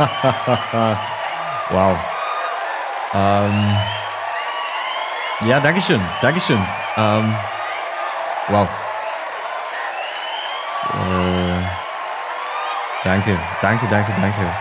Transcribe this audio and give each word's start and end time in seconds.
wow. 1.70 1.98
Ähm, 3.12 3.76
ja, 5.44 5.60
Dankeschön, 5.60 6.00
Dankeschön. 6.22 6.66
Ähm, 6.96 7.36
wow. 8.48 8.68
Das, 10.62 10.86
äh, 10.86 11.62
danke, 13.04 13.38
danke, 13.60 13.86
danke, 13.88 14.12
danke. 14.18 14.54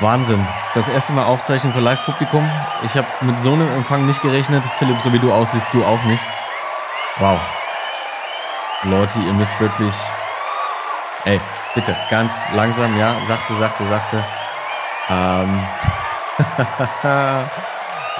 Wahnsinn. 0.00 0.46
Das 0.74 0.88
erste 0.88 1.12
Mal 1.12 1.24
Aufzeichnung 1.24 1.72
für 1.72 1.80
Live-Publikum. 1.80 2.50
Ich 2.82 2.96
habe 2.96 3.06
mit 3.22 3.38
so 3.40 3.52
einem 3.52 3.72
Empfang 3.72 4.04
nicht 4.06 4.20
gerechnet. 4.22 4.64
Philipp, 4.78 5.00
so 5.00 5.12
wie 5.12 5.20
du 5.20 5.32
aussiehst, 5.32 5.72
du 5.72 5.84
auch 5.84 6.02
nicht. 6.04 6.26
Wow. 7.18 7.38
Leute, 8.82 9.20
ihr 9.20 9.32
müsst 9.32 9.58
wirklich. 9.60 9.94
Ey, 11.24 11.40
bitte, 11.74 11.96
ganz 12.10 12.34
langsam, 12.54 12.96
ja. 12.98 13.16
Sachte, 13.26 13.54
sachte, 13.54 13.84
sachte. 13.84 14.24
Ähm. 15.10 15.60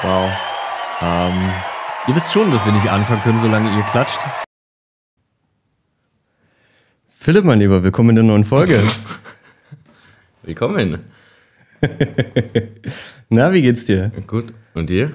wow. 0.02 0.30
Ähm. 1.00 1.52
Ihr 2.06 2.16
wisst 2.16 2.32
schon, 2.32 2.50
dass 2.50 2.64
wir 2.64 2.72
nicht 2.72 2.90
anfangen 2.90 3.22
können, 3.22 3.38
solange 3.38 3.74
ihr 3.76 3.82
klatscht. 3.84 4.20
Philipp, 7.08 7.44
mein 7.44 7.58
Lieber, 7.58 7.82
willkommen 7.82 8.10
in 8.10 8.16
der 8.16 8.24
neuen 8.24 8.44
Folge. 8.44 8.82
Willkommen. 10.42 10.98
Na, 13.30 13.50
wie 13.54 13.62
geht's 13.62 13.86
dir? 13.86 14.12
Gut. 14.26 14.52
Und 14.74 14.90
dir? 14.90 15.12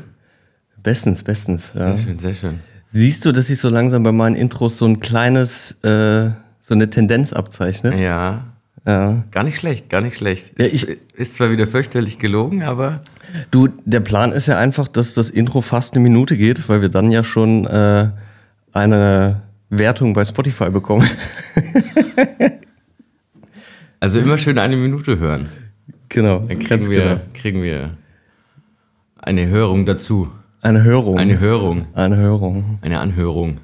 Bestens, 0.81 1.21
bestens. 1.21 1.71
Ja. 1.75 1.95
Sehr 1.95 2.03
schön, 2.03 2.17
sehr 2.17 2.33
schön. 2.33 2.59
Siehst 2.87 3.23
du, 3.25 3.31
dass 3.31 3.45
sich 3.47 3.59
so 3.59 3.69
langsam 3.69 4.01
bei 4.01 4.11
meinen 4.11 4.35
Intros 4.35 4.79
so 4.79 4.87
ein 4.87 4.99
kleines, 4.99 5.73
äh, 5.83 6.31
so 6.69 6.75
eine 6.75 6.89
Tendenz 6.91 7.33
abzeichnet? 7.33 7.95
Ja. 7.99 8.43
Ja. 8.85 9.23
Gar 9.31 9.43
nicht 9.43 9.57
schlecht, 9.57 9.89
gar 9.89 10.01
nicht 10.01 10.17
schlecht. 10.17 10.53
Ja, 10.59 10.65
ist, 10.65 10.83
ich- 10.87 10.99
ist 11.15 11.35
zwar 11.35 11.49
wieder 11.51 11.65
fürchterlich 11.67 12.17
gelogen, 12.19 12.61
aber 12.63 13.01
Du, 13.51 13.67
der 13.85 13.99
Plan 14.01 14.31
ist 14.31 14.45
ja 14.47 14.57
einfach, 14.57 14.87
dass 14.87 15.13
das 15.15 15.29
Intro 15.31 15.61
fast 15.61 15.95
eine 15.95 16.03
Minute 16.03 16.37
geht, 16.37 16.69
weil 16.69 16.81
wir 16.81 16.89
dann 16.89 17.11
ja 17.11 17.23
schon 17.23 17.65
äh, 17.65 18.09
eine 18.71 19.41
Wertung 19.69 20.13
bei 20.13 20.23
Spotify 20.25 20.69
bekommen. 20.69 21.07
also 23.99 24.19
immer 24.19 24.37
schön 24.37 24.57
eine 24.59 24.77
Minute 24.77 25.19
hören. 25.19 25.49
genau, 26.07 26.39
Dann 26.39 26.59
kriegen 26.59 26.89
wir, 26.89 27.01
genau. 27.03 27.21
kriegen 27.33 27.63
wir 27.63 27.91
eine 29.17 29.47
Hörung 29.47 29.85
dazu. 29.85 30.29
Eine 30.61 30.83
Hörung. 30.83 31.17
Eine 31.17 31.39
Hörung. 31.39 31.87
Eine 31.93 32.17
Hörung. 32.17 32.79
Eine 32.81 32.99
Anhörung. 32.99 33.59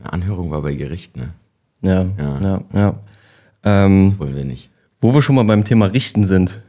Eine 0.00 0.12
Anhörung 0.12 0.50
war 0.50 0.62
bei 0.62 0.74
Gericht, 0.74 1.16
ne? 1.16 1.30
Ja, 1.82 2.06
Ja. 2.18 2.40
ja, 2.40 2.62
ja. 2.72 3.00
Ähm, 3.64 4.10
Das 4.10 4.18
wollen 4.18 4.36
wir 4.36 4.44
nicht. 4.44 4.70
wo 5.00 5.12
wir 5.14 5.22
schon 5.22 5.34
mal 5.36 5.44
beim 5.44 5.64
Thema 5.64 5.86
Richten 5.86 6.24
sind. 6.24 6.60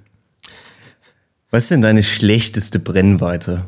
Was 1.51 1.63
ist 1.63 1.71
denn 1.71 1.81
deine 1.81 2.01
schlechteste 2.03 2.79
Brennweite? 2.79 3.65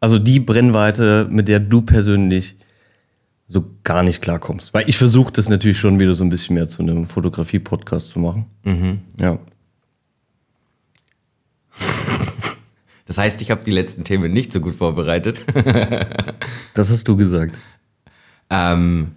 Also 0.00 0.18
die 0.18 0.40
Brennweite, 0.40 1.28
mit 1.30 1.48
der 1.48 1.60
du 1.60 1.80
persönlich 1.82 2.56
so 3.48 3.64
gar 3.84 4.02
nicht 4.02 4.20
klarkommst. 4.20 4.74
Weil 4.74 4.88
ich 4.88 4.96
versuche 4.98 5.32
das 5.32 5.48
natürlich 5.48 5.78
schon 5.78 5.98
wieder 6.00 6.14
so 6.14 6.24
ein 6.24 6.30
bisschen 6.30 6.54
mehr 6.54 6.68
zu 6.68 6.82
einem 6.82 7.06
Fotografie-Podcast 7.06 8.08
zu 8.08 8.18
machen. 8.18 8.46
Ja. 9.18 9.38
Das 13.06 13.18
heißt, 13.18 13.40
ich 13.42 13.50
habe 13.50 13.62
die 13.64 13.70
letzten 13.70 14.04
Themen 14.04 14.32
nicht 14.32 14.52
so 14.52 14.60
gut 14.60 14.74
vorbereitet. 14.74 15.42
Das 16.74 16.90
hast 16.90 17.06
du 17.08 17.16
gesagt. 17.16 17.58
Ähm, 18.52 19.12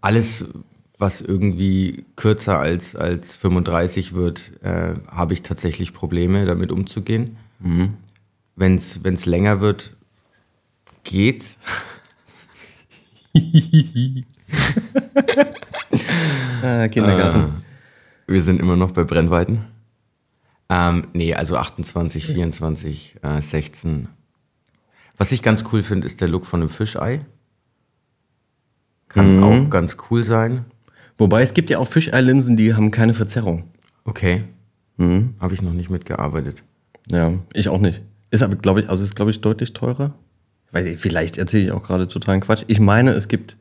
alles, 0.00 0.44
was 0.96 1.20
irgendwie 1.20 2.04
kürzer 2.14 2.60
als, 2.60 2.94
als 2.94 3.36
35 3.36 4.14
wird, 4.14 4.52
äh, 4.62 4.94
habe 5.08 5.32
ich 5.32 5.42
tatsächlich 5.42 5.92
Probleme, 5.92 6.46
damit 6.46 6.70
umzugehen. 6.70 7.36
Wenn 8.54 8.76
es 8.76 9.26
länger 9.26 9.60
wird, 9.60 9.96
geht's. 11.04 11.58
Ah, 16.60 16.88
Kindergarten. 16.88 17.62
Wir 18.26 18.42
sind 18.42 18.60
immer 18.60 18.74
noch 18.74 18.90
bei 18.90 19.04
Brennweiten. 19.04 19.64
Ähm, 20.68 21.06
nee, 21.12 21.32
also 21.34 21.56
28, 21.56 22.26
24, 22.26 23.16
äh, 23.22 23.40
16. 23.40 24.08
Was 25.18 25.32
ich 25.32 25.42
ganz 25.42 25.64
cool 25.72 25.82
finde, 25.82 26.06
ist 26.06 26.20
der 26.20 26.28
Look 26.28 26.46
von 26.46 26.60
einem 26.60 26.70
Fischei. 26.70 27.26
Kann 29.08 29.42
auch 29.42 29.68
ganz 29.70 29.96
cool 30.10 30.24
sein. 30.24 30.64
Wobei 31.16 31.42
es 31.42 31.54
gibt 31.54 31.70
ja 31.70 31.78
auch 31.78 31.88
Fischeilinsen, 31.88 32.56
die 32.56 32.74
haben 32.74 32.90
keine 32.90 33.14
Verzerrung. 33.14 33.64
Okay. 34.04 34.44
Habe 35.40 35.54
ich 35.54 35.62
noch 35.62 35.72
nicht 35.72 35.90
mitgearbeitet. 35.90 36.64
Ja, 37.10 37.34
ich 37.52 37.68
auch 37.68 37.80
nicht. 37.80 38.02
Ist 38.30 38.42
aber, 38.42 38.56
glaube 38.56 38.80
ich, 38.80 38.90
also 38.90 39.02
ist, 39.02 39.16
glaube 39.16 39.30
ich, 39.30 39.40
deutlich 39.40 39.72
teurer. 39.72 40.14
Weil 40.70 40.96
vielleicht 40.96 41.38
erzähle 41.38 41.64
ich 41.64 41.72
auch 41.72 41.82
gerade 41.82 42.08
totalen 42.08 42.40
Quatsch. 42.40 42.64
Ich 42.66 42.78
meine, 42.78 43.12
es 43.12 43.28
gibt 43.28 43.56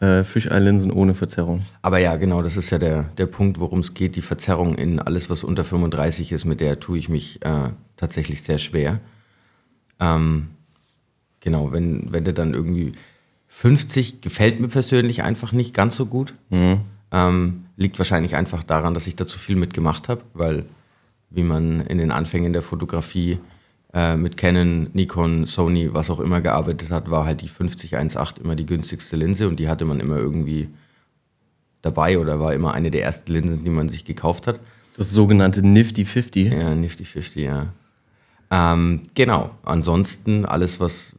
äh, 0.00 0.24
Fischeilinsen 0.24 0.90
ohne 0.90 1.14
Verzerrung. 1.14 1.62
Aber 1.82 1.98
ja, 1.98 2.16
genau, 2.16 2.42
das 2.42 2.56
ist 2.56 2.70
ja 2.70 2.78
der, 2.78 3.04
der 3.18 3.26
Punkt, 3.26 3.60
worum 3.60 3.80
es 3.80 3.94
geht. 3.94 4.16
Die 4.16 4.22
Verzerrung 4.22 4.76
in 4.76 4.98
alles, 4.98 5.28
was 5.28 5.44
unter 5.44 5.64
35 5.64 6.32
ist, 6.32 6.44
mit 6.44 6.60
der 6.60 6.80
tue 6.80 6.98
ich 6.98 7.08
mich 7.08 7.44
äh, 7.44 7.70
tatsächlich 7.96 8.42
sehr 8.42 8.58
schwer. 8.58 9.00
Ähm, 10.00 10.48
genau, 11.40 11.72
wenn, 11.72 12.12
wenn 12.12 12.24
der 12.24 12.34
dann 12.34 12.54
irgendwie 12.54 12.92
50 13.48 14.20
gefällt 14.20 14.60
mir 14.60 14.68
persönlich 14.68 15.22
einfach 15.22 15.52
nicht 15.52 15.74
ganz 15.74 15.96
so 15.96 16.06
gut. 16.06 16.34
Ähm, 17.10 17.64
liegt 17.76 17.98
wahrscheinlich 17.98 18.36
einfach 18.36 18.62
daran, 18.62 18.94
dass 18.94 19.06
ich 19.06 19.16
da 19.16 19.26
zu 19.26 19.38
viel 19.38 19.56
mitgemacht 19.56 20.08
habe, 20.08 20.22
weil 20.34 20.66
wie 21.30 21.42
man 21.42 21.80
in 21.80 21.98
den 21.98 22.10
Anfängen 22.10 22.52
der 22.52 22.62
Fotografie 22.62 23.38
äh, 23.94 24.16
mit 24.16 24.36
Canon, 24.36 24.90
Nikon, 24.92 25.46
Sony, 25.46 25.92
was 25.94 26.10
auch 26.10 26.20
immer 26.20 26.40
gearbeitet 26.40 26.90
hat, 26.90 27.10
war 27.10 27.24
halt 27.24 27.40
die 27.40 27.48
50-1.8 27.48 28.40
immer 28.42 28.54
die 28.54 28.66
günstigste 28.66 29.16
Linse 29.16 29.48
und 29.48 29.58
die 29.58 29.68
hatte 29.68 29.84
man 29.84 30.00
immer 30.00 30.16
irgendwie 30.16 30.68
dabei 31.82 32.18
oder 32.18 32.40
war 32.40 32.54
immer 32.54 32.74
eine 32.74 32.90
der 32.90 33.02
ersten 33.02 33.32
Linsen, 33.32 33.64
die 33.64 33.70
man 33.70 33.88
sich 33.88 34.04
gekauft 34.04 34.46
hat. 34.46 34.60
Das 34.96 35.10
sogenannte 35.10 35.66
Nifty 35.66 36.04
50. 36.04 36.52
Ja, 36.52 36.74
Nifty 36.74 37.04
50, 37.04 37.44
ja. 37.44 37.72
Ähm, 38.50 39.02
genau, 39.14 39.50
ansonsten 39.64 40.44
alles, 40.44 40.80
was 40.80 41.14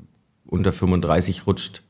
unter 0.50 0.74
35 0.74 1.48
rutscht, 1.48 1.84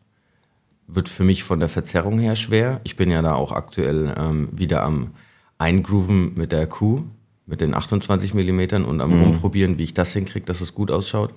wird 0.87 1.09
für 1.09 1.23
mich 1.23 1.43
von 1.43 1.59
der 1.59 1.69
Verzerrung 1.69 2.19
her 2.19 2.35
schwer. 2.35 2.81
Ich 2.83 2.95
bin 2.95 3.11
ja 3.11 3.21
da 3.21 3.35
auch 3.35 3.51
aktuell 3.51 4.13
ähm, 4.17 4.49
wieder 4.51 4.83
am 4.83 5.11
Eingrooven 5.57 6.33
mit 6.35 6.51
der 6.51 6.67
Q, 6.67 7.03
mit 7.45 7.61
den 7.61 7.73
28 7.73 8.33
mm 8.33 8.85
und 8.85 9.01
am 9.01 9.21
Rumprobieren, 9.21 9.77
wie 9.77 9.83
ich 9.83 9.93
das 9.93 10.13
hinkriege, 10.13 10.45
dass 10.45 10.61
es 10.61 10.73
gut 10.73 10.91
ausschaut. 10.91 11.33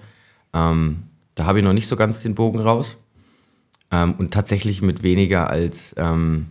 Ähm, 0.52 1.04
da 1.34 1.46
habe 1.46 1.58
ich 1.58 1.64
noch 1.64 1.72
nicht 1.72 1.88
so 1.88 1.96
ganz 1.96 2.22
den 2.22 2.34
Bogen 2.34 2.60
raus. 2.60 2.98
Ähm, 3.90 4.14
und 4.18 4.32
tatsächlich 4.32 4.82
mit 4.82 5.02
weniger 5.02 5.50
als 5.50 5.94
ähm, 5.98 6.46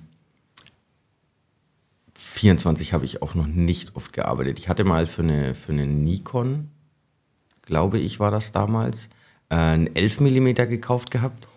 24 2.16 2.94
habe 2.94 3.06
ich 3.06 3.22
auch 3.22 3.36
noch 3.36 3.48
nicht 3.48 3.96
oft 3.96 4.14
gearbeitet. 4.14 4.60
Ich 4.60 4.70
hatte 4.70 4.84
mal 4.84 5.08
für 5.08 5.24
eine, 5.24 5.56
für 5.56 5.72
eine 5.72 5.88
Nikon, 5.88 6.70
glaube 7.64 8.00
ich, 8.00 8.20
war 8.20 8.32
das 8.32 8.52
damals, 8.52 9.10
äh, 9.52 9.56
einen 9.56 9.96
11 9.96 10.22
mm 10.22 10.54
gekauft 10.70 11.12
gehabt. 11.12 11.48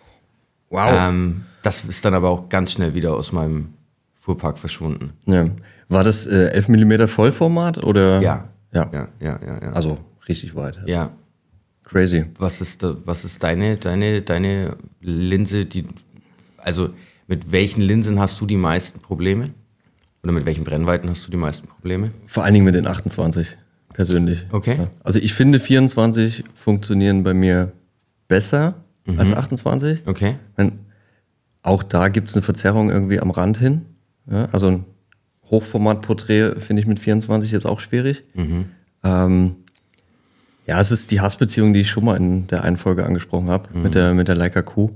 Wow. 0.69 0.91
Ähm, 0.93 1.45
das 1.63 1.85
ist 1.85 2.03
dann 2.05 2.13
aber 2.13 2.29
auch 2.29 2.49
ganz 2.49 2.73
schnell 2.73 2.93
wieder 2.93 3.15
aus 3.15 3.31
meinem 3.31 3.69
Fuhrpark 4.15 4.59
verschwunden. 4.59 5.13
Ja. 5.25 5.49
War 5.89 6.03
das 6.03 6.27
äh, 6.27 6.49
11 6.49 6.69
mm 6.69 7.07
Vollformat 7.07 7.83
oder? 7.83 8.21
Ja. 8.21 8.49
Ja. 8.73 8.89
Ja, 8.91 9.07
ja, 9.21 9.39
ja, 9.45 9.59
ja. 9.63 9.71
Also 9.71 9.97
richtig 10.27 10.55
weit. 10.55 10.81
ja. 10.85 11.11
Crazy. 11.85 12.25
Was 12.39 12.61
ist, 12.61 12.81
da, 12.81 12.97
was 13.05 13.25
ist 13.25 13.43
deine, 13.43 13.77
deine, 13.77 14.23
deine 14.23 14.75
Linse, 15.01 15.65
die, 15.65 15.85
also 16.57 16.89
mit 17.27 17.51
welchen 17.51 17.81
Linsen 17.81 18.19
hast 18.19 18.41
du 18.41 18.47
die 18.47 18.57
meisten 18.57 19.01
Probleme? 19.01 19.51
Oder 20.23 20.31
mit 20.31 20.47
welchen 20.47 20.63
Brennweiten 20.63 21.07
hast 21.11 21.27
du 21.27 21.31
die 21.31 21.37
meisten 21.37 21.67
Probleme? 21.67 22.09
Vor 22.25 22.43
allen 22.43 22.55
Dingen 22.55 22.65
mit 22.65 22.73
den 22.73 22.87
28 22.87 23.55
persönlich. 23.93 24.47
Okay. 24.51 24.77
Ja. 24.79 24.87
Also 25.03 25.19
ich 25.19 25.35
finde 25.35 25.59
24 25.59 26.43
funktionieren 26.55 27.21
bei 27.21 27.35
mir 27.35 27.71
besser 28.27 28.75
als 29.17 29.33
28. 29.33 30.03
Okay. 30.05 30.35
Wenn, 30.55 30.79
auch 31.61 31.83
da 31.83 32.09
gibt 32.09 32.29
es 32.29 32.35
eine 32.35 32.41
Verzerrung 32.41 32.89
irgendwie 32.89 33.19
am 33.19 33.31
Rand 33.31 33.57
hin. 33.57 33.85
Ja, 34.29 34.45
also 34.51 34.67
ein 34.67 34.85
Hochformatporträt 35.49 36.59
finde 36.59 36.81
ich 36.81 36.87
mit 36.87 36.99
24 36.99 37.51
jetzt 37.51 37.65
auch 37.65 37.79
schwierig. 37.79 38.23
Ähm, 39.03 39.55
ja, 40.65 40.79
es 40.79 40.91
ist 40.91 41.11
die 41.11 41.21
Hassbeziehung, 41.21 41.73
die 41.73 41.81
ich 41.81 41.89
schon 41.89 42.05
mal 42.05 42.17
in 42.17 42.47
der 42.47 42.63
einen 42.63 42.77
Folge 42.77 43.05
angesprochen 43.05 43.49
habe, 43.49 43.69
mit, 43.77 43.93
der, 43.93 44.13
mit 44.15 44.27
der 44.27 44.35
Leica 44.35 44.63
Q. 44.63 44.89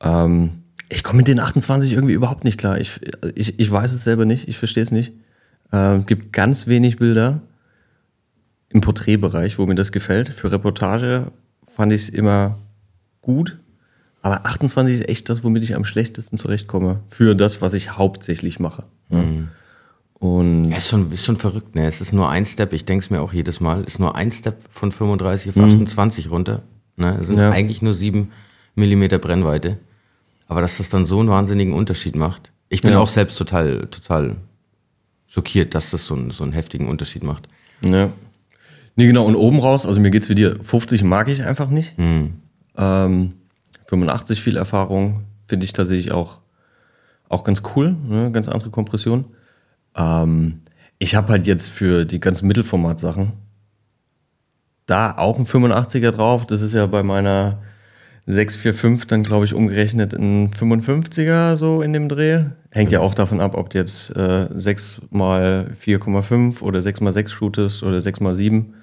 Ähm, 0.00 0.62
ich 0.88 1.04
komme 1.04 1.18
mit 1.18 1.28
den 1.28 1.38
28 1.38 1.92
irgendwie 1.92 2.14
überhaupt 2.14 2.42
nicht 2.42 2.58
klar. 2.58 2.80
Ich, 2.80 3.00
ich, 3.36 3.60
ich 3.60 3.70
weiß 3.70 3.92
es 3.92 4.02
selber 4.02 4.24
nicht, 4.24 4.48
ich 4.48 4.58
verstehe 4.58 4.82
es 4.82 4.90
nicht. 4.90 5.12
Ähm, 5.72 6.04
gibt 6.06 6.32
ganz 6.32 6.66
wenig 6.66 6.96
Bilder 6.96 7.42
im 8.70 8.80
Porträtbereich, 8.80 9.58
wo 9.58 9.66
mir 9.66 9.76
das 9.76 9.92
gefällt. 9.92 10.28
Für 10.28 10.50
Reportage 10.50 11.30
fand 11.70 11.92
ich 11.92 12.02
es 12.02 12.08
immer 12.08 12.58
gut. 13.22 13.58
Aber 14.22 14.44
28 14.44 15.00
ist 15.00 15.08
echt 15.08 15.28
das, 15.28 15.44
womit 15.44 15.64
ich 15.64 15.74
am 15.74 15.84
schlechtesten 15.84 16.36
zurechtkomme. 16.36 17.00
Für 17.08 17.34
das, 17.34 17.62
was 17.62 17.72
ich 17.72 17.96
hauptsächlich 17.96 18.60
mache. 18.60 18.84
Mhm. 19.08 19.48
Und 20.14 20.64
ja, 20.66 20.76
ist, 20.76 20.88
schon, 20.88 21.10
ist 21.10 21.24
schon 21.24 21.38
verrückt, 21.38 21.74
ne? 21.74 21.86
Es 21.86 22.02
ist 22.02 22.12
nur 22.12 22.28
ein 22.28 22.44
Step, 22.44 22.74
ich 22.74 22.84
denke 22.84 23.02
es 23.02 23.10
mir 23.10 23.22
auch 23.22 23.32
jedes 23.32 23.60
Mal, 23.60 23.84
ist 23.84 23.98
nur 23.98 24.16
ein 24.16 24.30
Step 24.30 24.62
von 24.68 24.92
35 24.92 25.50
auf 25.50 25.56
mhm. 25.56 25.64
28 25.64 26.30
runter. 26.30 26.62
Ne? 26.96 27.16
Es 27.18 27.28
sind 27.28 27.38
ja. 27.38 27.50
eigentlich 27.50 27.80
nur 27.80 27.94
7 27.94 28.30
mm 28.74 29.04
Brennweite. 29.20 29.78
Aber 30.46 30.60
dass 30.60 30.76
das 30.76 30.90
dann 30.90 31.06
so 31.06 31.20
einen 31.20 31.30
wahnsinnigen 31.30 31.72
Unterschied 31.72 32.16
macht. 32.16 32.52
Ich 32.68 32.82
bin 32.82 32.92
ja. 32.92 32.98
auch 32.98 33.08
selbst 33.08 33.38
total, 33.38 33.86
total 33.86 34.36
schockiert, 35.26 35.74
dass 35.74 35.90
das 35.90 36.06
so, 36.06 36.14
einen, 36.14 36.32
so 36.32 36.44
einen 36.44 36.52
heftigen 36.52 36.88
Unterschied 36.88 37.22
macht. 37.22 37.48
Ja. 37.80 38.10
Nee, 39.00 39.06
genau, 39.06 39.24
und 39.24 39.34
oben 39.34 39.60
raus, 39.60 39.86
also 39.86 39.98
mir 39.98 40.10
geht's 40.10 40.28
wie 40.28 40.34
dir, 40.34 40.56
50 40.60 41.04
mag 41.04 41.30
ich 41.30 41.42
einfach 41.42 41.70
nicht. 41.70 41.98
Mhm. 41.98 42.34
Ähm, 42.76 43.32
85 43.86 44.42
viel 44.42 44.58
Erfahrung 44.58 45.24
finde 45.48 45.64
ich 45.64 45.72
tatsächlich 45.72 46.12
auch, 46.12 46.42
auch 47.30 47.42
ganz 47.42 47.62
cool, 47.74 47.96
ne? 48.06 48.30
ganz 48.30 48.46
andere 48.46 48.68
Kompression. 48.68 49.24
Ähm, 49.96 50.60
ich 50.98 51.14
habe 51.14 51.28
halt 51.28 51.46
jetzt 51.46 51.70
für 51.70 52.04
die 52.04 52.20
ganzen 52.20 52.46
Mittelformat-Sachen 52.46 53.32
da 54.84 55.16
auch 55.16 55.38
ein 55.38 55.46
85er 55.46 56.10
drauf. 56.10 56.44
Das 56.44 56.60
ist 56.60 56.74
ja 56.74 56.84
bei 56.84 57.02
meiner 57.02 57.62
645 58.26 59.06
dann, 59.06 59.22
glaube 59.22 59.46
ich, 59.46 59.54
umgerechnet 59.54 60.12
ein 60.12 60.50
55er 60.50 61.56
so 61.56 61.80
in 61.80 61.94
dem 61.94 62.10
Dreh. 62.10 62.44
Hängt 62.70 62.92
ja 62.92 63.00
auch 63.00 63.14
davon 63.14 63.40
ab, 63.40 63.54
ob 63.56 63.70
du 63.70 63.78
jetzt 63.78 64.14
äh, 64.14 64.48
6 64.52 65.00
mal 65.08 65.70
4,5 65.82 66.60
oder 66.60 66.82
6 66.82 67.00
mal 67.00 67.12
6 67.14 67.32
shootest 67.32 67.82
oder 67.82 68.02
6 68.02 68.20
mal 68.20 68.34
7. 68.34 68.74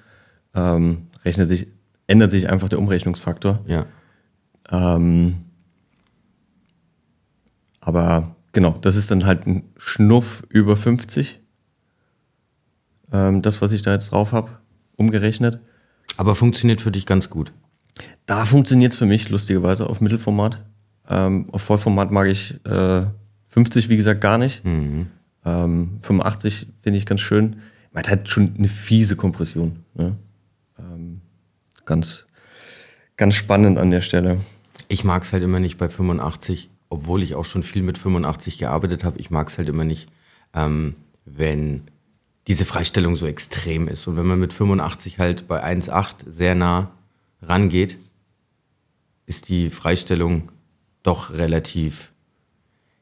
Ähm, 0.58 1.06
rechnet 1.24 1.48
sich, 1.48 1.68
ändert 2.06 2.30
sich 2.30 2.48
einfach 2.50 2.68
der 2.68 2.78
Umrechnungsfaktor. 2.78 3.60
Ja. 3.66 3.86
Ähm, 4.70 5.36
aber 7.80 8.34
genau, 8.52 8.76
das 8.80 8.96
ist 8.96 9.10
dann 9.10 9.24
halt 9.24 9.46
ein 9.46 9.64
Schnuff 9.76 10.42
über 10.48 10.76
50. 10.76 11.40
Ähm, 13.12 13.42
das, 13.42 13.62
was 13.62 13.72
ich 13.72 13.82
da 13.82 13.92
jetzt 13.92 14.10
drauf 14.10 14.32
habe, 14.32 14.50
umgerechnet. 14.96 15.60
Aber 16.16 16.34
funktioniert 16.34 16.80
für 16.80 16.90
dich 16.90 17.06
ganz 17.06 17.30
gut. 17.30 17.52
Da 18.26 18.44
funktioniert 18.44 18.92
es 18.92 18.98
für 18.98 19.06
mich 19.06 19.28
lustigerweise 19.28 19.88
auf 19.88 20.00
Mittelformat. 20.00 20.64
Ähm, 21.08 21.48
auf 21.52 21.62
Vollformat 21.62 22.10
mag 22.10 22.26
ich 22.26 22.54
äh, 22.66 23.06
50, 23.46 23.88
wie 23.88 23.96
gesagt, 23.96 24.20
gar 24.20 24.38
nicht. 24.38 24.64
Mhm. 24.64 25.06
Ähm, 25.44 25.98
85 26.00 26.66
finde 26.82 26.98
ich 26.98 27.06
ganz 27.06 27.20
schön. 27.20 27.56
Man 27.92 28.02
hat 28.02 28.10
halt 28.10 28.28
schon 28.28 28.54
eine 28.56 28.68
fiese 28.68 29.16
Kompression. 29.16 29.84
Ne? 29.94 30.16
Ähm, 30.78 31.20
ganz, 31.84 32.26
ganz 33.16 33.34
spannend 33.34 33.78
an 33.78 33.90
der 33.90 34.00
Stelle. 34.00 34.40
Ich 34.88 35.04
mag 35.04 35.22
es 35.22 35.32
halt 35.32 35.42
immer 35.42 35.60
nicht 35.60 35.78
bei 35.78 35.88
85, 35.88 36.70
obwohl 36.88 37.22
ich 37.22 37.34
auch 37.34 37.44
schon 37.44 37.62
viel 37.62 37.82
mit 37.82 37.98
85 37.98 38.58
gearbeitet 38.58 39.04
habe. 39.04 39.18
Ich 39.18 39.30
mag 39.30 39.48
es 39.48 39.58
halt 39.58 39.68
immer 39.68 39.84
nicht, 39.84 40.08
ähm, 40.54 40.96
wenn 41.24 41.82
diese 42.46 42.64
Freistellung 42.64 43.16
so 43.16 43.26
extrem 43.26 43.88
ist. 43.88 44.06
Und 44.06 44.16
wenn 44.16 44.26
man 44.26 44.40
mit 44.40 44.52
85 44.52 45.18
halt 45.18 45.48
bei 45.48 45.62
1,8 45.62 46.30
sehr 46.30 46.54
nah 46.54 46.90
rangeht, 47.42 47.96
ist 49.26 49.50
die 49.50 49.68
Freistellung 49.68 50.50
doch 51.02 51.30
relativ 51.30 52.10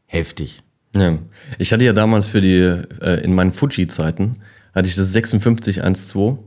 heftig. 0.07 0.63
Ja. 0.95 1.19
Ich 1.59 1.73
hatte 1.73 1.85
ja 1.85 1.93
damals 1.93 2.27
für 2.27 2.41
die, 2.41 2.59
äh, 3.01 3.23
in 3.23 3.35
meinen 3.35 3.53
Fuji-Zeiten, 3.53 4.37
hatte 4.75 4.89
ich 4.89 4.97
das 4.97 5.13
5612. 5.13 6.39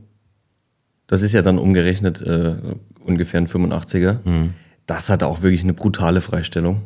Das 1.10 1.22
ist 1.22 1.32
ja 1.32 1.42
dann 1.42 1.58
umgerechnet 1.58 2.22
äh, 2.22 2.54
ungefähr 3.04 3.40
ein 3.40 3.48
85er. 3.48 4.18
Mhm. 4.24 4.54
Das 4.86 5.10
hatte 5.10 5.26
auch 5.26 5.42
wirklich 5.42 5.64
eine 5.64 5.74
brutale 5.74 6.20
Freistellung. 6.20 6.82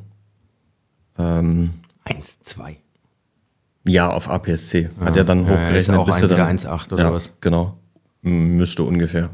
Ähm, 1.19 1.75
1,2. 2.07 2.77
Ja, 3.87 4.11
auf 4.11 4.31
APS-C. 4.31 4.89
Ja. 4.99 5.07
Hat 5.07 5.19
er 5.19 5.25
dann 5.25 5.45
hochgerechnet. 5.45 5.89
Ja, 5.89 5.99
auch 5.99 6.07
bis 6.07 6.23
ein, 6.23 6.29
dann, 6.31 6.57
1,8 6.57 6.93
oder 6.95 7.05
ja, 7.05 7.13
was? 7.13 7.33
Genau. 7.43 7.77
Müsste 8.23 8.85
ungefähr. 8.85 9.29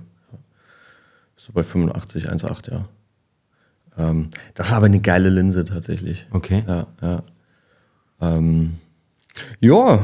So 1.37 1.53
bei 1.53 1.63
85, 1.63 2.29
1,8, 2.29 2.73
ja. 2.73 2.89
Ähm, 3.97 4.31
das 4.55 4.71
war 4.71 4.79
aber 4.79 4.87
eine 4.87 4.99
geile 4.99 5.29
Linse 5.29 5.65
tatsächlich. 5.65 6.27
Okay. 6.33 6.65
Ja, 6.67 6.89
ja. 7.01 7.23
Ähm, 8.21 8.79
ja, 9.61 10.01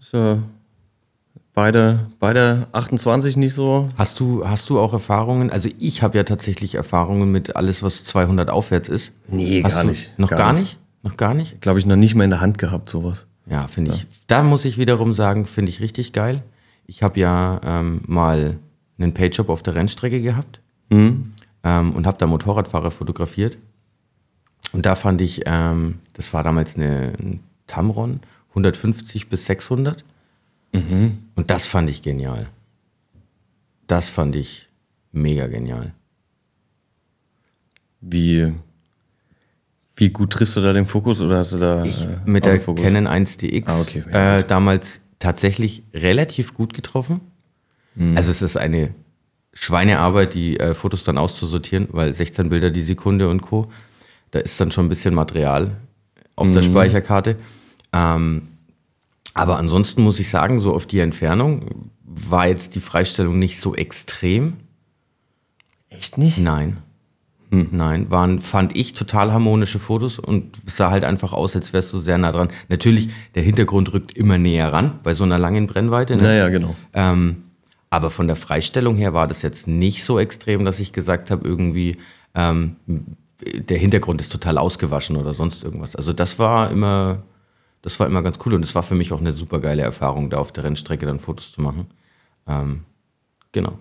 so, 0.00 0.42
beide, 1.54 2.06
beide 2.20 2.66
28 2.72 3.36
nicht 3.36 3.54
so. 3.54 3.88
Hast 3.96 4.20
du, 4.20 4.46
hast 4.46 4.68
du 4.68 4.78
auch 4.78 4.92
Erfahrungen? 4.92 5.50
Also 5.50 5.70
ich 5.78 6.02
habe 6.02 6.18
ja 6.18 6.24
tatsächlich 6.24 6.74
Erfahrungen 6.74 7.32
mit 7.32 7.56
alles, 7.56 7.82
was 7.82 8.04
200 8.04 8.50
aufwärts 8.50 8.88
ist. 8.88 9.12
Nee, 9.28 9.62
hast 9.62 9.74
gar 9.74 9.84
nicht. 9.84 10.18
Noch 10.18 10.30
gar, 10.30 10.38
gar 10.38 10.52
nicht. 10.52 10.60
nicht? 10.60 10.78
Noch 11.02 11.16
gar 11.16 11.34
nicht? 11.34 11.60
Glaube 11.60 11.78
ich 11.78 11.86
noch 11.86 11.96
nicht 11.96 12.14
mal 12.14 12.24
in 12.24 12.30
der 12.30 12.40
Hand 12.40 12.58
gehabt, 12.58 12.88
sowas. 12.88 13.26
Ja, 13.46 13.66
finde 13.68 13.92
ich. 13.92 14.06
Da 14.26 14.42
muss 14.42 14.64
ich 14.64 14.78
wiederum 14.78 15.14
sagen, 15.14 15.46
finde 15.46 15.70
ich 15.70 15.80
richtig 15.80 16.12
geil. 16.12 16.42
Ich 16.86 17.02
habe 17.02 17.20
ja 17.20 17.60
ähm, 17.64 18.02
mal 18.06 18.56
einen 18.98 19.14
Pagejob 19.14 19.48
auf 19.48 19.62
der 19.62 19.74
Rennstrecke 19.74 20.20
gehabt 20.20 20.60
mhm. 20.90 21.34
ähm, 21.62 21.92
und 21.92 22.06
habe 22.06 22.18
da 22.18 22.26
Motorradfahrer 22.26 22.90
fotografiert. 22.90 23.58
Und 24.72 24.86
da 24.86 24.94
fand 24.94 25.20
ich, 25.20 25.42
ähm, 25.46 25.98
das 26.14 26.32
war 26.32 26.42
damals 26.42 26.76
eine, 26.76 27.12
ein 27.18 27.40
Tamron, 27.66 28.20
150 28.50 29.28
bis 29.28 29.46
600. 29.46 30.04
Mhm. 30.74 31.18
Und 31.36 31.50
das 31.50 31.66
fand 31.66 31.88
ich 31.88 32.02
genial. 32.02 32.48
Das 33.86 34.10
fand 34.10 34.34
ich 34.34 34.68
mega 35.12 35.46
genial. 35.46 35.92
Wie, 38.00 38.52
wie 39.96 40.10
gut 40.10 40.32
triffst 40.32 40.56
du 40.56 40.60
da 40.60 40.72
den 40.72 40.84
Fokus 40.84 41.20
oder 41.20 41.38
hast 41.38 41.52
du 41.52 41.58
da 41.58 41.84
ich, 41.84 42.04
äh, 42.04 42.18
mit 42.26 42.44
der 42.44 42.60
Fokus? 42.60 42.82
Canon 42.82 43.06
1DX 43.06 43.64
ah, 43.66 43.80
okay. 43.80 44.02
äh, 44.10 44.44
damals 44.44 45.00
tatsächlich 45.18 45.84
relativ 45.94 46.54
gut 46.54 46.74
getroffen. 46.74 47.20
Mhm. 47.94 48.16
Also 48.16 48.30
es 48.30 48.42
ist 48.42 48.56
eine 48.56 48.94
Schweinearbeit, 49.52 50.34
die 50.34 50.58
äh, 50.58 50.74
Fotos 50.74 51.04
dann 51.04 51.16
auszusortieren, 51.16 51.88
weil 51.92 52.12
16 52.12 52.48
Bilder 52.48 52.70
die 52.70 52.82
Sekunde 52.82 53.28
und 53.28 53.40
Co. 53.40 53.70
Da 54.32 54.40
ist 54.40 54.60
dann 54.60 54.72
schon 54.72 54.86
ein 54.86 54.88
bisschen 54.88 55.14
Material 55.14 55.76
auf 56.34 56.48
mhm. 56.48 56.52
der 56.54 56.62
Speicherkarte. 56.62 57.36
Ähm, 57.92 58.48
aber 59.34 59.58
ansonsten 59.58 60.02
muss 60.02 60.20
ich 60.20 60.30
sagen, 60.30 60.60
so 60.60 60.72
auf 60.72 60.86
die 60.86 61.00
Entfernung 61.00 61.90
war 62.02 62.46
jetzt 62.46 62.76
die 62.76 62.80
Freistellung 62.80 63.38
nicht 63.38 63.60
so 63.60 63.74
extrem. 63.74 64.54
Echt 65.90 66.16
nicht? 66.18 66.38
Nein. 66.38 66.78
Hm. 67.50 67.68
Nein, 67.72 68.10
waren, 68.10 68.40
fand 68.40 68.74
ich, 68.76 68.94
total 68.94 69.32
harmonische 69.32 69.78
Fotos 69.78 70.18
und 70.18 70.56
sah 70.66 70.90
halt 70.90 71.04
einfach 71.04 71.32
aus, 71.32 71.54
als 71.54 71.72
wärst 71.72 71.92
du 71.92 71.98
sehr 71.98 72.18
nah 72.18 72.32
dran. 72.32 72.48
Natürlich, 72.68 73.10
der 73.34 73.42
Hintergrund 73.42 73.92
rückt 73.92 74.16
immer 74.16 74.38
näher 74.38 74.72
ran 74.72 74.98
bei 75.02 75.14
so 75.14 75.24
einer 75.24 75.38
langen 75.38 75.66
Brennweite. 75.66 76.16
Ne? 76.16 76.22
Naja, 76.22 76.48
genau. 76.48 76.74
Ähm, 76.94 77.44
aber 77.90 78.10
von 78.10 78.26
der 78.26 78.36
Freistellung 78.36 78.96
her 78.96 79.14
war 79.14 79.28
das 79.28 79.42
jetzt 79.42 79.68
nicht 79.68 80.04
so 80.04 80.18
extrem, 80.18 80.64
dass 80.64 80.80
ich 80.80 80.92
gesagt 80.92 81.30
habe, 81.30 81.46
irgendwie, 81.46 81.98
ähm, 82.34 82.76
der 83.40 83.78
Hintergrund 83.78 84.20
ist 84.20 84.32
total 84.32 84.58
ausgewaschen 84.58 85.16
oder 85.16 85.34
sonst 85.34 85.62
irgendwas. 85.62 85.94
Also 85.94 86.12
das 86.12 86.38
war 86.40 86.70
immer, 86.70 87.22
das 87.84 88.00
war 88.00 88.06
immer 88.06 88.22
ganz 88.22 88.38
cool 88.46 88.54
und 88.54 88.64
es 88.64 88.74
war 88.74 88.82
für 88.82 88.94
mich 88.94 89.12
auch 89.12 89.20
eine 89.20 89.34
super 89.34 89.60
geile 89.60 89.82
Erfahrung, 89.82 90.30
da 90.30 90.38
auf 90.38 90.52
der 90.52 90.64
Rennstrecke 90.64 91.04
dann 91.04 91.20
Fotos 91.20 91.52
zu 91.52 91.60
machen. 91.60 91.88
Ähm, 92.48 92.84
genau. 93.52 93.78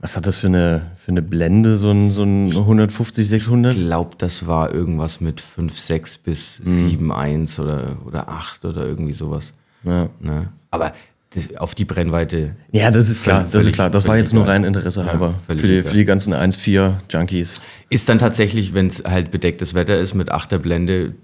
Was 0.00 0.16
hat 0.16 0.26
das 0.26 0.38
für 0.38 0.46
eine, 0.46 0.92
für 0.96 1.10
eine 1.10 1.20
Blende, 1.20 1.76
so 1.76 1.90
ein, 1.90 2.10
so 2.10 2.22
ein 2.22 2.50
150, 2.50 3.28
600? 3.28 3.74
Ich 3.74 3.82
glaube, 3.82 4.16
das 4.16 4.46
war 4.46 4.72
irgendwas 4.72 5.20
mit 5.20 5.42
5, 5.42 5.78
6 5.78 6.18
bis 6.18 6.60
mhm. 6.64 6.88
7, 6.88 7.12
1 7.12 7.58
oder, 7.60 7.98
oder 8.06 8.30
8 8.30 8.64
oder 8.64 8.86
irgendwie 8.86 9.12
sowas. 9.12 9.52
Ja. 9.82 10.08
Ne? 10.20 10.50
Aber 10.70 10.94
das, 11.34 11.54
auf 11.58 11.74
die 11.74 11.84
Brennweite. 11.84 12.56
Ja, 12.72 12.90
das 12.90 13.10
ist 13.10 13.24
klar, 13.24 13.46
das 13.50 13.66
ist 13.66 13.74
klar. 13.74 13.90
Das 13.90 14.08
war 14.08 14.16
jetzt 14.16 14.32
nur 14.32 14.48
rein 14.48 14.64
Interesse 14.64 15.04
halber. 15.04 15.34
Ja, 15.48 15.54
für, 15.54 15.66
die, 15.66 15.82
für 15.82 15.94
die 15.94 16.06
ganzen 16.06 16.32
1,4 16.32 16.94
Junkies. 17.10 17.60
Ist 17.90 18.08
dann 18.08 18.18
tatsächlich, 18.18 18.72
wenn 18.72 18.86
es 18.86 19.04
halt 19.04 19.30
bedecktes 19.30 19.74
Wetter 19.74 19.98
ist 19.98 20.14
mit 20.14 20.32
8er 20.32 20.56
Blende, 20.56 21.14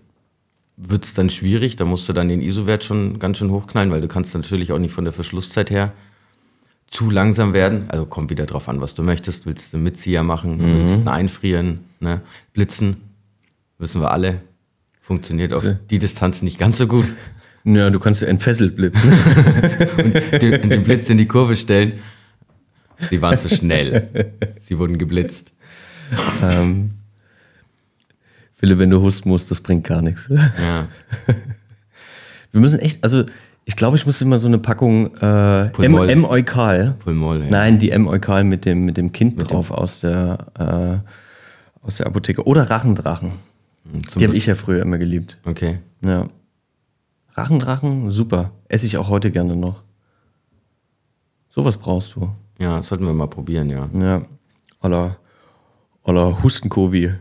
wird 0.83 1.05
es 1.05 1.15
dann 1.15 1.31
schwierig. 1.31 1.77
Da 1.77 1.85
musst 1.85 2.09
du 2.09 2.13
dann 2.13 2.29
den 2.29 2.41
ISO-Wert 2.41 2.85
schon 2.85 3.19
ganz 3.19 3.39
schön 3.39 3.51
hochknallen, 3.51 3.91
weil 3.91 4.01
du 4.01 4.09
kannst 4.09 4.35
natürlich 4.35 4.73
auch 4.73 4.79
nicht 4.79 4.93
von 4.93 5.05
der 5.05 5.13
Verschlusszeit 5.13 5.71
her 5.71 5.93
zu 6.87 7.11
langsam 7.11 7.53
werden. 7.53 7.85
Also 7.89 8.07
kommt 8.07 8.31
wieder 8.31 8.47
drauf 8.47 8.69
an, 8.69 8.81
was 8.81 8.95
du 8.95 9.03
möchtest. 9.03 9.47
Willst 9.47 9.73
du 9.73 9.79
Mitzieher 9.79 10.23
machen? 10.23 10.57
Mhm. 10.57 10.79
Willst 10.79 11.07
du 11.07 11.11
einfrieren? 11.11 11.81
Ne? 12.01 12.23
Blitzen, 12.53 12.97
wissen 13.79 14.01
wir 14.01 14.11
alle, 14.11 14.41
funktioniert 15.01 15.53
auf 15.53 15.65
die 15.91 15.99
Distanz 15.99 16.43
nicht 16.43 16.59
ganz 16.59 16.79
so 16.79 16.87
gut. 16.87 17.07
Ja, 17.63 17.91
du 17.91 17.99
kannst 17.99 18.23
entfesselt 18.23 18.75
blitzen. 18.75 19.13
und, 19.99 20.15
den, 20.41 20.63
und 20.63 20.71
den 20.71 20.83
Blitz 20.83 21.11
in 21.11 21.19
die 21.19 21.29
Kurve 21.29 21.59
stellen. 21.59 22.01
Sie 22.97 23.21
waren 23.21 23.37
zu 23.37 23.51
schnell. 23.51 24.09
Sie 24.61 24.79
wurden 24.79 24.97
geblitzt. 24.97 25.53
Ähm, 26.43 26.93
Philipp, 28.61 28.79
wenn 28.79 28.91
du 28.91 29.01
husten 29.01 29.29
musst, 29.31 29.51
das 29.51 29.61
bringt 29.63 29.85
gar 29.87 30.03
nichts. 30.03 30.29
Ja. 30.29 30.87
Wir 32.53 32.61
müssen 32.61 32.79
echt, 32.81 33.03
also 33.03 33.25
ich 33.65 33.75
glaube, 33.77 33.97
ich 33.97 34.05
muss 34.07 34.21
immer 34.21 34.39
so 34.39 34.49
eine 34.49 34.59
Packung 34.59 35.15
äh, 35.17 35.67
M, 35.83 36.25
Eukal. 36.27 36.97
Pulmol, 36.99 37.45
ja. 37.45 37.51
Nein, 37.51 37.79
die 37.79 37.91
M 37.91 38.07
Eukal 38.07 38.45
mit 38.45 38.65
dem, 38.67 38.85
mit 38.85 38.97
dem 38.97 39.13
Kind 39.13 39.37
mit 39.39 39.51
drauf 39.51 39.69
dem? 39.69 39.77
aus 39.77 40.01
der 40.01 41.03
äh, 41.03 41.87
Aus 41.87 41.97
der 41.99 42.07
Apotheke. 42.07 42.45
Oder 42.45 42.69
Rachendrachen. 42.69 43.33
Hm, 43.91 44.07
Zum 44.09 44.19
Die 44.19 44.25
habe 44.27 44.33
Be- 44.33 44.37
ich 44.37 44.47
ja 44.47 44.55
früher 44.57 44.83
immer 44.83 44.99
geliebt. 44.99 45.39
Okay. 45.47 45.79
Ja. 46.05 46.27
Rachendrachen, 47.35 48.11
super. 48.11 48.51
Esse 48.69 48.87
ich 48.87 48.97
auch 48.99 49.09
heute 49.09 49.31
gerne 49.31 49.57
noch. 49.57 49.83
Sowas 51.49 51.79
brauchst 51.79 52.15
du. 52.17 52.31
Ja, 52.59 52.83
sollten 52.83 53.07
wir 53.07 53.15
mal 53.15 53.27
probieren, 53.29 53.71
ja. 53.71 53.89
Ja. 53.99 54.23
Aller, 54.81 55.17
aller 56.05 56.43
Hustenkovi. 56.43 57.15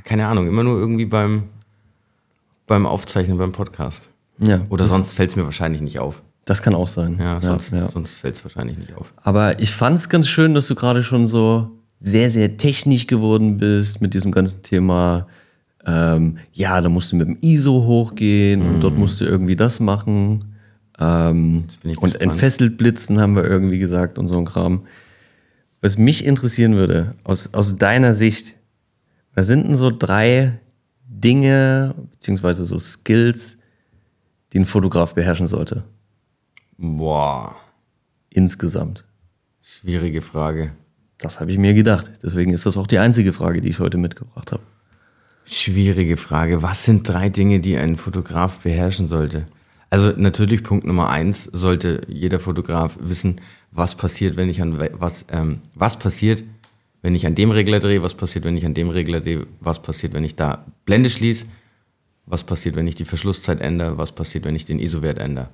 Ja, 0.00 0.08
keine 0.08 0.26
Ahnung, 0.26 0.46
immer 0.46 0.64
nur 0.64 0.78
irgendwie 0.78 1.04
beim, 1.04 1.44
beim 2.66 2.86
Aufzeichnen, 2.86 3.36
beim 3.36 3.52
Podcast. 3.52 4.08
Ja. 4.38 4.62
Oder 4.70 4.86
sonst 4.86 5.12
fällt 5.12 5.30
es 5.30 5.36
mir 5.36 5.44
wahrscheinlich 5.44 5.82
nicht 5.82 5.98
auf. 5.98 6.22
Das 6.46 6.62
kann 6.62 6.74
auch 6.74 6.88
sein. 6.88 7.18
Ja, 7.20 7.38
sonst, 7.40 7.72
ja. 7.72 7.88
sonst 7.88 8.14
fällt 8.14 8.36
es 8.36 8.44
wahrscheinlich 8.44 8.78
nicht 8.78 8.94
auf. 8.94 9.12
Aber 9.22 9.60
ich 9.60 9.72
fand 9.72 9.96
es 9.96 10.08
ganz 10.08 10.26
schön, 10.26 10.54
dass 10.54 10.68
du 10.68 10.74
gerade 10.74 11.02
schon 11.02 11.26
so 11.26 11.70
sehr, 11.98 12.30
sehr 12.30 12.56
technisch 12.56 13.06
geworden 13.06 13.58
bist 13.58 14.00
mit 14.00 14.14
diesem 14.14 14.32
ganzen 14.32 14.62
Thema. 14.62 15.26
Ähm, 15.84 16.38
ja, 16.52 16.80
da 16.80 16.88
musst 16.88 17.12
du 17.12 17.16
mit 17.16 17.28
dem 17.28 17.38
ISO 17.42 17.84
hochgehen 17.84 18.62
und 18.62 18.80
dort 18.80 18.96
musst 18.96 19.20
du 19.20 19.26
irgendwie 19.26 19.56
das 19.56 19.80
machen. 19.80 20.40
Ähm, 20.98 21.64
bin 21.82 21.92
ich 21.92 21.98
und 21.98 22.20
entfesselt 22.22 22.78
blitzen, 22.78 23.20
haben 23.20 23.36
wir 23.36 23.44
irgendwie 23.44 23.78
gesagt 23.78 24.18
und 24.18 24.28
so 24.28 24.38
ein 24.38 24.46
Kram. 24.46 24.86
Was 25.82 25.98
mich 25.98 26.24
interessieren 26.24 26.74
würde, 26.74 27.14
aus, 27.24 27.52
aus 27.52 27.76
deiner 27.76 28.14
Sicht, 28.14 28.56
was 29.34 29.46
sind 29.46 29.66
denn 29.66 29.76
so 29.76 29.90
drei 29.90 30.58
Dinge, 31.06 31.94
beziehungsweise 32.12 32.64
so 32.64 32.78
Skills, 32.78 33.58
die 34.52 34.58
ein 34.60 34.66
Fotograf 34.66 35.14
beherrschen 35.14 35.46
sollte? 35.46 35.84
Boah, 36.78 37.54
Insgesamt. 38.30 39.04
schwierige 39.60 40.22
Frage. 40.22 40.72
Das 41.18 41.40
habe 41.40 41.50
ich 41.50 41.58
mir 41.58 41.74
gedacht. 41.74 42.10
Deswegen 42.22 42.52
ist 42.52 42.64
das 42.64 42.76
auch 42.76 42.86
die 42.86 42.98
einzige 42.98 43.32
Frage, 43.32 43.60
die 43.60 43.68
ich 43.68 43.80
heute 43.80 43.98
mitgebracht 43.98 44.52
habe. 44.52 44.62
Schwierige 45.44 46.16
Frage. 46.16 46.62
Was 46.62 46.84
sind 46.84 47.08
drei 47.08 47.28
Dinge, 47.28 47.60
die 47.60 47.76
ein 47.76 47.96
Fotograf 47.96 48.60
beherrschen 48.60 49.08
sollte? 49.08 49.46
Also 49.90 50.12
natürlich 50.16 50.62
Punkt 50.62 50.86
Nummer 50.86 51.10
eins 51.10 51.44
sollte 51.44 52.02
jeder 52.06 52.38
Fotograf 52.38 52.96
wissen, 53.00 53.40
was 53.72 53.96
passiert, 53.96 54.36
wenn 54.36 54.48
ich 54.48 54.62
an 54.62 54.78
was 54.92 55.24
ähm, 55.30 55.60
was 55.74 55.98
passiert, 55.98 56.44
wenn 57.02 57.14
ich 57.14 57.26
an 57.26 57.34
dem 57.34 57.50
Regler 57.50 57.80
drehe, 57.80 58.02
was 58.02 58.14
passiert, 58.14 58.44
wenn 58.44 58.56
ich 58.56 58.66
an 58.66 58.74
dem 58.74 58.90
Regler 58.90 59.20
drehe, 59.20 59.46
was 59.60 59.80
passiert, 59.80 60.12
wenn 60.12 60.24
ich 60.24 60.36
da 60.36 60.66
Blende 60.84 61.10
schließe, 61.10 61.46
was 62.26 62.44
passiert, 62.44 62.76
wenn 62.76 62.86
ich 62.86 62.94
die 62.94 63.04
Verschlusszeit 63.04 63.60
ändere, 63.60 63.98
was 63.98 64.12
passiert, 64.12 64.44
wenn 64.44 64.54
ich 64.54 64.64
den 64.64 64.78
ISO-Wert 64.78 65.18
ändere. 65.18 65.48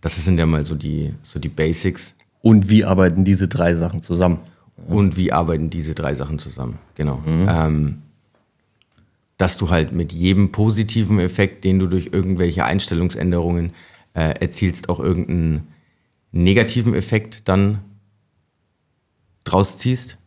Das 0.00 0.22
sind 0.22 0.38
ja 0.38 0.46
mal 0.46 0.64
so 0.64 0.74
die 0.74 1.14
so 1.22 1.38
die 1.38 1.48
Basics. 1.48 2.14
Und 2.40 2.68
wie 2.68 2.84
arbeiten 2.84 3.24
diese 3.24 3.48
drei 3.48 3.74
Sachen 3.74 4.02
zusammen? 4.02 4.40
Und 4.88 5.16
wie 5.16 5.32
arbeiten 5.32 5.70
diese 5.70 5.94
drei 5.94 6.14
Sachen 6.14 6.38
zusammen? 6.38 6.78
Genau. 6.94 7.22
Ähm, 7.26 8.02
dass 9.38 9.56
du 9.58 9.70
halt 9.70 9.92
mit 9.92 10.12
jedem 10.12 10.52
positiven 10.52 11.18
Effekt, 11.18 11.64
den 11.64 11.78
du 11.78 11.86
durch 11.86 12.10
irgendwelche 12.12 12.64
Einstellungsänderungen 12.64 13.72
äh, 14.14 14.34
erzielst, 14.40 14.88
auch 14.88 15.00
irgendeinen 15.00 15.68
negativen 16.32 16.94
Effekt 16.94 17.48
dann 17.48 17.80
draus 19.44 19.78
ziehst. 19.78 20.18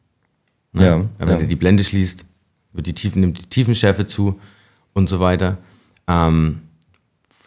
Ne? 0.76 0.86
Ja, 0.86 1.06
wenn 1.20 1.30
ja. 1.30 1.36
du 1.40 1.48
die 1.48 1.56
Blende 1.56 1.84
schließt, 1.84 2.26
wird 2.74 2.88
die 2.88 2.94
Tiefen, 2.94 3.22
nimmt 3.22 3.40
die 3.40 3.46
Tiefenschärfe 3.48 4.06
zu 4.06 4.40
und 4.94 5.10
so 5.10 5.20
weiter. 5.20 5.58
Ähm, 6.08 6.62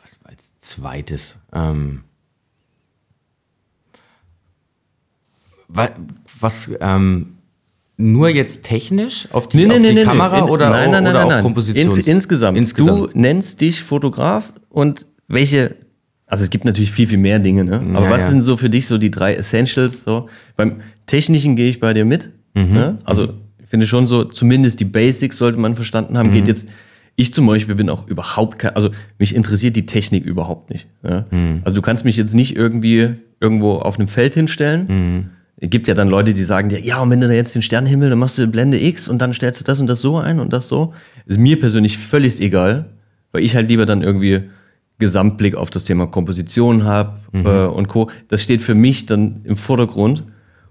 was 0.03 0.19
als 0.25 0.59
zweites? 0.59 1.37
Ähm, 1.53 2.03
wa- 5.69 5.91
was 6.41 6.71
ähm, 6.81 7.35
nur 7.97 8.29
jetzt 8.29 8.63
technisch 8.63 9.29
auf 9.33 9.49
die, 9.49 9.67
auf 9.71 9.77
die 9.83 9.95
Kamera 10.05 10.39
In- 10.39 10.45
oder, 10.45 10.71
nein, 10.71 10.91
nein, 10.91 11.03
nein, 11.05 11.13
oder 11.13 11.19
nein, 11.21 11.27
auch 11.27 11.31
nein. 11.31 11.43
Komposition? 11.43 11.85
Ins, 11.97 11.99
insgesamt. 11.99 12.57
Insgesamt. 12.59 12.99
Du 13.15 13.19
nennst 13.19 13.61
dich 13.61 13.83
Fotograf 13.83 14.53
und 14.69 15.07
welche, 15.27 15.77
also 16.27 16.45
es 16.45 16.51
gibt 16.51 16.65
natürlich 16.65 16.93
viel, 16.93 17.07
viel 17.07 17.19
mehr 17.19 17.39
Dinge, 17.39 17.65
ne? 17.65 17.81
aber 17.97 18.07
Ja, 18.07 18.11
was 18.11 18.23
ja. 18.23 18.29
sind 18.31 18.43
so 18.43 18.57
für 18.57 18.71
dich 18.71 18.87
so 18.87 18.99
die 18.99 19.11
drei 19.11 19.35
Essentials? 19.35 20.05
So? 20.05 20.29
Beim 20.57 20.81
Technischen 21.07 21.57
gehe 21.57 21.69
ich 21.69 21.81
bei 21.81 21.93
dir 21.93 22.05
mit. 22.05 22.31
Mhm. 22.67 22.73
Ne? 22.73 22.99
Also 23.05 23.35
ich 23.62 23.69
finde 23.69 23.87
schon 23.87 24.07
so, 24.07 24.25
zumindest 24.25 24.81
die 24.81 24.85
Basics 24.85 25.37
sollte 25.37 25.59
man 25.59 25.75
verstanden 25.75 26.17
haben. 26.19 26.29
Mhm. 26.29 26.33
Geht 26.33 26.49
jetzt, 26.49 26.69
ich 27.17 27.35
zum 27.35 27.47
Beispiel 27.47 27.75
bin 27.75 27.88
auch 27.91 28.07
überhaupt 28.07 28.59
kein, 28.59 28.75
also 28.77 28.91
mich 29.19 29.35
interessiert 29.35 29.77
die 29.77 29.87
Technik 29.87 30.25
überhaupt 30.25 30.71
nicht. 30.71 30.87
Ja? 31.03 31.25
Mhm. 31.31 31.62
Also 31.65 31.75
du 31.75 31.83
kannst 31.83 32.05
mich 32.05 32.17
jetzt 32.17 32.35
nicht 32.35 32.57
irgendwie 32.57 33.15
irgendwo 33.41 33.77
auf 33.77 33.99
einem 33.99 34.09
Feld 34.09 34.35
hinstellen. 34.35 34.87
Mhm. 34.88 35.31
Es 35.61 35.71
gibt 35.71 35.88
ja 35.88 35.95
dann 35.95 36.09
Leute, 36.09 36.33
die 36.35 36.45
sagen 36.45 36.69
dir, 36.69 36.81
ja, 36.81 37.00
und 37.03 37.11
wenn 37.11 37.21
du 37.21 37.27
da 37.27 37.35
jetzt 37.35 37.55
den 37.55 37.62
Sternenhimmel, 37.62 38.11
dann 38.11 38.19
machst 38.19 38.38
du 38.38 38.47
Blende 38.47 38.81
X 38.81 39.09
und 39.09 39.19
dann 39.19 39.35
stellst 39.35 39.61
du 39.61 39.65
das 39.65 39.81
und 39.81 39.88
das 39.88 40.00
so 40.00 40.17
ein 40.17 40.38
und 40.38 40.53
das 40.53 40.69
so. 40.69 40.95
Ist 41.27 41.38
mir 41.38 41.59
persönlich 41.59 41.99
völlig 41.99 42.41
egal, 42.41 42.91
weil 43.33 43.43
ich 43.43 43.57
halt 43.57 43.69
lieber 43.69 43.85
dann 43.85 44.03
irgendwie 44.03 44.43
Gesamtblick 44.99 45.57
auf 45.57 45.71
das 45.71 45.85
Thema 45.85 46.07
Komposition 46.07 46.85
habe 46.85 47.19
äh, 47.33 47.67
und 47.67 47.88
Co. 47.88 48.11
Das 48.29 48.43
steht 48.43 48.62
für 48.62 48.75
mich 48.75 49.07
dann 49.07 49.41
im 49.45 49.57
Vordergrund 49.57 50.25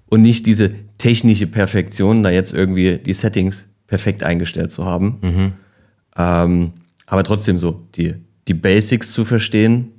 und 0.05 0.21
nicht 0.21 0.45
diese 0.45 0.71
technische 0.97 1.47
Perfektion, 1.47 2.23
da 2.23 2.29
jetzt 2.29 2.53
irgendwie 2.53 2.97
die 2.97 3.13
Settings 3.13 3.67
perfekt 3.87 4.23
eingestellt 4.23 4.71
zu 4.71 4.85
haben. 4.85 5.53
Ähm, 6.15 6.73
aber 7.05 7.23
trotzdem 7.23 7.57
so, 7.57 7.87
die, 7.95 8.15
die 8.47 8.53
Basics 8.53 9.11
zu 9.11 9.23
verstehen, 9.25 9.91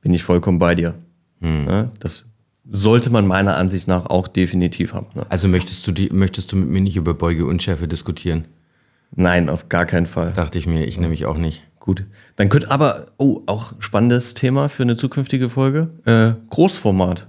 bin 0.00 0.14
ich 0.14 0.22
vollkommen 0.22 0.58
bei 0.58 0.74
dir. 0.74 0.94
Ja, 1.42 1.90
das 2.00 2.26
sollte 2.68 3.10
man 3.10 3.26
meiner 3.26 3.56
Ansicht 3.56 3.88
nach 3.88 4.06
auch 4.06 4.28
definitiv 4.28 4.94
haben. 4.94 5.06
Ne? 5.14 5.26
Also 5.28 5.48
möchtest 5.48 5.86
du, 5.86 5.92
die, 5.92 6.10
möchtest 6.10 6.52
du 6.52 6.56
mit 6.56 6.68
mir 6.68 6.80
nicht 6.80 6.96
über 6.96 7.14
Beuge 7.14 7.46
Unschärfe 7.46 7.88
diskutieren? 7.88 8.46
Nein, 9.14 9.48
auf 9.48 9.68
gar 9.68 9.86
keinen 9.86 10.06
Fall. 10.06 10.32
Dachte 10.32 10.58
ich 10.58 10.66
mir, 10.66 10.86
ich 10.86 11.00
nämlich 11.00 11.26
auch 11.26 11.36
nicht. 11.36 11.62
Gut. 11.80 12.04
Dann 12.36 12.48
könnte 12.48 12.70
aber, 12.70 13.06
oh, 13.16 13.40
auch 13.46 13.72
spannendes 13.80 14.34
Thema 14.34 14.68
für 14.68 14.84
eine 14.84 14.96
zukünftige 14.96 15.48
Folge. 15.48 15.90
Äh, 16.04 16.32
Großformat. 16.50 17.26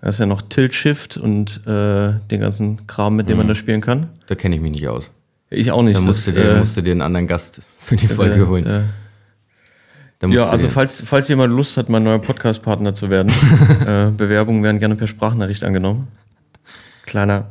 Da 0.00 0.08
ist 0.08 0.18
ja 0.18 0.26
noch 0.26 0.42
Tilt-Shift 0.42 1.16
und 1.16 1.66
äh, 1.66 2.14
den 2.30 2.40
ganzen 2.40 2.86
Kram, 2.86 3.16
mit 3.16 3.28
dem 3.28 3.38
man 3.38 3.48
da 3.48 3.54
spielen 3.54 3.80
kann. 3.80 4.08
Da 4.26 4.34
kenne 4.34 4.56
ich 4.56 4.60
mich 4.60 4.72
nicht 4.72 4.88
aus. 4.88 5.10
Ich 5.50 5.70
auch 5.70 5.82
nicht. 5.82 5.96
Da 5.96 6.00
musst, 6.00 6.26
Das, 6.26 6.34
du 6.34 6.40
dir, 6.40 6.50
äh, 6.50 6.58
musst 6.58 6.76
du 6.76 6.82
dir 6.82 6.92
einen 6.92 7.02
anderen 7.02 7.26
Gast 7.26 7.60
für 7.78 7.96
die 7.96 8.08
Folge 8.08 8.42
äh, 8.42 8.46
holen. 8.46 8.84
Ja, 10.30 10.48
also 10.48 10.68
falls, 10.68 11.02
falls 11.02 11.28
jemand 11.28 11.52
Lust 11.52 11.76
hat, 11.76 11.88
mein 11.88 12.02
neuer 12.02 12.18
Podcast-Partner 12.18 12.94
zu 12.94 13.10
werden, 13.10 13.30
äh, 13.86 14.10
Bewerbungen 14.10 14.62
werden 14.62 14.78
gerne 14.78 14.96
per 14.96 15.06
Sprachnachricht 15.06 15.64
angenommen. 15.64 16.08
Kleiner, 17.04 17.50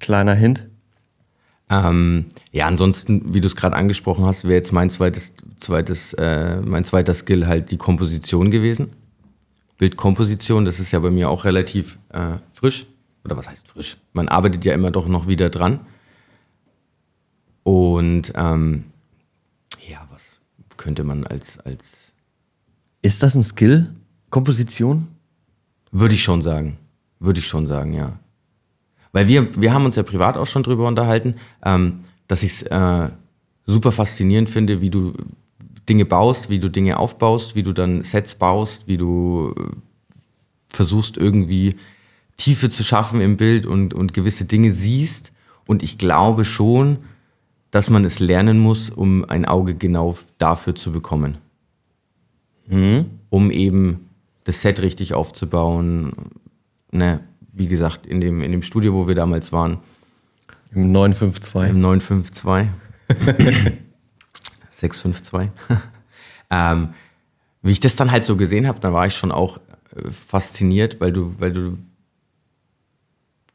kleiner 0.00 0.34
Hint. 0.34 0.66
Ähm, 1.70 2.26
ja, 2.52 2.66
ansonsten, 2.66 3.34
wie 3.34 3.40
du 3.40 3.46
es 3.46 3.56
gerade 3.56 3.76
angesprochen 3.76 4.24
hast, 4.24 4.44
wäre 4.44 4.54
jetzt 4.54 4.72
mein 4.72 4.90
zweites, 4.90 5.34
zweites, 5.56 6.12
äh, 6.14 6.60
mein 6.60 6.84
zweiter 6.84 7.14
Skill 7.14 7.46
halt 7.46 7.70
die 7.70 7.76
Komposition 7.76 8.50
gewesen. 8.50 8.90
Bildkomposition, 9.78 10.64
das 10.64 10.80
ist 10.80 10.92
ja 10.92 10.98
bei 11.00 11.10
mir 11.10 11.28
auch 11.30 11.44
relativ 11.44 11.98
äh, 12.10 12.38
frisch. 12.52 12.86
Oder 13.24 13.36
was 13.36 13.48
heißt 13.48 13.68
frisch? 13.68 13.96
Man 14.12 14.28
arbeitet 14.28 14.64
ja 14.64 14.72
immer 14.72 14.90
doch 14.90 15.08
noch 15.08 15.26
wieder 15.26 15.50
dran. 15.50 15.80
Und 17.62 18.32
ähm, 18.36 18.84
ja, 19.88 20.06
was 20.10 20.38
könnte 20.76 21.02
man 21.04 21.26
als, 21.26 21.58
als 21.58 22.12
Ist 23.02 23.22
das 23.22 23.34
ein 23.34 23.42
Skill? 23.42 23.92
Komposition? 24.30 25.08
Würde 25.90 26.14
ich 26.14 26.22
schon 26.22 26.42
sagen. 26.42 26.78
Würde 27.18 27.40
ich 27.40 27.46
schon 27.46 27.66
sagen, 27.66 27.92
ja. 27.92 28.18
Weil 29.12 29.28
wir, 29.28 29.60
wir 29.60 29.72
haben 29.72 29.84
uns 29.84 29.96
ja 29.96 30.02
privat 30.02 30.36
auch 30.36 30.46
schon 30.46 30.62
drüber 30.62 30.86
unterhalten, 30.86 31.36
ähm, 31.64 32.04
dass 32.28 32.42
ich 32.42 32.52
es 32.52 32.62
äh, 32.62 33.08
super 33.66 33.92
faszinierend 33.92 34.50
finde, 34.50 34.80
wie 34.80 34.90
du 34.90 35.14
Dinge 35.88 36.04
baust, 36.04 36.50
wie 36.50 36.58
du 36.58 36.68
Dinge 36.68 36.98
aufbaust, 36.98 37.54
wie 37.54 37.62
du 37.62 37.72
dann 37.72 38.02
Sets 38.02 38.34
baust, 38.34 38.86
wie 38.86 38.96
du 38.96 39.54
äh, 39.56 39.62
versuchst 40.68 41.16
irgendwie 41.16 41.76
Tiefe 42.36 42.68
zu 42.68 42.84
schaffen 42.84 43.20
im 43.20 43.36
Bild 43.36 43.66
und, 43.66 43.94
und 43.94 44.12
gewisse 44.12 44.44
Dinge 44.44 44.72
siehst. 44.72 45.32
Und 45.66 45.82
ich 45.82 45.98
glaube 45.98 46.44
schon, 46.44 46.98
dass 47.70 47.90
man 47.90 48.04
es 48.04 48.18
lernen 48.18 48.58
muss, 48.58 48.90
um 48.90 49.24
ein 49.24 49.44
Auge 49.44 49.74
genau 49.74 50.16
dafür 50.38 50.74
zu 50.74 50.92
bekommen 50.92 51.38
um 53.30 53.50
eben 53.50 54.08
das 54.44 54.62
Set 54.62 54.80
richtig 54.80 55.14
aufzubauen. 55.14 56.12
Ne, 56.92 57.20
wie 57.52 57.68
gesagt, 57.68 58.06
in 58.06 58.20
dem, 58.20 58.42
in 58.42 58.52
dem 58.52 58.62
Studio, 58.62 58.94
wo 58.94 59.08
wir 59.08 59.14
damals 59.14 59.52
waren, 59.52 59.78
Im 60.72 60.92
952. 60.92 61.70
im 61.70 61.80
952, 61.80 62.68
652. 64.80 65.50
ähm, 66.50 66.90
wie 67.62 67.72
ich 67.72 67.80
das 67.80 67.96
dann 67.96 68.10
halt 68.10 68.24
so 68.24 68.36
gesehen 68.36 68.66
habe, 68.66 68.80
da 68.80 68.92
war 68.92 69.06
ich 69.06 69.14
schon 69.14 69.32
auch 69.32 69.58
äh, 69.94 70.10
fasziniert, 70.10 71.00
weil 71.00 71.12
du, 71.12 71.34
weil 71.38 71.52
du, 71.52 71.78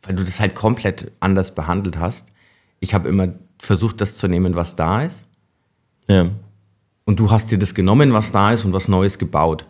weil 0.01 0.15
du 0.15 0.23
das 0.23 0.39
halt 0.39 0.55
komplett 0.55 1.11
anders 1.19 1.55
behandelt 1.55 1.97
hast. 1.97 2.31
Ich 2.79 2.93
habe 2.93 3.07
immer 3.09 3.29
versucht, 3.59 4.01
das 4.01 4.17
zu 4.17 4.27
nehmen, 4.27 4.55
was 4.55 4.75
da 4.75 5.03
ist. 5.03 5.25
Ja. 6.07 6.29
Und 7.05 7.19
du 7.19 7.29
hast 7.29 7.51
dir 7.51 7.59
das 7.59 7.75
genommen, 7.75 8.13
was 8.13 8.31
da 8.31 8.51
ist, 8.51 8.65
und 8.65 8.73
was 8.73 8.87
Neues 8.87 9.19
gebaut. 9.19 9.65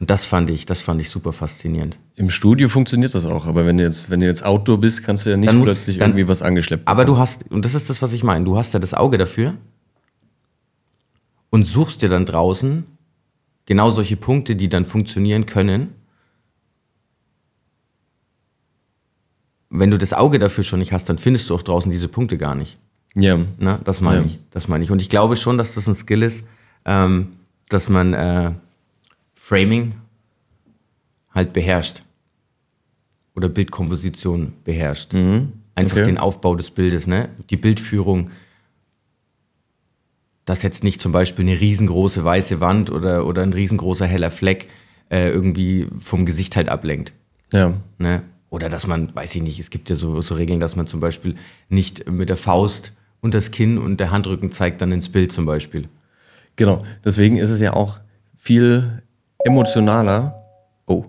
Und 0.00 0.10
das 0.10 0.26
fand 0.26 0.50
ich, 0.50 0.66
das 0.66 0.82
fand 0.82 1.00
ich 1.00 1.10
super 1.10 1.32
faszinierend. 1.32 1.98
Im 2.16 2.30
Studio 2.30 2.68
funktioniert 2.68 3.14
das 3.14 3.24
auch, 3.24 3.46
aber 3.46 3.66
wenn 3.66 3.76
du 3.76 3.84
jetzt, 3.84 4.10
wenn 4.10 4.18
du 4.20 4.26
jetzt 4.26 4.44
Outdoor 4.44 4.80
bist, 4.80 5.04
kannst 5.04 5.26
du 5.26 5.30
ja 5.30 5.36
nicht 5.36 5.48
Dann 5.48 5.62
plötzlich 5.62 5.98
dann- 5.98 6.10
irgendwie 6.10 6.26
was 6.26 6.42
angeschleppt 6.42 6.88
Aber 6.88 7.04
du 7.04 7.18
hast, 7.18 7.48
und 7.52 7.64
das 7.64 7.74
ist 7.74 7.88
das, 7.88 8.02
was 8.02 8.12
ich 8.12 8.24
meine, 8.24 8.44
du 8.44 8.56
hast 8.56 8.74
ja 8.74 8.80
das 8.80 8.94
Auge 8.94 9.16
dafür 9.18 9.54
und 11.52 11.64
suchst 11.64 12.00
dir 12.02 12.08
dann 12.08 12.24
draußen 12.26 12.84
genau 13.66 13.90
solche 13.90 14.16
Punkte, 14.16 14.56
die 14.56 14.68
dann 14.70 14.86
funktionieren 14.86 15.44
können. 15.46 15.92
Wenn 19.70 19.90
du 19.90 19.98
das 19.98 20.12
Auge 20.12 20.38
dafür 20.38 20.64
schon 20.64 20.80
nicht 20.80 20.92
hast, 20.92 21.08
dann 21.08 21.18
findest 21.18 21.48
du 21.50 21.54
auch 21.54 21.62
draußen 21.62 21.90
diese 21.90 22.08
Punkte 22.08 22.36
gar 22.38 22.54
nicht. 22.54 22.78
Ja, 23.14 23.36
Ne? 23.58 23.78
Das 23.84 24.00
meine 24.00 24.20
Ja. 24.20 24.26
ich. 24.26 24.38
Das 24.50 24.68
meine 24.68 24.82
ich. 24.84 24.90
Und 24.90 25.00
ich 25.02 25.08
glaube 25.10 25.36
schon, 25.36 25.58
dass 25.58 25.74
das 25.74 25.86
ein 25.86 25.94
Skill 25.94 26.22
ist, 26.22 26.44
ähm, 26.84 27.34
dass 27.68 27.88
man 27.88 28.14
äh, 28.14 28.52
Framing 29.34 29.94
halt 31.34 31.52
beherrscht. 31.52 32.02
Oder 33.34 33.48
Bildkomposition 33.48 34.52
beherrscht. 34.64 35.14
Einfach 35.74 35.96
Okay. 35.96 36.04
den 36.04 36.18
Aufbau 36.18 36.54
des 36.54 36.70
Bildes, 36.70 37.06
ne? 37.06 37.28
Die 37.50 37.56
Bildführung. 37.56 38.30
Dass 40.44 40.62
jetzt 40.62 40.82
nicht 40.82 41.00
zum 41.00 41.12
Beispiel 41.12 41.44
eine 41.48 41.60
riesengroße 41.60 42.24
weiße 42.24 42.60
Wand 42.60 42.90
oder, 42.90 43.26
oder 43.26 43.42
ein 43.42 43.52
riesengroßer 43.52 44.06
heller 44.06 44.30
Fleck 44.30 44.68
äh, 45.10 45.28
irgendwie 45.28 45.88
vom 45.98 46.26
Gesicht 46.26 46.56
halt 46.56 46.68
ablenkt. 46.68 47.12
ja, 47.52 47.74
Ne? 47.98 48.22
Oder 48.50 48.68
dass 48.68 48.86
man, 48.86 49.14
weiß 49.14 49.34
ich 49.36 49.42
nicht, 49.42 49.58
es 49.58 49.70
gibt 49.70 49.88
ja 49.88 49.96
so, 49.96 50.20
so 50.20 50.34
Regeln, 50.34 50.60
dass 50.60 50.76
man 50.76 50.86
zum 50.86 51.00
Beispiel 51.00 51.36
nicht 51.70 52.10
mit 52.10 52.28
der 52.28 52.36
Faust 52.36 52.92
unter 53.22 53.38
das 53.38 53.50
Kinn 53.50 53.78
und 53.78 53.98
der 53.98 54.10
Handrücken 54.10 54.52
zeigt 54.52 54.82
dann 54.82 54.92
ins 54.92 55.08
Bild 55.08 55.32
zum 55.32 55.46
Beispiel. 55.46 55.88
genau. 56.56 56.84
Deswegen 57.02 57.36
ist 57.36 57.48
es 57.48 57.60
ja 57.60 57.72
auch 57.72 58.00
viel 58.34 59.02
emotionaler. 59.44 60.44
Oh. 60.86 61.06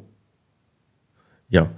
Ja. 1.49 1.69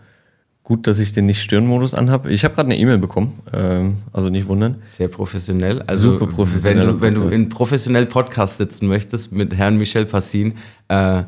Gut, 0.66 0.88
dass 0.88 0.98
ich 0.98 1.12
den 1.12 1.28
Nicht-Stören-Modus 1.28 1.94
anhabe. 1.94 2.32
Ich 2.32 2.44
habe 2.44 2.56
gerade 2.56 2.70
eine 2.70 2.80
E-Mail 2.80 2.98
bekommen, 2.98 3.40
ähm, 3.54 3.98
also 4.12 4.32
nicht 4.32 4.48
wundern. 4.48 4.82
Sehr 4.84 5.10
professionell. 5.10 5.84
Also 5.84 6.14
Super 6.14 6.26
professioneller 6.26 7.00
Wenn 7.00 7.14
du, 7.14 7.24
wenn 7.24 7.30
du 7.30 7.36
in 7.36 7.50
professionell 7.50 8.08
Podcast 8.08 8.58
sitzen 8.58 8.88
möchtest 8.88 9.32
mit 9.32 9.56
Herrn 9.56 9.78
Michel 9.78 10.08
Passin, 10.08 10.56
äh, 10.88 11.22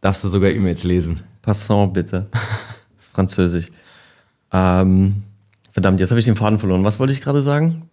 darfst 0.00 0.24
du 0.24 0.28
sogar 0.30 0.48
E-Mails 0.48 0.82
lesen. 0.82 1.20
Passant, 1.42 1.92
bitte. 1.92 2.28
Das 2.32 2.40
ist 3.04 3.12
Französisch. 3.12 3.70
Ähm, 4.50 5.24
verdammt, 5.70 6.00
jetzt 6.00 6.08
habe 6.08 6.20
ich 6.20 6.24
den 6.24 6.36
Faden 6.36 6.58
verloren. 6.58 6.84
Was 6.84 6.98
wollte 6.98 7.12
ich 7.12 7.20
gerade 7.20 7.42
sagen? 7.42 7.90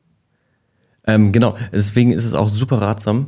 Ähm, 1.05 1.33
genau, 1.33 1.57
deswegen 1.73 2.13
ist 2.13 2.23
es 2.23 2.33
auch 2.33 2.47
super 2.47 2.79
ratsam, 2.79 3.27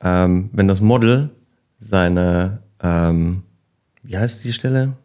ähm, 0.00 0.48
wenn 0.54 0.68
das 0.68 0.80
Model 0.80 1.28
seine, 1.76 2.62
ähm, 2.82 3.42
wie 4.02 4.16
heißt 4.16 4.42
die 4.42 4.54
Stelle? 4.54 4.96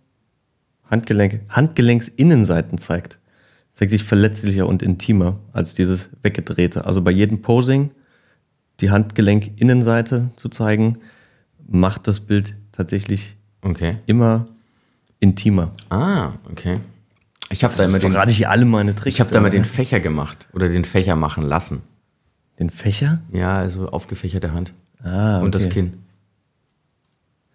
Handgelenk, 0.94 1.42
Handgelenksinnenseiten 1.50 2.78
zeigt. 2.78 3.20
Zeigt 3.72 3.90
sich 3.92 4.04
verletzlicher 4.04 4.68
und 4.68 4.84
intimer 4.84 5.40
als 5.52 5.74
dieses 5.74 6.10
weggedrehte. 6.22 6.86
Also 6.86 7.02
bei 7.02 7.10
jedem 7.12 7.42
Posing 7.42 7.90
die 8.80 8.92
Handgelenkinnenseite 8.92 10.30
zu 10.36 10.50
zeigen, 10.50 11.00
macht 11.68 12.08
das 12.08 12.20
Bild 12.20 12.56
tatsächlich 12.72 13.36
Okay. 13.64 13.98
immer 14.06 14.48
intimer. 15.20 15.72
Ah, 15.90 16.32
okay. 16.52 16.80
Ich 17.50 17.64
habe 17.64 17.74
da 17.78 17.86
immer 17.86 17.98
den, 18.00 18.12
verrate 18.12 18.32
ich 18.32 18.38
hier 18.38 18.50
alle 18.52 18.66
meine 18.66 18.94
Tricks. 18.94 19.16
ich 19.16 19.22
hab 19.22 19.30
da 19.30 19.38
immer 19.38 19.50
den 19.50 19.66
Fächer 19.66 20.00
gemacht 20.00 20.48
oder 20.54 20.70
den 20.70 20.86
Fächer 20.86 21.16
machen 21.16 21.44
lassen. 21.44 21.82
den 22.60 22.70
Fächer? 22.70 23.22
Ja, 23.32 23.58
also 23.58 23.90
aufgefächerte 23.90 24.54
Hand. 24.54 24.74
Ah, 25.02 25.38
okay. 25.38 25.46
Und 25.46 25.56
das 25.56 25.70
Kinn. 25.70 25.94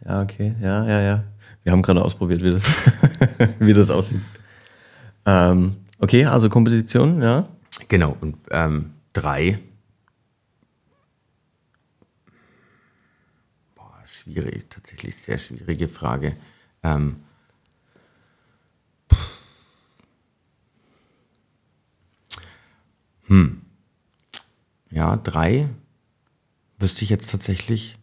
Ja, 0.05 0.23
okay. 0.23 0.55
Ja, 0.61 0.87
ja, 0.87 1.01
ja. 1.01 1.25
Wir 1.69 1.73
haben 1.73 1.83
gerade 1.83 2.03
ausprobiert, 2.03 2.43
wie 2.43 2.53
das, 2.53 2.63
wie 3.59 3.75
das 3.75 3.91
aussieht. 3.91 4.23
Ähm, 5.27 5.77
okay, 5.99 6.25
also 6.25 6.49
Komposition, 6.49 7.21
ja. 7.21 7.47
Genau, 7.89 8.17
und 8.23 8.39
ähm, 8.51 8.95
drei. 9.13 9.59
Boah, 13.75 14.03
schwierig, 14.07 14.71
tatsächlich 14.71 15.15
sehr 15.15 15.37
schwierige 15.37 15.89
Frage. 15.89 16.37
Ähm, 16.83 17.17
hm. 23.27 23.61
Ja, 24.91 25.17
drei 25.17 25.69
wüsste 26.79 27.05
ich 27.05 27.11
jetzt 27.11 27.31
tatsächlich 27.31 27.98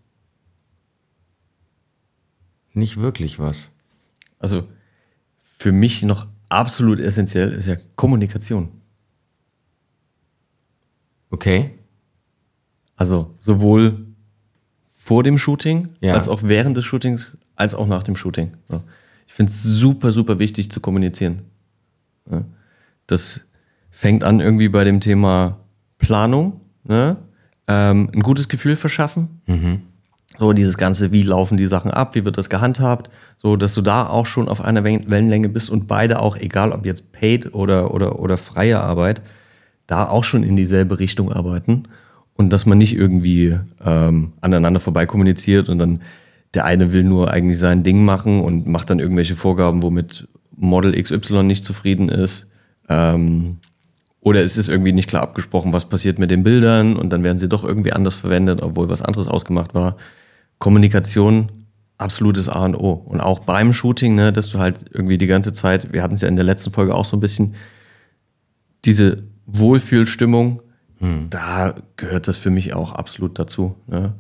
nicht 2.76 2.98
wirklich 2.98 3.40
was. 3.40 3.70
Also 4.40 4.68
für 5.42 5.72
mich 5.72 6.04
noch 6.04 6.28
absolut 6.50 7.00
essentiell 7.00 7.52
ist 7.52 7.66
ja 7.66 7.76
Kommunikation. 7.96 8.70
Okay. 11.30 11.72
Also 12.96 13.36
sowohl 13.40 14.06
vor 14.98 15.24
dem 15.24 15.38
Shooting, 15.38 15.90
Ja. 16.02 16.14
als 16.14 16.28
auch 16.28 16.44
während 16.44 16.78
des 16.78 16.86
Shootings, 16.86 17.38
als 17.56 17.76
auch 17.76 17.88
nach 17.88 18.04
dem 18.04 18.16
Shooting. 18.16 18.52
Ich 19.28 19.34
finde 19.34 19.52
es 19.52 19.62
super, 19.64 20.12
super 20.12 20.40
wichtig 20.40 20.72
zu 20.72 20.80
kommunizieren. 20.80 21.42
Das 23.08 23.48
fängt 23.92 24.24
an 24.24 24.40
irgendwie 24.40 24.70
bei 24.70 24.84
dem 24.84 25.00
Thema 25.02 25.60
Planung, 25.98 26.62
ne? 26.84 27.18
ähm, 27.68 28.10
ein 28.14 28.22
gutes 28.22 28.48
Gefühl 28.50 28.76
verschaffen. 28.76 29.42
So 30.38 30.54
dieses 30.54 30.78
Ganze, 30.78 31.12
wie 31.12 31.22
laufen 31.22 31.58
die 31.58 31.68
Sachen 31.68 31.92
ab, 31.92 32.16
wie 32.16 32.26
wird 32.26 32.38
das 32.38 32.50
gehandhabt, 32.50 33.10
so 33.38 33.56
dass 33.56 33.74
du 33.74 33.82
da 33.82 34.08
auch 34.08 34.26
schon 34.26 34.50
auf 34.50 34.62
einer 34.62 34.84
Wellenlänge 34.84 35.50
bist 35.50 35.70
und 35.70 35.88
beide 35.88 36.20
auch, 36.20 36.36
egal 36.38 36.72
ob 36.72 36.86
jetzt 36.86 37.12
paid 37.12 37.54
oder, 37.54 37.94
oder, 37.94 38.20
oder 38.20 38.38
freie 38.38 38.82
Arbeit, 38.82 39.22
da 39.88 40.08
auch 40.08 40.24
schon 40.24 40.44
in 40.44 40.56
dieselbe 40.56 41.00
Richtung 41.00 41.32
arbeiten 41.32 41.84
und 42.36 42.52
dass 42.52 42.66
man 42.66 42.78
nicht 42.78 42.96
irgendwie 42.96 43.58
ähm, 43.84 44.34
aneinander 44.42 44.80
vorbei 44.80 45.06
kommuniziert 45.06 45.70
und 45.70 45.80
dann 45.80 46.02
der 46.54 46.66
eine 46.66 46.94
will 46.94 47.04
nur 47.04 47.32
eigentlich 47.32 47.60
sein 47.60 47.84
Ding 47.84 48.06
machen 48.06 48.42
und 48.42 48.66
macht 48.66 48.90
dann 48.90 49.00
irgendwelche 49.00 49.36
Vorgaben, 49.36 49.84
womit 49.84 50.28
Model 50.56 51.00
XY 51.02 51.44
nicht 51.44 51.66
zufrieden 51.66 52.10
ist. 52.10 52.48
Ähm, 52.88 53.58
oder 54.22 54.42
es 54.42 54.58
ist 54.58 54.70
irgendwie 54.70 54.94
nicht 54.94 55.10
klar 55.10 55.22
abgesprochen, 55.22 55.74
was 55.74 55.86
passiert 55.86 56.18
mit 56.18 56.32
den 56.32 56.44
Bildern 56.44 56.96
und 56.96 57.12
dann 57.12 57.24
werden 57.24 57.38
sie 57.38 57.50
doch 57.50 57.64
irgendwie 57.64 57.94
anders 57.94 58.16
verwendet, 58.16 58.64
obwohl 58.64 58.90
was 58.90 59.02
anderes 59.02 59.28
ausgemacht 59.28 59.76
war. 59.76 59.98
Kommunikation, 60.60 61.52
absolutes 61.98 62.50
A 62.50 62.66
und 62.66 62.76
O. 62.76 62.94
Und 62.94 63.22
auch 63.22 63.40
beim 63.40 63.74
Shooting, 63.74 64.16
ne, 64.16 64.34
dass 64.34 64.50
du 64.50 64.60
halt 64.60 64.86
irgendwie 64.92 65.18
die 65.18 65.28
ganze 65.28 65.54
Zeit, 65.54 65.94
wir 65.94 66.04
hatten 66.04 66.16
es 66.16 66.22
ja 66.22 66.28
in 66.28 66.36
der 66.36 66.46
letzten 66.46 66.72
Folge 66.72 66.96
auch 66.96 67.06
so 67.06 67.18
ein 67.18 67.22
bisschen, 67.22 67.56
diese 68.84 69.24
Wohlfühlstimmung, 69.46 70.62
da 71.30 71.76
gehört 71.98 72.28
das 72.28 72.38
für 72.38 72.50
mich 72.50 72.74
auch 72.74 72.94
absolut 72.94 73.38
dazu. 73.38 73.76
Ne? 73.88 74.16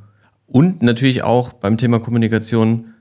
Und 0.45 0.83
natürlich 0.83 1.23
auch 1.23 1.53
beim 1.53 1.77
Thema 1.77 1.99
Kommunikation, 1.99 2.93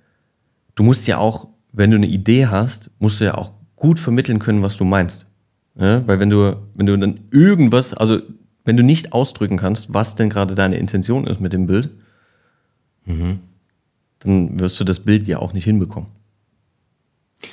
du 0.75 0.83
musst 0.83 1.07
ja 1.07 1.18
auch, 1.18 1.49
wenn 1.73 1.90
du 1.90 1.97
eine 1.97 2.07
Idee 2.07 2.47
hast, 2.47 2.90
musst 2.99 3.20
du 3.20 3.27
ja 3.27 3.35
auch 3.35 3.53
gut 3.77 3.99
vermitteln 3.99 4.38
können, 4.38 4.62
was 4.62 4.77
du 4.77 4.85
meinst. 4.85 5.27
Ne? 5.75 6.03
Weil 6.07 6.18
wenn 6.20 6.31
du, 6.31 6.57
wenn 6.75 6.87
du 6.87 6.97
dann 6.97 7.20
irgendwas, 7.31 7.92
also 7.92 8.20
wenn 8.64 8.77
du 8.77 8.83
nicht 8.83 9.12
ausdrücken 9.12 9.59
kannst, 9.59 9.92
was 9.92 10.14
denn 10.14 10.31
gerade 10.31 10.55
deine 10.55 10.77
Intention 10.77 11.27
ist 11.27 11.40
mit 11.40 11.53
dem 11.53 11.66
Bild, 11.66 11.90
dann 13.07 14.61
wirst 14.61 14.81
du 14.81 14.85
das 14.85 15.01
Bild 15.01 15.27
ja 15.29 15.38
auch 15.38 15.53
nicht 15.53 15.64
hinbekommen. 15.64 16.09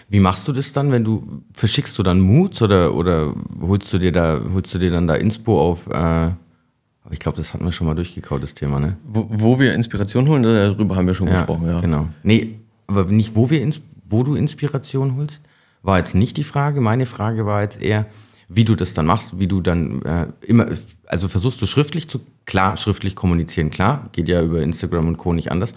Wie 0.07 0.19
machst 0.19 0.47
du 0.47 0.53
das 0.53 0.71
dann, 0.71 0.91
wenn 0.91 1.03
du 1.03 1.43
verschickst 1.53 1.97
du 1.97 2.03
dann 2.03 2.19
Moods 2.21 2.61
oder, 2.61 2.95
oder 2.95 3.33
holst 3.61 3.91
du 3.93 3.97
dir 3.97 4.11
da 4.11 4.39
holst 4.53 4.73
du 4.73 4.79
dir 4.79 4.91
dann 4.91 5.07
da 5.07 5.15
Inspo 5.15 5.59
auf? 5.59 5.87
Äh, 5.87 6.31
aber 7.03 7.13
ich 7.13 7.19
glaube, 7.19 7.37
das 7.37 7.53
hatten 7.53 7.65
wir 7.65 7.71
schon 7.71 7.87
mal 7.87 7.95
durchgekaut, 7.95 8.43
das 8.43 8.53
Thema, 8.53 8.79
ne? 8.79 8.95
Wo, 9.05 9.25
wo 9.29 9.59
wir 9.59 9.73
Inspiration 9.73 10.27
holen, 10.29 10.43
darüber 10.43 10.95
haben 10.95 11.07
wir 11.07 11.13
schon 11.13 11.27
gesprochen, 11.27 11.67
ja. 11.67 11.81
Genau. 11.81 12.07
Nee, 12.23 12.59
aber 12.87 13.05
nicht 13.05 13.35
wo 13.35 13.49
wir 13.49 13.69
wo 14.07 14.23
du 14.23 14.35
Inspiration 14.35 15.15
holst, 15.15 15.41
war 15.83 15.97
jetzt 15.97 16.15
nicht 16.15 16.37
die 16.37 16.43
Frage. 16.43 16.81
Meine 16.81 17.05
Frage 17.05 17.45
war 17.45 17.61
jetzt 17.61 17.81
eher, 17.81 18.05
wie 18.49 18.65
du 18.65 18.75
das 18.75 18.93
dann 18.93 19.05
machst, 19.05 19.39
wie 19.39 19.47
du 19.47 19.61
dann 19.61 20.01
äh, 20.03 20.27
immer, 20.41 20.67
also 21.07 21.27
versuchst 21.27 21.61
du 21.61 21.65
schriftlich 21.65 22.07
zu, 22.07 22.19
klar, 22.45 22.77
schriftlich 22.77 23.15
kommunizieren, 23.15 23.71
klar, 23.71 24.09
geht 24.11 24.27
ja 24.27 24.41
über 24.41 24.61
Instagram 24.61 25.07
und 25.07 25.17
Co. 25.17 25.33
nicht 25.33 25.51
anders. 25.51 25.73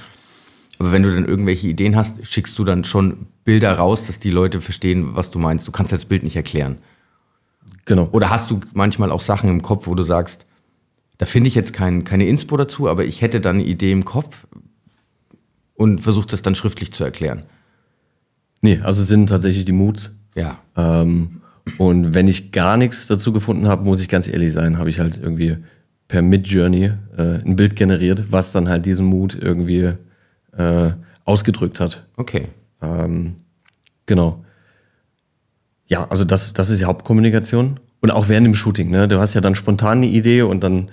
Aber 0.78 0.92
wenn 0.92 1.02
du 1.02 1.14
dann 1.14 1.24
irgendwelche 1.24 1.68
Ideen 1.68 1.96
hast, 1.96 2.26
schickst 2.26 2.58
du 2.58 2.64
dann 2.64 2.84
schon 2.84 3.26
Bilder 3.44 3.72
raus, 3.72 4.06
dass 4.06 4.18
die 4.18 4.30
Leute 4.30 4.60
verstehen, 4.60 5.14
was 5.14 5.30
du 5.30 5.38
meinst. 5.38 5.68
Du 5.68 5.72
kannst 5.72 5.92
das 5.92 6.04
Bild 6.04 6.22
nicht 6.22 6.36
erklären. 6.36 6.78
Genau. 7.84 8.08
Oder 8.12 8.30
hast 8.30 8.50
du 8.50 8.60
manchmal 8.72 9.10
auch 9.10 9.20
Sachen 9.20 9.50
im 9.50 9.62
Kopf, 9.62 9.86
wo 9.86 9.94
du 9.94 10.02
sagst, 10.02 10.46
da 11.18 11.26
finde 11.26 11.48
ich 11.48 11.54
jetzt 11.54 11.72
kein, 11.72 12.04
keine 12.04 12.26
Inspo 12.26 12.56
dazu, 12.56 12.88
aber 12.88 13.04
ich 13.04 13.22
hätte 13.22 13.40
dann 13.40 13.56
eine 13.56 13.64
Idee 13.64 13.92
im 13.92 14.04
Kopf 14.04 14.46
und 15.74 16.00
versuche 16.00 16.26
das 16.26 16.42
dann 16.42 16.54
schriftlich 16.54 16.92
zu 16.92 17.04
erklären. 17.04 17.44
Nee, 18.60 18.80
also 18.82 19.02
es 19.02 19.08
sind 19.08 19.28
tatsächlich 19.28 19.64
die 19.64 19.72
Moods. 19.72 20.16
Ja. 20.34 20.58
Ähm, 20.76 21.42
und 21.78 22.14
wenn 22.14 22.28
ich 22.28 22.52
gar 22.52 22.76
nichts 22.76 23.06
dazu 23.06 23.32
gefunden 23.32 23.68
habe, 23.68 23.84
muss 23.84 24.00
ich 24.00 24.08
ganz 24.08 24.28
ehrlich 24.28 24.52
sein, 24.52 24.78
habe 24.78 24.90
ich 24.90 24.98
halt 24.98 25.18
irgendwie 25.22 25.58
per 26.08 26.22
Midjourney 26.22 26.92
äh, 27.16 27.40
ein 27.44 27.56
Bild 27.56 27.76
generiert, 27.76 28.24
was 28.30 28.52
dann 28.52 28.68
halt 28.68 28.86
diesen 28.86 29.06
Mood 29.06 29.36
irgendwie 29.40 29.92
äh, 30.56 30.90
ausgedrückt 31.24 31.80
hat. 31.80 32.06
Okay. 32.16 32.48
Ähm, 32.82 33.36
genau. 34.06 34.44
Ja, 35.86 36.08
also 36.08 36.24
das, 36.24 36.52
das 36.52 36.70
ist 36.70 36.80
die 36.80 36.84
Hauptkommunikation. 36.84 37.80
Und 38.00 38.10
auch 38.10 38.28
während 38.28 38.46
dem 38.46 38.54
Shooting, 38.54 38.90
ne? 38.90 39.08
Du 39.08 39.18
hast 39.18 39.32
ja 39.34 39.40
dann 39.40 39.54
spontan 39.54 39.98
eine 39.98 40.06
Idee 40.08 40.42
und 40.42 40.62
dann 40.62 40.90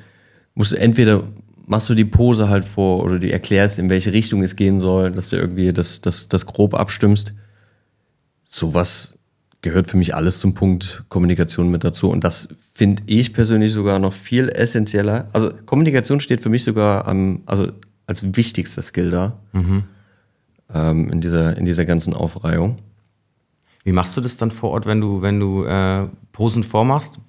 musst 0.56 0.71
du 0.71 0.78
entweder 0.78 1.24
machst 1.65 1.89
du 1.89 1.93
die 1.93 2.06
Pose 2.06 2.50
halt 2.50 2.65
vor 2.65 3.04
oder 3.04 3.19
du 3.19 3.32
erklärst, 3.32 3.80
in 3.80 3.89
welche 3.89 4.13
Richtung 4.13 4.41
es 4.41 4.56
gehen 4.56 4.80
soll, 4.80 5.12
dass 5.12 5.30
du 5.30 5.38
irgendwie 5.38 5.71
das, 5.74 6.02
das, 6.02 6.28
das 6.28 6.45
grob 6.45 6.74
abstimmst. 6.74 7.34
Sowas 8.43 9.17
gehört 9.62 9.89
für 9.89 9.97
mich 9.97 10.15
alles 10.15 10.39
zum 10.39 10.54
Punkt 10.54 11.04
Kommunikation 11.10 11.69
mit 11.69 11.84
dazu. 11.84 12.10
Und 12.10 12.24
das 12.24 12.50
finde 12.74 13.04
ich 13.06 13.34
persönlich 13.34 13.71
sogar 13.71 14.00
noch 14.00 14.13
viel 14.13 14.50
essentieller. 14.50 15.28
Also 15.34 15.52
Kommunikation 15.65 16.19
steht 16.19 16.41
für 16.41 16.50
mich 16.50 16.63
sogar 16.63 17.08
am, 17.08 17.41
also 17.45 17.71
als 18.08 18.36
wichtigster 18.36 18.82
Skill 18.82 19.12
da 19.12 19.38
mhm. 19.54 19.84
ähm, 20.74 21.12
in, 21.12 21.21
dieser, 21.21 21.58
in 21.58 21.65
dieser 21.65 21.86
ganzen 21.86 22.13
Aufreihung. 22.13 22.80
Wie 23.84 23.91
machst 23.91 24.17
du 24.17 24.21
das 24.21 24.38
dann 24.38 24.52
vor 24.52 24.71
Ort, 24.71 24.86
wenn 24.86 25.02
du, 25.02 25.21
wenn 25.21 25.39
du 25.39 25.63
äh, 25.63 26.08
Posen 26.32 26.63
vormachst? 26.63 27.19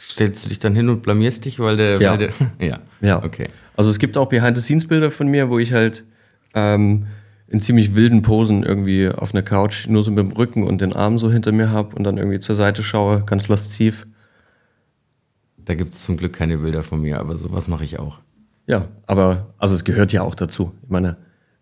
Stellst 0.00 0.44
du 0.44 0.48
dich 0.48 0.58
dann 0.58 0.74
hin 0.74 0.88
und 0.88 1.02
blamierst 1.02 1.44
dich, 1.44 1.60
weil 1.60 1.76
der. 1.76 2.00
Ja. 2.00 2.10
Weil 2.10 2.18
der, 2.18 2.30
ja. 2.58 2.80
ja. 3.00 3.22
Okay. 3.22 3.48
Also 3.76 3.90
es 3.90 4.00
gibt 4.00 4.16
auch 4.16 4.28
Behind-the-Scenes-Bilder 4.28 5.12
von 5.12 5.28
mir, 5.28 5.48
wo 5.48 5.60
ich 5.60 5.72
halt 5.72 6.04
ähm, 6.54 7.06
in 7.52 7.60
ziemlich 7.60 7.94
wilden 7.94 8.22
Posen 8.22 8.62
irgendwie 8.62 9.10
auf 9.10 9.34
einer 9.34 9.42
Couch 9.42 9.86
nur 9.86 10.02
so 10.02 10.10
mit 10.10 10.20
dem 10.20 10.32
Rücken 10.32 10.62
und 10.64 10.80
den 10.80 10.94
Arm 10.94 11.18
so 11.18 11.30
hinter 11.30 11.52
mir 11.52 11.70
habe 11.70 11.94
und 11.94 12.02
dann 12.04 12.16
irgendwie 12.16 12.40
zur 12.40 12.54
Seite 12.54 12.82
schaue, 12.82 13.24
ganz 13.26 13.46
lasziv. 13.48 14.06
Da 15.58 15.74
gibt 15.74 15.92
es 15.92 16.02
zum 16.02 16.16
Glück 16.16 16.32
keine 16.32 16.56
Bilder 16.56 16.82
von 16.82 17.02
mir, 17.02 17.20
aber 17.20 17.36
sowas 17.36 17.68
mache 17.68 17.84
ich 17.84 17.98
auch. 17.98 18.20
Ja, 18.66 18.88
aber 19.06 19.52
also 19.58 19.74
es 19.74 19.84
gehört 19.84 20.12
ja 20.12 20.22
auch 20.22 20.34
dazu. 20.34 20.72
Ich 20.82 20.88
meine, 20.88 21.18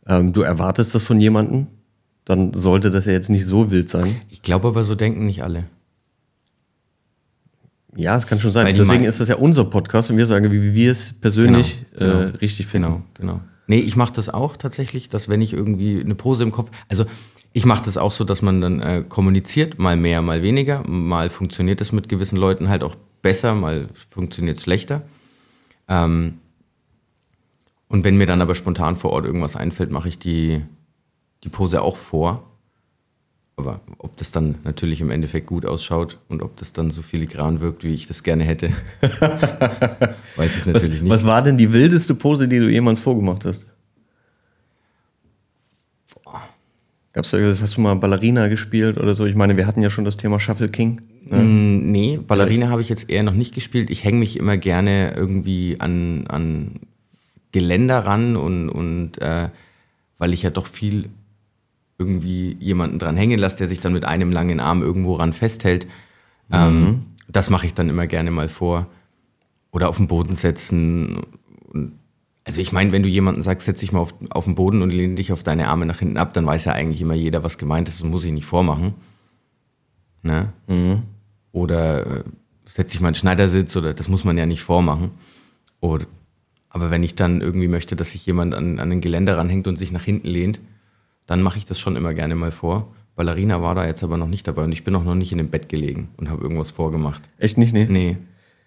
ähm, 0.07 0.33
du 0.33 0.42
erwartest 0.42 0.94
das 0.94 1.03
von 1.03 1.20
jemandem, 1.20 1.66
dann 2.24 2.53
sollte 2.53 2.90
das 2.90 3.07
ja 3.07 3.12
jetzt 3.12 3.29
nicht 3.29 3.44
so 3.44 3.72
wild 3.72 3.88
sein. 3.88 4.14
Ich 4.29 4.42
glaube 4.42 4.68
aber, 4.68 4.85
so 4.85 4.94
denken 4.94 5.26
nicht 5.26 5.42
alle. 5.42 5.64
Ja, 7.96 8.16
es 8.16 8.29
kann 8.29 8.38
schon 8.38 8.53
sein. 8.53 8.72
Deswegen 8.76 9.03
ist 9.03 9.18
das 9.18 9.26
ja 9.26 9.35
unser 9.35 9.64
Podcast 9.64 10.09
und 10.11 10.18
wir 10.18 10.26
sagen, 10.26 10.53
wie 10.53 10.72
wir 10.72 10.92
es 10.92 11.12
persönlich 11.12 11.85
genau, 11.98 12.12
genau, 12.12 12.20
äh, 12.20 12.37
richtig 12.37 12.68
finden. 12.68 13.05
Genau, 13.14 13.33
genau. 13.33 13.40
Nee, 13.70 13.78
ich 13.78 13.94
mache 13.94 14.12
das 14.12 14.28
auch 14.28 14.56
tatsächlich, 14.56 15.11
dass 15.11 15.28
wenn 15.28 15.40
ich 15.40 15.52
irgendwie 15.52 16.00
eine 16.00 16.16
Pose 16.16 16.42
im 16.42 16.50
Kopf, 16.50 16.72
also 16.88 17.04
ich 17.52 17.64
mache 17.64 17.85
das 17.85 17.96
auch 17.98 18.11
so, 18.11 18.24
dass 18.24 18.42
man 18.42 18.61
dann 18.61 18.80
äh, 18.80 19.04
kommuniziert, 19.09 19.78
mal 19.78 19.96
mehr, 19.96 20.22
mal 20.22 20.42
weniger. 20.42 20.83
Mal 20.88 21.30
funktioniert 21.30 21.80
es 21.80 21.92
mit 21.92 22.09
gewissen 22.09 22.37
Leuten 22.37 22.68
halt 22.68 22.83
auch 22.83 22.96
besser, 23.22 23.54
mal 23.54 23.88
funktioniert 24.09 24.56
es 24.56 24.64
schlechter. 24.64 25.02
Ähm, 25.87 26.40
und 27.87 28.02
wenn 28.02 28.16
mir 28.16 28.26
dann 28.26 28.42
aber 28.42 28.56
spontan 28.56 28.96
vor 28.96 29.12
Ort 29.12 29.24
irgendwas 29.24 29.54
einfällt, 29.54 29.92
mache 29.92 30.09
ich 30.09 30.18
die, 30.18 30.64
die 31.44 31.48
Pose 31.48 31.80
auch 31.80 31.96
vor. 31.96 32.49
Aber 33.61 33.81
ob 33.99 34.16
das 34.16 34.33
dann 34.33 34.57
natürlich 34.64 35.03
im 35.03 35.11
Endeffekt 35.11 35.46
gut 35.46 35.66
ausschaut 35.66 36.18
und 36.29 36.42
ob 36.42 36.57
das 36.57 36.73
dann 36.73 36.90
so 36.90 37.03
filigran 37.03 37.61
wirkt, 37.61 37.85
wie 37.85 37.92
ich 37.92 38.07
das 38.07 38.23
gerne 38.23 38.44
hätte, 38.44 38.73
weiß 40.37 40.57
ich 40.57 40.66
natürlich 40.66 40.75
was, 40.75 40.88
nicht. 40.88 41.09
Was 41.09 41.27
war 41.27 41.42
denn 41.42 41.59
die 41.59 41.75
wildeste 41.75 42.14
Pose, 42.14 42.49
die 42.49 42.59
du 42.59 42.70
jemals 42.70 43.01
vorgemacht 43.01 43.44
hast? 43.44 43.66
Gab's 47.12 47.33
da, 47.33 47.38
hast 47.38 47.77
du 47.77 47.81
mal 47.83 47.96
Ballerina 47.96 48.49
gespielt 48.49 48.96
oder 48.96 49.14
so? 49.14 49.27
Ich 49.27 49.35
meine, 49.35 49.57
wir 49.59 49.66
hatten 49.66 49.83
ja 49.83 49.90
schon 49.90 50.05
das 50.05 50.16
Thema 50.16 50.40
Shuffle 50.40 50.68
King. 50.68 51.03
Ne? 51.27 51.38
Mm, 51.38 51.90
nee, 51.90 52.18
Ballerina 52.25 52.68
habe 52.68 52.81
ich 52.81 52.88
jetzt 52.88 53.11
eher 53.11 53.25
noch 53.25 53.35
nicht 53.35 53.53
gespielt. 53.53 53.90
Ich 53.90 54.05
hänge 54.05 54.18
mich 54.18 54.38
immer 54.38 54.57
gerne 54.57 55.12
irgendwie 55.16 55.77
an, 55.81 56.27
an 56.29 56.81
Geländer 57.53 58.07
ran 58.07 58.37
und, 58.37 58.70
und 58.70 59.20
äh, 59.20 59.51
weil 60.16 60.33
ich 60.33 60.42
ja 60.42 60.51
doch 60.51 60.66
viel 60.66 61.11
irgendwie 62.00 62.56
jemanden 62.58 62.98
dran 62.98 63.16
hängen 63.16 63.38
lasse, 63.38 63.58
der 63.58 63.68
sich 63.68 63.80
dann 63.80 63.92
mit 63.92 64.06
einem 64.06 64.32
langen 64.32 64.58
Arm 64.58 64.80
irgendwo 64.80 65.14
ran 65.14 65.34
festhält. 65.34 65.84
Mhm. 66.48 66.54
Ähm, 66.54 67.02
das 67.28 67.50
mache 67.50 67.66
ich 67.66 67.74
dann 67.74 67.90
immer 67.90 68.06
gerne 68.06 68.30
mal 68.30 68.48
vor. 68.48 68.86
Oder 69.70 69.88
auf 69.88 69.98
den 69.98 70.08
Boden 70.08 70.34
setzen. 70.34 71.20
also 72.44 72.60
ich 72.60 72.72
meine, 72.72 72.90
wenn 72.90 73.04
du 73.04 73.08
jemanden 73.08 73.42
sagst, 73.42 73.66
setz 73.66 73.80
dich 73.80 73.92
mal 73.92 74.00
auf, 74.00 74.14
auf 74.30 74.46
den 74.46 74.56
Boden 74.56 74.82
und 74.82 74.90
lehne 74.90 75.14
dich 75.14 75.30
auf 75.30 75.44
deine 75.44 75.68
Arme 75.68 75.86
nach 75.86 76.00
hinten 76.00 76.16
ab, 76.16 76.32
dann 76.32 76.46
weiß 76.46 76.64
ja 76.64 76.72
eigentlich 76.72 77.02
immer 77.02 77.14
jeder, 77.14 77.44
was 77.44 77.58
gemeint 77.58 77.88
ist. 77.88 78.00
Das 78.00 78.08
muss 78.08 78.24
ich 78.24 78.32
nicht 78.32 78.46
vormachen. 78.46 78.94
Ne? 80.22 80.52
Mhm. 80.66 81.02
Oder 81.52 82.06
äh, 82.06 82.24
setz 82.64 82.92
dich 82.92 83.00
mal 83.00 83.10
in 83.10 83.14
Schneidersitz 83.14 83.76
oder 83.76 83.92
das 83.92 84.08
muss 84.08 84.24
man 84.24 84.38
ja 84.38 84.46
nicht 84.46 84.62
vormachen. 84.62 85.10
Oder, 85.80 86.06
aber 86.70 86.90
wenn 86.90 87.02
ich 87.02 87.14
dann 87.14 87.42
irgendwie 87.42 87.68
möchte, 87.68 87.94
dass 87.94 88.12
sich 88.12 88.24
jemand 88.24 88.54
an, 88.54 88.78
an 88.80 88.90
den 88.90 89.02
Geländer 89.02 89.36
ranhängt 89.36 89.68
und 89.68 89.76
sich 89.76 89.92
nach 89.92 90.04
hinten 90.04 90.28
lehnt, 90.28 90.60
dann 91.31 91.43
mache 91.43 91.59
ich 91.59 91.64
das 91.64 91.79
schon 91.79 91.95
immer 91.95 92.12
gerne 92.12 92.35
mal 92.35 92.51
vor. 92.51 92.93
Ballerina 93.14 93.62
war 93.62 93.77
da 93.77 93.87
jetzt 93.87 94.03
aber 94.03 94.16
noch 94.16 94.27
nicht 94.27 94.49
dabei 94.49 94.64
und 94.64 94.73
ich 94.73 94.83
bin 94.83 94.97
auch 94.97 95.05
noch 95.05 95.14
nicht 95.14 95.31
in 95.31 95.38
dem 95.38 95.49
Bett 95.49 95.69
gelegen 95.69 96.09
und 96.16 96.29
habe 96.29 96.43
irgendwas 96.43 96.73
vorgemacht. 96.73 97.23
Echt 97.38 97.57
nicht, 97.57 97.73
nee? 97.73 97.87
Nee. 97.88 98.16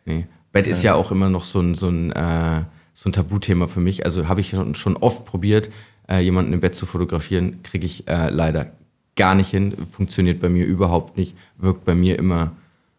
nee. 0.06 0.28
Bett 0.54 0.68
ist 0.68 0.82
ja 0.82 0.94
auch 0.94 1.12
immer 1.12 1.30
noch 1.30 1.44
so 1.44 1.60
ein, 1.60 1.76
so 1.76 1.90
ein, 1.90 2.14
äh, 2.14 2.62
so 2.94 3.10
ein 3.10 3.12
Tabuthema 3.12 3.68
für 3.68 3.82
mich. 3.82 4.06
Also 4.06 4.30
habe 4.30 4.40
ich 4.40 4.56
schon 4.76 4.96
oft 4.96 5.26
probiert, 5.26 5.72
äh, 6.08 6.22
jemanden 6.22 6.54
im 6.54 6.62
Bett 6.62 6.74
zu 6.74 6.86
fotografieren, 6.86 7.64
kriege 7.64 7.86
ich 7.86 8.08
äh, 8.08 8.30
leider 8.30 8.72
gar 9.18 9.36
nicht 9.36 9.50
hin, 9.50 9.76
funktioniert 9.86 10.40
bei 10.40 10.48
mir 10.48 10.66
überhaupt 10.66 11.18
nicht, 11.18 11.36
wirkt 11.58 11.84
bei 11.84 11.96
mir 11.96 12.18
immer 12.18 12.54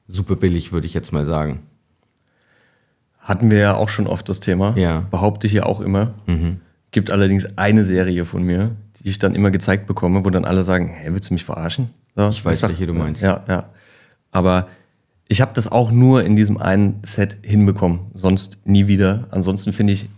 super 0.07 0.37
billig, 0.37 0.73
würde 0.73 0.87
ich 0.87 0.93
jetzt 0.93 1.11
mal 1.11 1.25
sagen. 1.25 1.61
Hatten 3.19 3.51
wir 3.51 3.61
ja 3.61 3.77
auch 3.77 3.89
schon 3.89 4.09
oft 4.09 4.29
das 4.29 4.41
Thema. 4.41 4.77
Ja. 4.77 5.07
Behaupte 5.11 5.47
ich 5.47 5.55
ja 5.55 5.65
auch 5.65 5.81
immer. 5.81 6.13
Mhm. 6.27 6.61
Gibt 6.95 7.11
allerdings 7.11 7.59
eine 7.59 7.83
Serie 7.83 8.25
von 8.25 8.45
mir, 8.45 8.71
die 9.01 9.09
ich 9.09 9.19
dann 9.19 9.35
immer 9.35 9.51
gezeigt 9.51 9.89
bekomme, 9.89 10.25
wo 10.25 10.31
dann 10.31 10.45
alle 10.45 10.63
sagen, 10.63 10.87
hey, 10.87 11.13
willst 11.13 11.29
du 11.29 11.35
mich 11.35 11.43
verarschen? 11.43 11.91
So, 12.15 12.29
ich 12.29 12.45
weiß, 12.45 12.63
welche 12.63 12.87
du 12.87 12.95
meinst. 12.95 13.21
Ja, 13.21 13.43
ja. 13.49 13.71
Aber 14.31 14.69
ich 15.27 15.41
habe 15.41 15.51
das 15.55 15.73
auch 15.73 15.91
nur 15.91 16.23
in 16.23 16.37
diesem 16.37 16.57
einen 16.57 17.01
Set 17.03 17.39
hinbekommen, 17.43 18.13
sonst 18.15 18.59
nie 18.63 18.87
wieder. 18.87 19.27
Ansonsten 19.33 19.73
finde 19.73 19.93
ich 19.93 20.09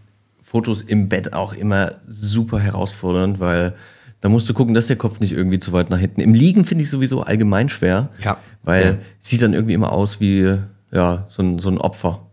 Fotos 0.43 0.83
im 0.83 1.09
Bett 1.09 1.33
auch 1.33 1.55
immer 1.55 1.93
super 2.07 2.59
herausfordernd, 2.59 3.41
weil 3.41 3.73
da 4.21 4.29
musst 4.29 4.47
du 4.47 4.53
gucken, 4.53 4.75
dass 4.75 4.89
der 4.89 4.97
Kopf 4.97 5.19
nicht 5.19 5.33
irgendwie 5.33 5.59
zu 5.59 5.73
weit 5.73 5.89
nach 5.89 5.99
hinten. 5.99 6.21
Im 6.21 6.35
Liegen 6.35 6.67
finde 6.67 6.85
ich 6.85 6.91
sowieso 6.91 7.23
allgemein 7.23 7.71
schwer, 7.71 8.11
ja. 8.23 8.37
weil 8.65 8.85
ja. 8.85 8.99
sieht 9.19 9.41
dann 9.41 9.55
irgendwie 9.55 9.73
immer 9.73 9.93
aus 9.93 10.21
wie 10.21 10.59
ja, 10.93 11.25
so, 11.31 11.43
ein, 11.43 11.59
so 11.59 11.71
ein 11.71 11.79
Opfer. 11.79 12.26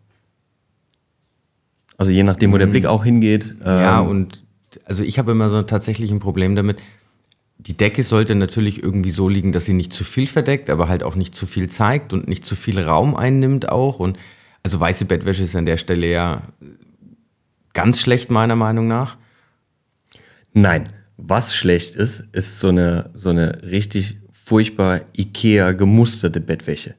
Also 1.98 2.12
je 2.12 2.24
nachdem, 2.24 2.52
wo 2.52 2.58
der 2.58 2.68
mhm. 2.68 2.72
Blick 2.72 2.86
auch 2.86 3.04
hingeht. 3.04 3.56
Ja, 3.64 4.02
ähm, 4.02 4.08
und 4.08 4.44
also 4.86 5.04
ich 5.04 5.20
habe 5.20 5.32
immer 5.32 5.50
so 5.50 5.62
tatsächlich 5.62 6.12
ein 6.12 6.20
Problem 6.20 6.56
damit. 6.56 6.82
Die 7.58 7.78
Decke 7.78 8.04
sollte 8.04 8.36
natürlich 8.36 8.84
irgendwie 8.84 9.12
so 9.12 9.30
liegen, 9.30 9.52
dass 9.52 9.66
sie 9.66 9.74
nicht 9.74 9.94
zu 9.94 10.04
viel 10.04 10.28
verdeckt, 10.28 10.70
aber 10.70 10.90
halt 10.90 11.04
auch 11.04 11.16
nicht 11.16 11.36
zu 11.36 11.46
viel 11.46 11.70
zeigt 11.70 12.12
und 12.12 12.28
nicht 12.28 12.46
zu 12.46 12.56
viel 12.56 12.80
Raum 12.80 13.16
einnimmt 13.16 13.70
auch. 13.70 14.00
Und 14.00 14.18
also 14.64 14.80
weiße 14.80 15.06
Bettwäsche 15.06 15.44
ist 15.44 15.56
an 15.56 15.66
der 15.66 15.78
Stelle 15.78 16.10
ja 16.10 16.42
ganz 17.74 18.02
schlecht 18.02 18.32
meiner 18.32 18.56
Meinung 18.56 18.88
nach. 18.88 19.18
Nein, 20.54 20.90
was 21.18 21.56
schlecht 21.56 21.96
ist, 21.96 22.30
ist 22.34 22.60
so 22.60 22.70
eine, 22.70 23.10
so 23.14 23.30
eine 23.30 23.64
richtig 23.64 24.18
furchtbar 24.32 25.02
Ikea 25.18 25.72
gemusterte 25.72 26.40
Bettwäsche. 26.40 26.96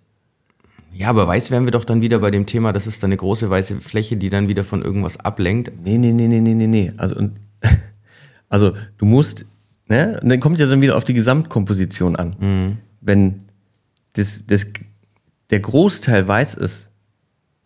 Ja, 0.94 1.09
aber 1.09 1.26
weiß 1.26 1.50
wären 1.50 1.64
wir 1.64 1.72
doch 1.72 1.85
dann 1.85 2.00
wieder 2.00 2.20
bei 2.20 2.30
dem 2.30 2.46
Thema, 2.46 2.72
das 2.72 2.87
ist 2.87 3.02
dann 3.02 3.09
eine 3.09 3.16
große 3.16 3.50
weiße 3.50 3.80
Fläche, 3.80 4.16
die 4.16 4.28
dann 4.28 4.48
wieder 4.48 4.62
von 4.62 4.83
irgendwas 4.83 5.18
ablenkt. 5.18 5.72
Nee, 5.83 5.98
nee, 5.98 6.12
nee, 6.12 6.28
nee, 6.28 6.40
nee, 6.40 6.54
nee, 6.54 6.68
nee. 6.68 6.92
Also, 6.96 7.16
und, 7.16 7.33
also 8.48 8.72
du 8.98 9.04
musst, 9.04 9.44
ne, 9.88 10.20
und 10.22 10.28
dann 10.28 10.38
kommt 10.38 10.61
ja 10.61 10.66
dann 10.66 10.80
wieder 10.83 10.96
auf 10.96 11.04
die 11.04 11.14
Gesamtkomposition 11.14 12.14
an. 12.14 12.37
Mhm. 12.38 12.78
Wenn 13.00 13.40
das, 14.12 14.44
das, 14.46 14.66
der 15.50 15.61
Großteil 15.61 16.26
weiß 16.28 16.54
ist, 16.54 16.90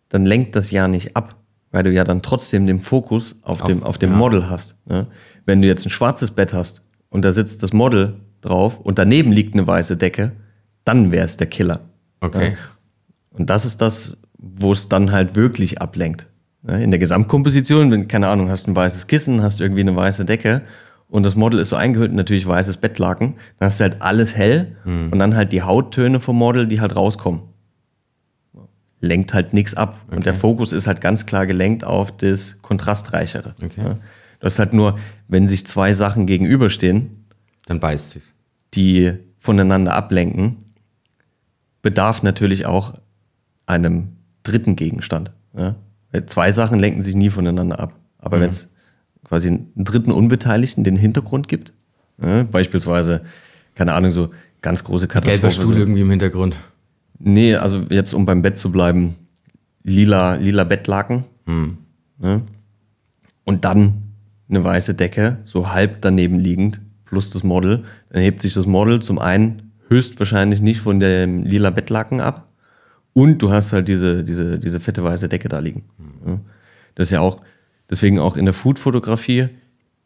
dann 0.09 0.25
lenkt 0.25 0.55
das 0.55 0.71
ja 0.71 0.87
nicht 0.87 1.15
ab, 1.15 1.35
weil 1.71 1.83
du 1.83 1.91
ja 1.91 2.03
dann 2.03 2.23
trotzdem 2.23 2.65
den 2.65 2.79
Fokus 2.79 3.35
auf, 3.43 3.61
auf 3.61 3.67
dem, 3.67 3.83
auf 3.83 3.99
dem 3.99 4.11
ja. 4.11 4.17
Model 4.17 4.49
hast. 4.49 4.75
Ne? 4.85 5.05
Wenn 5.45 5.61
du 5.61 5.67
jetzt 5.67 5.85
ein 5.85 5.91
schwarzes 5.91 6.31
Bett 6.31 6.51
hast 6.53 6.81
und 7.09 7.23
da 7.23 7.31
sitzt 7.31 7.61
das 7.61 7.73
Model 7.73 8.15
drauf 8.41 8.79
und 8.79 8.97
daneben 8.97 9.31
liegt 9.31 9.53
eine 9.53 9.67
weiße 9.67 9.97
Decke, 9.97 10.31
dann 10.83 11.11
wäre 11.11 11.27
es 11.27 11.37
der 11.37 11.47
Killer. 11.47 11.81
Okay. 12.21 12.51
Ja? 12.51 12.57
Und 13.31 13.49
das 13.49 13.65
ist 13.65 13.81
das, 13.81 14.17
wo 14.37 14.71
es 14.71 14.89
dann 14.89 15.11
halt 15.11 15.35
wirklich 15.35 15.81
ablenkt. 15.81 16.29
In 16.63 16.91
der 16.91 16.99
Gesamtkomposition, 16.99 17.89
wenn, 17.91 18.07
keine 18.07 18.27
Ahnung, 18.27 18.49
hast 18.49 18.67
ein 18.67 18.75
weißes 18.75 19.07
Kissen, 19.07 19.41
hast 19.41 19.61
irgendwie 19.61 19.81
eine 19.81 19.95
weiße 19.95 20.25
Decke 20.25 20.61
und 21.07 21.23
das 21.23 21.35
Model 21.35 21.59
ist 21.59 21.69
so 21.69 21.75
eingehüllt, 21.75 22.13
natürlich 22.13 22.45
weißes 22.45 22.77
Bettlaken, 22.77 23.35
dann 23.57 23.67
hast 23.67 23.79
du 23.79 23.83
halt 23.83 24.01
alles 24.01 24.35
hell 24.35 24.75
mhm. 24.83 25.09
und 25.11 25.19
dann 25.19 25.35
halt 25.35 25.53
die 25.53 25.63
Hauttöne 25.63 26.19
vom 26.19 26.37
Model, 26.37 26.67
die 26.67 26.81
halt 26.81 26.95
rauskommen. 26.95 27.41
Lenkt 29.01 29.33
halt 29.33 29.53
nichts 29.53 29.73
ab. 29.73 29.97
Okay. 30.07 30.17
Und 30.17 30.25
der 30.25 30.33
Fokus 30.33 30.73
ist 30.73 30.85
halt 30.85 30.99
ganz 30.99 31.25
klar 31.25 31.47
gelenkt 31.47 31.85
auf 31.85 32.15
das 32.15 32.61
Kontrastreichere. 32.61 33.55
Okay. 33.63 33.95
Das 34.41 34.53
ist 34.53 34.59
halt 34.59 34.73
nur, 34.73 34.99
wenn 35.29 35.47
sich 35.47 35.65
zwei 35.65 35.93
Sachen 35.93 36.25
gegenüberstehen, 36.25 37.25
dann 37.65 37.79
beißt 37.79 38.11
sich's. 38.11 38.33
Die 38.73 39.13
voneinander 39.37 39.93
ablenken, 39.93 40.57
bedarf 41.81 42.21
natürlich 42.21 42.65
auch 42.65 42.93
einem 43.69 44.09
dritten 44.43 44.75
Gegenstand. 44.75 45.31
Ja? 45.55 45.75
Zwei 46.25 46.51
Sachen 46.51 46.79
lenken 46.79 47.01
sich 47.01 47.15
nie 47.15 47.29
voneinander 47.29 47.79
ab. 47.79 47.93
Aber 48.17 48.37
mhm. 48.37 48.41
wenn 48.41 48.49
es 48.49 48.69
quasi 49.23 49.47
einen 49.47 49.71
dritten 49.75 50.11
Unbeteiligten 50.11 50.83
den 50.83 50.95
Hintergrund 50.95 51.47
gibt, 51.47 51.73
Ja, 52.21 52.43
beispielsweise, 52.43 53.21
keine 53.75 53.93
Ahnung, 53.93 54.11
so 54.11 54.31
ganz 54.61 54.83
große 54.83 55.07
Katastrophe. 55.07 55.41
Gelber 55.41 55.51
Stuhl 55.51 55.73
so. 55.73 55.79
irgendwie 55.79 56.01
im 56.01 56.09
Hintergrund. 56.09 56.57
Nee, 57.19 57.55
also 57.55 57.83
jetzt 57.89 58.13
um 58.13 58.25
beim 58.25 58.41
Bett 58.41 58.57
zu 58.57 58.71
bleiben, 58.71 59.15
lila, 59.83 60.35
lila 60.35 60.63
Bettlaken. 60.63 61.25
Ne? 62.17 62.41
Und 63.43 63.65
dann 63.65 64.03
eine 64.49 64.63
weiße 64.63 64.95
Decke, 64.95 65.37
so 65.43 65.71
halb 65.71 66.01
daneben 66.01 66.39
liegend, 66.39 66.81
plus 67.05 67.29
das 67.29 67.43
Model. 67.43 67.83
Dann 68.09 68.21
hebt 68.21 68.41
sich 68.41 68.53
das 68.53 68.65
Model 68.65 69.01
zum 69.01 69.19
einen 69.19 69.71
höchstwahrscheinlich 69.87 70.61
nicht 70.61 70.81
von 70.81 70.99
dem 70.99 71.43
lila 71.43 71.69
Bettlaken 71.69 72.19
ab. 72.19 72.48
Und 73.19 73.41
du 73.41 73.51
hast 73.51 73.73
halt 73.73 73.89
diese, 73.89 74.23
diese, 74.23 74.57
diese 74.59 74.79
fette 74.79 75.03
weiße 75.03 75.27
Decke 75.27 75.49
da 75.49 75.59
liegen. 75.59 75.83
Ja? 76.25 76.39
Das 76.95 77.07
ist 77.07 77.11
ja 77.11 77.19
auch, 77.19 77.41
deswegen 77.89 78.17
auch 78.17 78.37
in 78.37 78.45
der 78.45 78.53
Food-Fotografie 78.53 79.49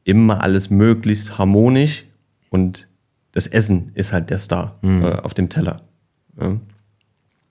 immer 0.04 0.42
alles 0.42 0.72
möglichst 0.72 1.38
harmonisch 1.38 2.08
und 2.50 2.88
das 3.32 3.46
Essen 3.46 3.92
ist 3.94 4.14
halt 4.14 4.32
der 4.32 4.40
Star 4.40 4.80
äh, 4.82 5.20
auf 5.22 5.36
dem 5.36 5.50
Teller. 5.50 5.82
Ja? 6.42 6.60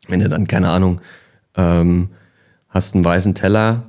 Wenn 0.09 0.19
du 0.19 0.29
dann, 0.29 0.49
keine 0.49 0.69
Ahnung, 0.69 1.01
ähm, 1.57 2.09
hast 2.69 2.97
einen 2.97 3.05
weißen 3.05 3.37
Teller, 3.37 3.87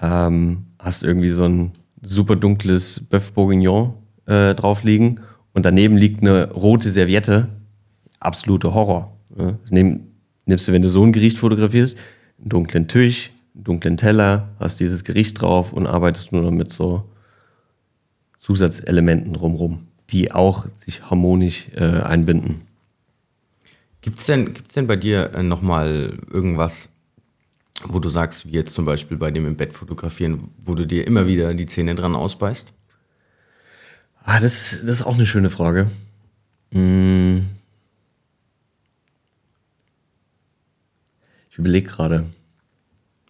ähm, 0.00 0.64
hast 0.78 1.04
irgendwie 1.04 1.28
so 1.28 1.44
ein 1.44 1.72
super 2.00 2.36
dunkles 2.36 3.04
Bœuf 3.10 3.34
Bourguignon 3.34 3.92
äh, 4.24 4.54
drauf 4.54 4.82
liegen 4.82 5.20
und 5.52 5.66
daneben 5.66 5.98
liegt 5.98 6.22
eine 6.22 6.50
rote 6.52 6.88
Serviette, 6.88 7.48
absolute 8.18 8.72
Horror. 8.72 9.14
Ja? 9.38 9.58
Das 9.60 9.72
nehm, 9.72 10.15
nimmst 10.46 10.66
du, 10.66 10.72
wenn 10.72 10.82
du 10.82 10.88
so 10.88 11.04
ein 11.04 11.12
Gericht 11.12 11.38
fotografierst, 11.38 11.98
einen 12.38 12.48
dunklen 12.48 12.88
Tisch, 12.88 13.30
einen 13.54 13.64
dunklen 13.64 13.96
Teller, 13.96 14.48
hast 14.58 14.80
dieses 14.80 15.04
Gericht 15.04 15.40
drauf 15.40 15.72
und 15.72 15.86
arbeitest 15.86 16.32
nur 16.32 16.42
noch 16.42 16.50
mit 16.50 16.72
so 16.72 17.04
Zusatzelementen 18.38 19.32
drumrum, 19.32 19.88
die 20.10 20.32
auch 20.32 20.66
sich 20.74 21.02
harmonisch 21.10 21.68
äh, 21.74 22.00
einbinden. 22.00 22.62
Gibt 24.00 24.20
es 24.20 24.26
denn, 24.26 24.54
gibt's 24.54 24.74
denn 24.74 24.86
bei 24.86 24.96
dir 24.96 25.34
äh, 25.34 25.42
nochmal 25.42 26.16
irgendwas, 26.30 26.90
wo 27.84 27.98
du 27.98 28.08
sagst, 28.08 28.46
wie 28.46 28.52
jetzt 28.52 28.74
zum 28.74 28.84
Beispiel 28.84 29.16
bei 29.16 29.30
dem 29.30 29.46
im 29.46 29.56
Bett 29.56 29.72
fotografieren, 29.72 30.50
wo 30.64 30.74
du 30.74 30.86
dir 30.86 31.06
immer 31.06 31.26
wieder 31.26 31.52
die 31.54 31.66
Zähne 31.66 31.94
dran 31.96 32.14
ausbeißt? 32.14 32.72
Ah, 34.22 34.40
das, 34.40 34.80
das 34.82 35.00
ist 35.00 35.02
auch 35.02 35.14
eine 35.14 35.26
schöne 35.26 35.50
Frage. 35.50 35.90
Hm. 36.72 37.46
Ich 41.56 41.58
überlege 41.58 41.88
gerade. 41.88 42.26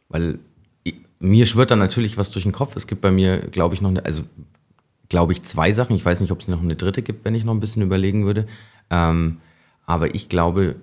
Weil 0.08 0.40
mir 1.20 1.46
schwirrt 1.46 1.70
da 1.70 1.76
natürlich 1.76 2.18
was 2.18 2.32
durch 2.32 2.42
den 2.42 2.50
Kopf. 2.50 2.74
Es 2.74 2.88
gibt 2.88 3.00
bei 3.00 3.12
mir, 3.12 3.38
glaube 3.38 3.76
ich, 3.76 3.80
noch 3.80 3.90
eine, 3.90 4.04
also 4.04 4.24
glaube 5.08 5.32
ich, 5.32 5.44
zwei 5.44 5.70
Sachen. 5.70 5.94
Ich 5.94 6.04
weiß 6.04 6.20
nicht, 6.20 6.32
ob 6.32 6.40
es 6.40 6.48
noch 6.48 6.60
eine 6.60 6.74
dritte 6.74 7.02
gibt, 7.02 7.24
wenn 7.24 7.36
ich 7.36 7.44
noch 7.44 7.54
ein 7.54 7.60
bisschen 7.60 7.82
überlegen 7.82 8.24
würde. 8.26 8.46
Ähm, 8.90 9.36
aber 9.84 10.16
ich 10.16 10.28
glaube, 10.28 10.74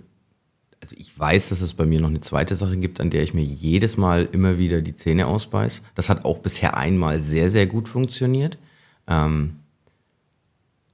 also 0.79 0.95
ich 0.97 1.19
weiß, 1.19 1.49
dass 1.49 1.59
es 1.59 1.73
bei 1.73 1.85
mir 1.85 1.99
noch 1.99 2.07
eine 2.07 2.21
zweite 2.21 2.55
Sache 2.55 2.77
gibt, 2.77 3.01
an 3.01 3.09
der 3.09 3.23
ich 3.23 3.33
mir 3.33 3.43
jedes 3.43 3.97
Mal 3.97 4.29
immer 4.31 4.57
wieder 4.57 4.79
die 4.79 4.95
Zähne 4.95 5.27
ausbeiß. 5.27 5.81
Das 5.95 6.07
hat 6.07 6.23
auch 6.23 6.37
bisher 6.37 6.77
einmal 6.77 7.19
sehr, 7.19 7.49
sehr 7.49 7.67
gut 7.67 7.89
funktioniert. 7.89 8.57
Ähm, 9.05 9.57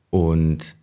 und 0.10 0.76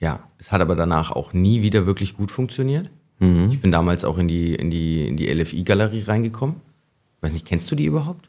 ja, 0.00 0.28
es 0.36 0.52
hat 0.52 0.60
aber 0.60 0.76
danach 0.76 1.12
auch 1.12 1.32
nie 1.32 1.62
wieder 1.62 1.86
wirklich 1.86 2.14
gut 2.14 2.30
funktioniert. 2.30 2.90
Ich 3.22 3.60
bin 3.60 3.70
damals 3.70 4.04
auch 4.04 4.16
in 4.16 4.28
die, 4.28 4.54
in 4.54 4.70
die, 4.70 5.06
in 5.06 5.18
die 5.18 5.30
LFI-Galerie 5.30 6.04
reingekommen. 6.04 6.56
Weiß 7.20 7.34
nicht, 7.34 7.44
kennst 7.44 7.70
du 7.70 7.74
die 7.74 7.84
überhaupt? 7.84 8.28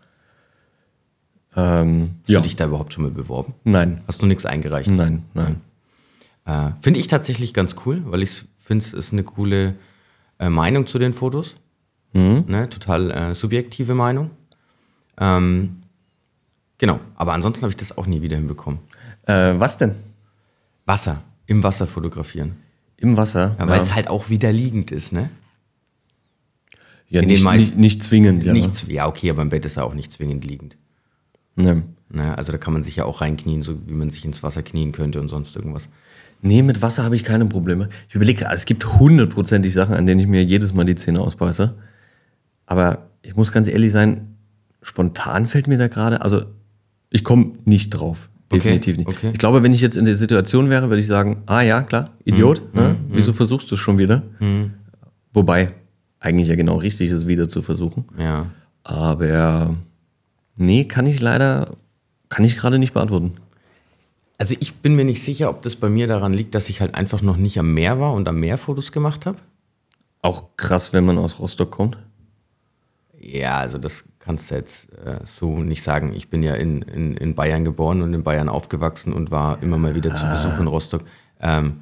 Ähm, 1.56 2.15
Hast 2.23 2.30
du 2.30 2.41
dich 2.41 2.56
da 2.58 2.65
überhaupt 2.65 2.91
schon 2.93 3.04
mal 3.04 3.12
beworben? 3.12 3.54
Nein, 3.63 4.01
Hast 4.08 4.21
du 4.21 4.25
nichts 4.25 4.45
eingereicht? 4.45 4.89
nein, 4.91 5.23
nein. 5.34 5.62
Äh, 6.45 6.71
finde 6.82 6.99
ich 6.99 7.08
tatsächlich 7.08 7.54
ganz 7.54 7.75
cool, 7.86 8.01
weil 8.06 8.21
ich 8.21 8.43
finde, 8.58 8.84
es 8.84 8.93
ist 8.93 9.13
eine 9.13 9.23
coole 9.23 9.75
äh, 10.39 10.49
Meinung 10.49 10.88
zu 10.88 10.99
den 10.99 11.13
Fotos. 11.13 11.56
Ne? 12.13 12.67
Total 12.69 13.12
äh, 13.12 13.34
subjektive 13.36 13.95
Meinung. 13.95 14.32
Ähm, 15.17 15.84
genau, 16.77 16.99
aber 17.15 17.32
ansonsten 17.32 17.62
habe 17.63 17.69
ich 17.71 17.77
das 17.77 17.97
auch 17.97 18.08
nie 18.08 18.21
wieder 18.21 18.36
hinbekommen. 18.36 18.80
Äh, 19.25 19.54
was 19.58 19.77
denn? 19.77 19.95
Wasser, 20.86 21.21
im 21.45 21.63
Wasser 21.63 21.88
fotografieren. 21.88 22.58
Im 23.02 23.18
Wasser? 23.18 23.56
Ja, 23.60 23.68
Weil 23.68 23.82
es 23.82 23.94
halt 23.96 24.08
auch 24.08 24.30
wieder 24.30 24.52
liegend 24.52 24.92
ist, 24.92 25.12
ne? 25.12 25.30
ja, 27.10 27.22
nicht, 27.22 27.44
meisten- 27.44 27.80
nicht, 27.82 27.96
nicht 27.98 28.04
zwingend. 28.04 28.44
Ja. 28.46 28.54
Nichts, 28.54 28.86
ja, 28.88 29.06
okay, 29.08 29.30
aber 29.30 29.42
im 29.42 29.50
Bett 29.50 29.66
ist 29.66 29.76
er 29.78 29.84
auch 29.86 29.94
nicht 29.94 30.12
zwingend 30.12 30.46
liegend. 30.46 30.78
Ne? 31.56 31.84
Also 32.38 32.52
da 32.52 32.58
kann 32.58 32.74
man 32.74 32.84
sich 32.84 32.96
ja 32.96 33.06
auch 33.06 33.22
reinknien, 33.22 33.62
so 33.64 33.78
wie 33.88 33.94
man 33.94 34.10
sich 34.10 34.24
ins 34.26 34.44
Wasser 34.44 34.64
knien 34.64 34.92
könnte 34.94 35.20
und 35.20 35.28
sonst 35.30 35.56
irgendwas. 35.56 35.90
nee, 36.42 36.62
mit 36.62 36.82
Wasser 36.82 37.04
habe 37.04 37.16
ich 37.16 37.24
keine 37.24 37.46
Probleme. 37.46 37.90
Ich 38.10 38.16
überlege, 38.16 38.48
also 38.50 38.62
es 38.62 38.66
gibt 38.66 38.86
hundertprozentig 39.00 39.74
Sachen, 39.74 39.96
an 39.96 40.06
denen 40.06 40.20
ich 40.22 40.28
mir 40.28 40.44
jedes 40.44 40.74
Mal 40.74 40.86
die 40.86 40.96
Zähne 40.96 41.20
ausbeiße. 41.22 41.76
Aber 42.66 43.10
ich 43.22 43.36
muss 43.36 43.52
ganz 43.52 43.68
ehrlich 43.68 43.92
sein, 43.92 44.36
spontan 44.82 45.48
fällt 45.48 45.68
mir 45.68 45.78
da 45.78 45.88
gerade, 45.88 46.22
also 46.22 46.44
ich 47.10 47.24
komme 47.24 47.54
nicht 47.66 47.90
drauf. 47.92 48.30
Okay, 48.52 48.60
Definitiv 48.60 48.98
nicht. 48.98 49.08
okay. 49.08 49.30
Ich 49.32 49.40
glaube, 49.40 49.64
wenn 49.64 49.72
ich 49.74 49.82
jetzt 49.82 49.96
in 49.98 50.06
der 50.06 50.16
Situation 50.16 50.70
wäre, 50.70 50.90
würde 50.90 51.00
ich 51.00 51.08
sagen, 51.08 51.42
ah 51.46 51.62
ja, 51.62 51.82
klar, 51.84 52.10
Idiot, 52.26 52.62
Mhm, 52.74 52.80
ne? 52.82 52.96
wieso 53.10 53.32
versuchst 53.34 53.72
du 53.72 53.76
es 53.76 53.82
schon 53.82 53.98
wieder? 53.98 54.24
Wobei, 55.34 55.68
eigentlich 56.20 56.50
ja 56.50 56.56
genau 56.56 56.76
richtig 56.78 57.10
ist, 57.12 57.28
wieder 57.28 57.48
zu 57.48 57.62
versuchen. 57.62 58.06
Ja. 58.20 58.48
Aber 58.84 59.78
nee, 60.58 60.84
kann 60.86 61.06
ich 61.06 61.22
leider, 61.22 61.72
kann 62.30 62.44
ich 62.44 62.58
gerade 62.58 62.78
nicht 62.80 62.94
beantworten. 62.94 63.34
Also 64.38 64.56
ich 64.60 64.76
bin 64.76 64.96
mir 64.96 65.06
nicht 65.06 65.24
sicher, 65.24 65.50
ob 65.50 65.62
das 65.62 65.76
bei 65.76 65.88
mir 65.88 66.08
daran 66.08 66.34
liegt, 66.34 66.54
dass 66.56 66.68
ich 66.70 66.82
halt 66.82 66.96
einfach 66.96 67.22
noch 67.22 67.38
nicht 67.38 67.58
am 67.60 67.74
Meer 67.74 68.00
war 68.00 68.14
und 68.14 68.28
am 68.28 68.40
Meer 68.40 68.58
Fotos 68.58 68.92
gemacht 68.92 69.26
habe. 69.26 69.38
Auch 70.24 70.58
krass, 70.58 70.94
wenn 70.94 71.06
man 71.06 71.18
aus 71.18 71.40
Rostock 71.40 71.72
kommt. 71.72 71.98
Ja, 73.20 73.58
also 73.60 73.78
das 73.78 74.04
kannst 74.22 74.52
du 74.52 74.56
jetzt 74.56 74.90
äh, 74.94 75.20
so 75.26 75.60
nicht 75.60 75.84
sagen. 75.84 76.14
Ich 76.14 76.30
bin 76.30 76.44
ja 76.44 76.56
in, 76.56 76.82
in, 76.84 77.18
in 77.18 77.36
Bayern 77.36 77.66
geboren 77.66 78.02
und 78.02 78.14
in 78.14 78.24
Bayern 78.24 78.50
aufgewachsen 78.50 79.12
und 79.12 79.32
war 79.32 79.62
immer 79.62 79.78
mal 79.78 79.96
wieder 79.96 80.16
zu 80.16 80.26
Besuch 80.28 80.60
in 80.60 80.68
Rostock. 80.68 81.04
Ähm, 81.42 81.82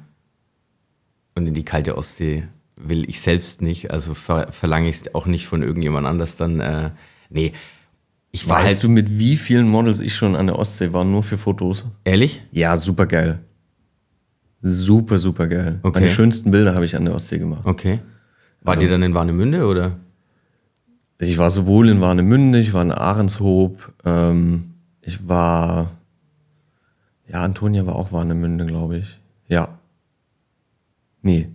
und 1.36 1.46
in 1.46 1.54
die 1.54 1.64
kalte 1.64 1.96
Ostsee 1.96 2.48
will 2.76 3.08
ich 3.08 3.20
selbst 3.20 3.62
nicht, 3.62 3.90
also 3.90 4.14
ver 4.14 4.50
verlange 4.50 4.88
ich 4.88 4.96
es 4.96 5.14
auch 5.14 5.26
nicht 5.26 5.46
von 5.46 5.62
irgendjemand 5.62 6.06
anders 6.06 6.36
dann. 6.36 6.60
Äh, 6.60 6.90
nee, 7.28 7.52
ich 8.32 8.48
war 8.48 8.58
Weißt 8.58 8.66
halt, 8.66 8.82
du, 8.84 8.88
mit 8.88 9.18
wie 9.18 9.36
vielen 9.36 9.68
Models 9.68 10.00
ich 10.00 10.14
schon 10.14 10.34
an 10.34 10.46
der 10.46 10.58
Ostsee 10.58 10.92
war, 10.92 11.04
nur 11.04 11.22
für 11.22 11.38
Fotos? 11.38 11.84
ehrlich? 12.04 12.42
Ja, 12.52 12.76
super 12.76 13.06
geil. 13.06 13.40
Super, 14.62 15.18
super 15.18 15.46
geil. 15.46 15.80
Okay. 15.82 16.00
Meine 16.00 16.10
schönsten 16.12 16.50
Bilder 16.50 16.74
habe 16.74 16.84
ich 16.84 16.96
an 16.96 17.04
der 17.04 17.14
Ostsee 17.14 17.38
gemacht. 17.38 17.64
Okay. 17.64 18.00
War 18.62 18.76
dir 18.76 18.90
dann 18.90 19.02
in 19.02 19.14
Warnemünde 19.14 19.66
oder? 19.66 19.96
Ich 21.20 21.36
war 21.36 21.50
sowohl 21.50 21.88
in 21.90 22.00
Warnemünde, 22.00 22.58
ich 22.58 22.72
war 22.72 22.82
in 22.82 22.92
Ahrenshoop, 22.92 23.92
ähm, 24.04 24.74
ich 25.02 25.28
war, 25.28 25.90
ja, 27.28 27.42
Antonia 27.42 27.84
war 27.86 27.96
auch 27.96 28.10
Warnemünde, 28.10 28.64
glaube 28.64 28.96
ich. 28.98 29.20
Ja. 29.46 29.78
Nee. 31.20 31.48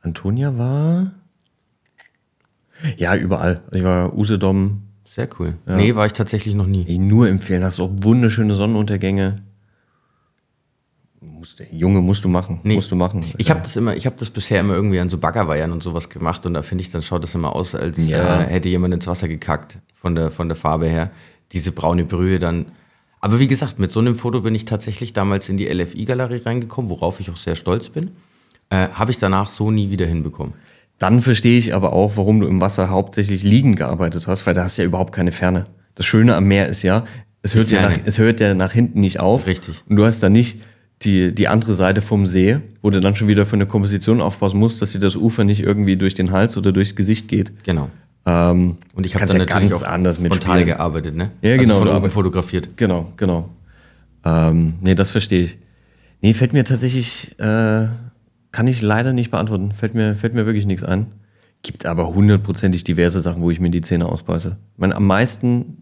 Antonia 0.00 0.56
war, 0.56 1.12
ja, 2.96 3.16
überall. 3.16 3.62
Ich 3.72 3.82
war 3.82 4.16
Usedom, 4.16 4.82
Sehr 5.04 5.28
cool. 5.38 5.58
Nee, 5.66 5.94
war 5.94 6.06
ich 6.06 6.14
tatsächlich 6.14 6.54
noch 6.54 6.66
nie. 6.66 6.86
Ey, 6.88 6.98
nur 6.98 7.28
empfehlen. 7.28 7.62
Hast 7.64 7.80
auch 7.80 7.90
wunderschöne 7.92 8.54
Sonnenuntergänge. 8.54 9.42
Musst, 11.42 11.58
du- 11.58 11.64
Junge, 11.72 12.00
musst 12.00 12.24
du 12.24 12.28
machen. 12.28 12.60
Nee. 12.62 12.74
Musst 12.76 12.92
du 12.92 12.94
machen. 12.94 13.24
Ich 13.36 13.50
habe 13.50 13.60
das 13.62 13.74
immer, 13.76 13.96
ich 13.96 14.06
habe 14.06 14.14
das 14.16 14.30
bisher 14.30 14.60
immer 14.60 14.74
irgendwie 14.74 15.00
an 15.00 15.08
so 15.08 15.18
Baggerweihern 15.18 15.72
und 15.72 15.82
sowas 15.82 16.08
gemacht 16.08 16.46
und 16.46 16.54
da 16.54 16.62
finde 16.62 16.82
ich, 16.82 16.90
dann 16.92 17.02
schaut 17.02 17.24
das 17.24 17.34
immer 17.34 17.56
aus, 17.56 17.74
als 17.74 18.06
Ja. 18.06 18.42
äh, 18.42 18.46
hätte 18.46 18.68
jemand 18.68 18.94
ins 18.94 19.08
Wasser 19.08 19.26
gekackt 19.26 19.78
von 19.92 20.14
der 20.14 20.30
von 20.30 20.48
der 20.48 20.54
Farbe 20.56 20.88
her. 20.88 21.10
Diese 21.50 21.72
braune 21.72 22.04
Brühe 22.04 22.38
dann. 22.38 22.66
Aber 23.20 23.40
wie 23.40 23.48
gesagt, 23.48 23.80
mit 23.80 23.90
so 23.90 23.98
einem 23.98 24.14
Foto 24.14 24.40
bin 24.40 24.54
ich 24.54 24.66
tatsächlich 24.66 25.12
damals 25.14 25.48
in 25.48 25.56
die 25.56 25.66
LFI-Galerie 25.66 26.42
reingekommen, 26.46 26.88
worauf 26.90 27.18
ich 27.18 27.28
auch 27.28 27.36
sehr 27.36 27.56
stolz 27.56 27.88
bin. 27.88 28.12
Äh, 28.70 28.88
habe 28.90 29.10
ich 29.10 29.18
danach 29.18 29.48
so 29.48 29.72
nie 29.72 29.90
wieder 29.90 30.06
hinbekommen. 30.06 30.54
Dann 31.00 31.22
verstehe 31.22 31.58
ich 31.58 31.74
aber 31.74 31.92
auch, 31.92 32.16
warum 32.16 32.38
du 32.38 32.46
im 32.46 32.60
Wasser 32.60 32.88
hauptsächlich 32.88 33.42
liegend 33.42 33.76
gearbeitet 33.76 34.28
hast, 34.28 34.46
weil 34.46 34.54
da 34.54 34.62
hast 34.62 34.78
du 34.78 34.82
ja 34.82 34.86
überhaupt 34.86 35.12
keine 35.12 35.32
Ferne. 35.32 35.64
Das 35.96 36.06
Schöne 36.06 36.36
am 36.36 36.44
Meer 36.44 36.68
ist 36.68 36.84
ja, 36.84 37.04
es 37.42 37.56
hört, 37.56 37.72
ja 37.72 37.82
nach, 37.82 37.98
es 38.04 38.18
hört 38.18 38.38
ja 38.38 38.54
nach 38.54 38.72
hinten 38.72 39.00
nicht 39.00 39.18
auf. 39.18 39.46
Richtig. 39.48 39.82
Und 39.88 39.96
du 39.96 40.04
hast 40.04 40.20
dann 40.22 40.30
nicht 40.32 40.60
die, 41.04 41.34
die 41.34 41.48
andere 41.48 41.74
Seite 41.74 42.00
vom 42.02 42.26
See, 42.26 42.58
wo 42.80 42.90
du 42.90 43.00
dann 43.00 43.14
schon 43.16 43.28
wieder 43.28 43.46
für 43.46 43.54
eine 43.56 43.66
Komposition 43.66 44.20
aufpassen 44.20 44.58
musst, 44.58 44.80
dass 44.82 44.92
dir 44.92 44.98
das 45.00 45.16
Ufer 45.16 45.44
nicht 45.44 45.60
irgendwie 45.62 45.96
durch 45.96 46.14
den 46.14 46.30
Hals 46.30 46.56
oder 46.56 46.72
durchs 46.72 46.96
Gesicht 46.96 47.28
geht. 47.28 47.52
Genau. 47.64 47.90
Ähm, 48.24 48.76
Und 48.94 49.04
ich 49.06 49.14
habe 49.14 49.26
dann 49.26 49.36
ja 49.36 49.44
natürlich 49.46 49.70
ganz 49.70 49.82
auch 49.82 49.88
anders 49.88 50.16
frontal 50.18 50.38
mitspielen. 50.38 50.66
gearbeitet, 50.66 51.16
ne? 51.16 51.30
Ja, 51.42 51.56
genau, 51.56 51.74
Also 51.74 51.84
von 51.84 51.92
du 51.92 51.96
oben 51.96 52.10
fotografiert. 52.10 52.76
Genau, 52.76 53.12
genau. 53.16 53.48
Ähm, 54.24 54.74
nee, 54.80 54.94
das 54.94 55.10
verstehe 55.10 55.42
ich. 55.42 55.58
Nee, 56.20 56.34
fällt 56.34 56.52
mir 56.52 56.64
tatsächlich, 56.64 57.32
äh, 57.40 57.88
kann 58.52 58.66
ich 58.68 58.80
leider 58.80 59.12
nicht 59.12 59.30
beantworten. 59.32 59.72
Fällt 59.72 59.94
mir, 59.94 60.14
fällt 60.14 60.34
mir 60.34 60.46
wirklich 60.46 60.66
nichts 60.66 60.84
ein. 60.84 61.06
Gibt 61.62 61.86
aber 61.86 62.14
hundertprozentig 62.14 62.84
diverse 62.84 63.20
Sachen, 63.20 63.42
wo 63.42 63.50
ich 63.50 63.58
mir 63.60 63.70
die 63.70 63.80
Zähne 63.80 64.06
ausbeiße. 64.06 64.56
Ich 64.74 64.78
meine, 64.78 64.94
am 64.94 65.06
meisten 65.06 65.78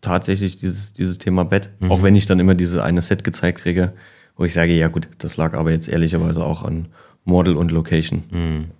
tatsächlich 0.00 0.56
dieses, 0.56 0.92
dieses 0.92 1.18
Thema 1.18 1.44
Bett. 1.44 1.70
Auch 1.88 2.02
wenn 2.02 2.14
ich 2.14 2.26
dann 2.26 2.38
immer 2.40 2.54
diese 2.54 2.82
eine 2.84 3.02
Set 3.02 3.22
gezeigt 3.24 3.58
kriege, 3.58 3.92
wo 4.40 4.46
ich 4.46 4.54
sage, 4.54 4.72
ja 4.72 4.88
gut, 4.88 5.10
das 5.18 5.36
lag 5.36 5.52
aber 5.52 5.70
jetzt 5.70 5.86
ehrlicherweise 5.86 6.42
auch 6.42 6.64
an 6.64 6.88
Model 7.24 7.58
und 7.58 7.70
Location. 7.70 8.70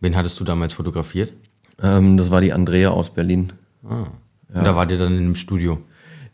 Wen 0.00 0.14
hattest 0.14 0.38
du 0.38 0.44
damals 0.44 0.74
fotografiert? 0.74 1.32
Ähm, 1.82 2.18
das 2.18 2.30
war 2.30 2.42
die 2.42 2.52
Andrea 2.52 2.90
aus 2.90 3.08
Berlin. 3.08 3.54
Und 3.82 4.64
da 4.66 4.76
wart 4.76 4.90
ihr 4.90 4.98
dann 4.98 5.14
in 5.14 5.20
einem 5.20 5.34
Studio. 5.36 5.78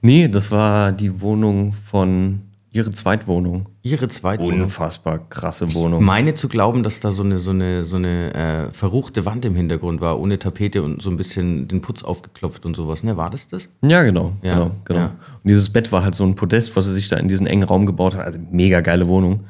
Nee, 0.00 0.26
das 0.26 0.50
war 0.50 0.90
die 0.90 1.20
Wohnung 1.20 1.72
von 1.72 2.40
ihre 2.74 2.90
Zweitwohnung. 2.90 3.68
Ihre 3.82 4.08
Zweitwohnung. 4.08 4.62
Unfassbar 4.62 5.20
krasse 5.30 5.64
Ich 5.66 5.74
Wohnung. 5.74 6.04
meine 6.04 6.34
zu 6.34 6.48
glauben, 6.48 6.82
dass 6.82 7.00
da 7.00 7.10
so 7.12 7.22
eine, 7.22 7.38
so 7.38 7.50
eine, 7.52 7.84
so 7.84 7.96
eine 7.96 8.34
äh, 8.34 8.72
verruchte 8.72 9.24
Wand 9.24 9.44
im 9.44 9.54
Hintergrund 9.54 10.00
war, 10.00 10.18
ohne 10.20 10.38
Tapete 10.38 10.82
und 10.82 11.00
so 11.00 11.08
ein 11.08 11.16
bisschen 11.16 11.68
den 11.68 11.80
Putz 11.80 12.02
aufgeklopft 12.02 12.66
und 12.66 12.74
sowas. 12.76 13.02
Ne, 13.04 13.16
war 13.16 13.30
das 13.30 13.46
das? 13.48 13.68
Ja, 13.82 14.02
genau. 14.02 14.32
Ja, 14.42 14.54
genau, 14.54 14.70
genau. 14.84 15.00
ja. 15.00 15.06
Und 15.06 15.48
dieses 15.48 15.70
Bett 15.72 15.90
war 15.92 16.02
halt 16.02 16.14
so 16.14 16.24
ein 16.24 16.34
Podest, 16.34 16.74
was 16.76 16.84
sie 16.86 16.92
sich 16.92 17.08
da 17.08 17.16
in 17.16 17.28
diesen 17.28 17.46
engen 17.46 17.62
Raum 17.62 17.86
gebaut 17.86 18.16
hat. 18.16 18.24
Also 18.26 18.38
mega 18.50 18.80
geile 18.80 19.08
Wohnung. 19.08 19.44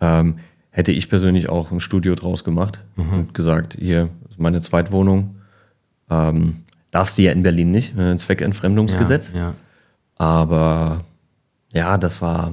Ähm, 0.00 0.34
hätte 0.70 0.90
ich 0.90 1.08
persönlich 1.08 1.48
auch 1.48 1.70
ein 1.70 1.78
Studio 1.80 2.16
draus 2.16 2.42
gemacht 2.42 2.82
Mhm. 2.96 3.12
und 3.12 3.34
gesagt, 3.34 3.76
hier 3.80 4.08
ist 4.28 4.40
meine 4.40 4.60
Zweitwohnung. 4.60 5.36
Ähm, 6.10 6.56
darfst 6.90 7.16
du 7.18 7.22
ja 7.22 7.30
in 7.32 7.44
Berlin 7.44 7.70
nicht, 7.70 7.96
äh, 7.96 8.16
Zweckentfremdungsgesetz. 8.16 9.32
Ja, 9.32 9.38
ja. 9.38 9.54
Aber 10.16 10.98
ja, 11.74 11.98
das 11.98 12.22
war 12.22 12.52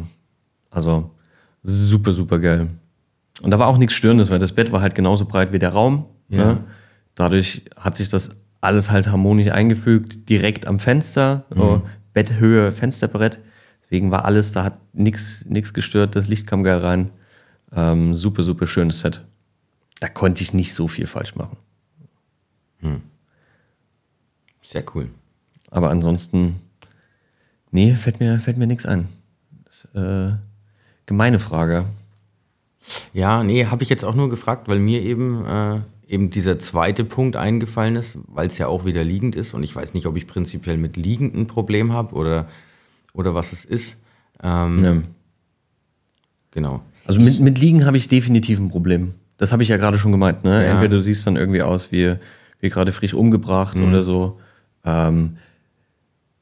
also 0.70 1.12
super, 1.64 2.12
super 2.12 2.40
geil. 2.40 2.70
Und 3.42 3.52
da 3.52 3.60
war 3.60 3.68
auch 3.68 3.78
nichts 3.78 3.94
Störendes, 3.94 4.30
weil 4.30 4.40
das 4.40 4.52
Bett 4.52 4.72
war 4.74 4.82
halt 4.82 4.96
genauso 4.96 5.26
breit 5.26 5.54
wie 5.54 5.60
der 5.60 5.70
Raum. 5.70 6.06
Ja. 6.28 6.46
Ne? 6.46 6.64
Dadurch 7.16 7.64
hat 7.78 7.96
sich 7.96 8.10
das 8.10 8.32
alles 8.60 8.92
halt 8.92 9.08
harmonisch 9.08 9.50
eingefügt, 9.50 10.28
direkt 10.30 10.68
am 10.68 10.80
Fenster, 10.80 11.46
so 11.50 11.82
Betthöhe, 12.14 12.72
Fensterbrett. 12.72 13.40
Deswegen 13.84 14.12
war 14.12 14.26
alles, 14.26 14.52
da 14.52 14.64
hat 14.64 14.80
nichts 14.94 15.74
gestört, 15.74 16.16
das 16.16 16.28
Licht 16.28 16.48
kam 16.48 16.64
geil 16.64 16.80
rein. 16.80 17.10
Ähm, 17.74 18.14
super, 18.14 18.44
super 18.44 18.68
schönes 18.68 19.00
Set. 19.00 19.26
Da 20.00 20.10
konnte 20.10 20.44
ich 20.44 20.54
nicht 20.54 20.74
so 20.74 20.88
viel 20.88 21.08
falsch 21.08 21.36
machen. 21.36 21.58
Sehr 24.64 24.84
cool. 24.96 25.10
Aber 25.70 25.90
ansonsten, 25.90 26.60
nee, 27.72 27.94
fällt 27.96 28.20
mir, 28.20 28.40
fällt 28.40 28.58
mir 28.58 28.68
nichts 28.68 28.86
ein. 28.86 29.08
Das, 29.66 29.86
äh, 29.96 30.36
gemeine 31.06 31.40
Frage. 31.40 31.86
Ja, 33.14 33.44
nee, 33.44 33.66
habe 33.66 33.84
ich 33.84 33.90
jetzt 33.90 34.04
auch 34.04 34.16
nur 34.16 34.30
gefragt, 34.30 34.68
weil 34.68 34.80
mir 34.80 35.02
eben, 35.02 35.46
äh, 35.46 35.80
eben 36.08 36.30
dieser 36.30 36.60
zweite 36.60 37.04
Punkt 37.06 37.36
eingefallen 37.36 37.96
ist, 37.96 38.18
weil 38.28 38.48
es 38.48 38.58
ja 38.58 38.68
auch 38.68 38.86
wieder 38.86 39.04
liegend 39.04 39.36
ist 39.36 39.54
und 39.54 39.64
ich 39.64 39.76
weiß 39.76 39.94
nicht, 39.94 40.08
ob 40.08 40.18
ich 40.18 40.28
prinzipiell 40.28 40.78
mit 40.78 40.98
liegend 40.98 41.36
ein 41.36 41.48
Problem 41.48 41.94
habe 41.94 42.16
oder, 42.16 42.48
oder 43.14 43.34
was 43.36 43.54
es 43.54 43.66
ist. 43.66 43.98
Ähm, 44.44 44.84
Ja. 44.84 44.98
Genau. 46.52 46.82
Also 47.06 47.20
mit, 47.22 47.40
mit 47.40 47.60
Liegen 47.60 47.86
habe 47.86 47.98
ich 47.98 48.08
definitiv 48.08 48.60
ein 48.60 48.70
Problem. 48.70 49.14
Das 49.38 49.52
habe 49.52 49.64
ich 49.64 49.70
ja 49.70 49.78
gerade 49.78 49.98
schon 49.98 50.12
gemeint. 50.12 50.44
Ne? 50.44 50.64
Ja. 50.64 50.72
Entweder 50.72 50.98
du 50.98 51.02
siehst 51.02 51.26
dann 51.26 51.36
irgendwie 51.36 51.62
aus 51.62 51.92
wie, 51.92 52.16
wie 52.60 52.70
gerade 52.70 52.92
frisch 52.92 53.14
umgebracht 53.14 53.78
oder 53.78 54.04
so. 54.04 54.40
Ähm, 54.86 55.38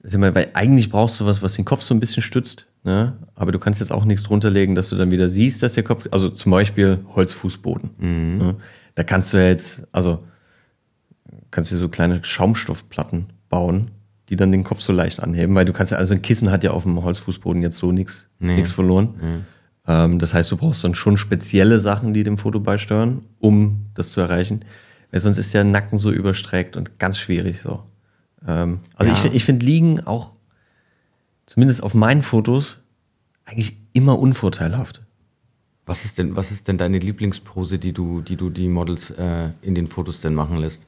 sind 0.03 0.21
wir, 0.21 0.33
weil 0.33 0.49
eigentlich 0.53 0.89
brauchst 0.89 1.19
du 1.19 1.25
was, 1.25 1.41
was 1.41 1.55
den 1.55 1.65
Kopf 1.65 1.81
so 1.81 1.93
ein 1.93 1.99
bisschen 1.99 2.23
stützt. 2.23 2.67
Ne? 2.83 3.13
Aber 3.35 3.51
du 3.51 3.59
kannst 3.59 3.79
jetzt 3.81 3.91
auch 3.91 4.05
nichts 4.05 4.23
drunter 4.23 4.49
legen, 4.49 4.75
dass 4.75 4.89
du 4.89 4.95
dann 4.95 5.11
wieder 5.11 5.27
siehst, 5.27 5.61
dass 5.61 5.73
der 5.73 5.83
Kopf, 5.83 6.05
also 6.11 6.29
zum 6.29 6.51
Beispiel 6.51 6.99
Holzfußboden. 7.15 7.89
Ne? 8.37 8.55
Da 8.95 9.03
kannst 9.03 9.33
du 9.33 9.37
ja 9.37 9.47
jetzt, 9.47 9.87
also 9.91 10.23
kannst 11.51 11.71
du 11.73 11.77
so 11.77 11.89
kleine 11.89 12.23
Schaumstoffplatten 12.23 13.27
bauen, 13.49 13.91
die 14.29 14.35
dann 14.35 14.51
den 14.51 14.63
Kopf 14.63 14.79
so 14.81 14.93
leicht 14.93 15.21
anheben, 15.21 15.55
weil 15.55 15.65
du 15.65 15.73
kannst 15.73 15.91
ja, 15.91 15.97
also 15.97 16.13
ein 16.13 16.21
Kissen 16.21 16.51
hat 16.51 16.63
ja 16.63 16.71
auf 16.71 16.83
dem 16.83 17.03
Holzfußboden 17.03 17.61
jetzt 17.61 17.77
so 17.77 17.91
nichts 17.91 18.29
Nee. 18.39 18.63
verloren. 18.65 19.45
Ähm, 19.87 20.19
das 20.19 20.33
heißt, 20.33 20.51
du 20.51 20.57
brauchst 20.57 20.83
dann 20.83 20.95
schon 20.95 21.17
spezielle 21.17 21.79
Sachen, 21.79 22.13
die 22.13 22.23
dem 22.23 22.37
Foto 22.37 22.59
beisteuern, 22.59 23.21
um 23.39 23.87
das 23.95 24.11
zu 24.11 24.21
erreichen. 24.21 24.63
Weil 25.11 25.19
sonst 25.19 25.39
ist 25.39 25.53
der 25.53 25.63
Nacken 25.63 25.97
so 25.97 26.11
überstreckt 26.11 26.77
und 26.77 26.99
ganz 26.99 27.17
schwierig 27.17 27.61
so. 27.61 27.83
Ähm, 28.45 28.79
also 28.95 29.11
Ja. 29.11 29.17
ich, 29.29 29.35
ich 29.35 29.43
finde 29.45 29.65
Liegen 29.65 30.01
auch, 30.01 30.35
zumindest 31.45 31.83
auf 31.83 31.93
meinen 31.93 32.21
Fotos, 32.21 32.77
eigentlich 33.45 33.77
immer 33.93 34.19
unvorteilhaft. 34.19 35.01
Was 35.85 36.05
ist 36.05 36.19
denn, 36.19 36.35
was 36.35 36.51
ist 36.51 36.67
denn 36.67 36.77
deine 36.77 36.99
Lieblingspose, 36.99 37.79
die 37.79 37.93
du, 37.93 38.21
die 38.21 38.35
du 38.35 38.49
die 38.51 38.67
Models 38.67 39.09
äh, 39.11 39.49
in 39.61 39.73
den 39.73 39.87
Fotos 39.87 40.21
denn 40.21 40.35
machen 40.35 40.57
lässt? 40.57 40.83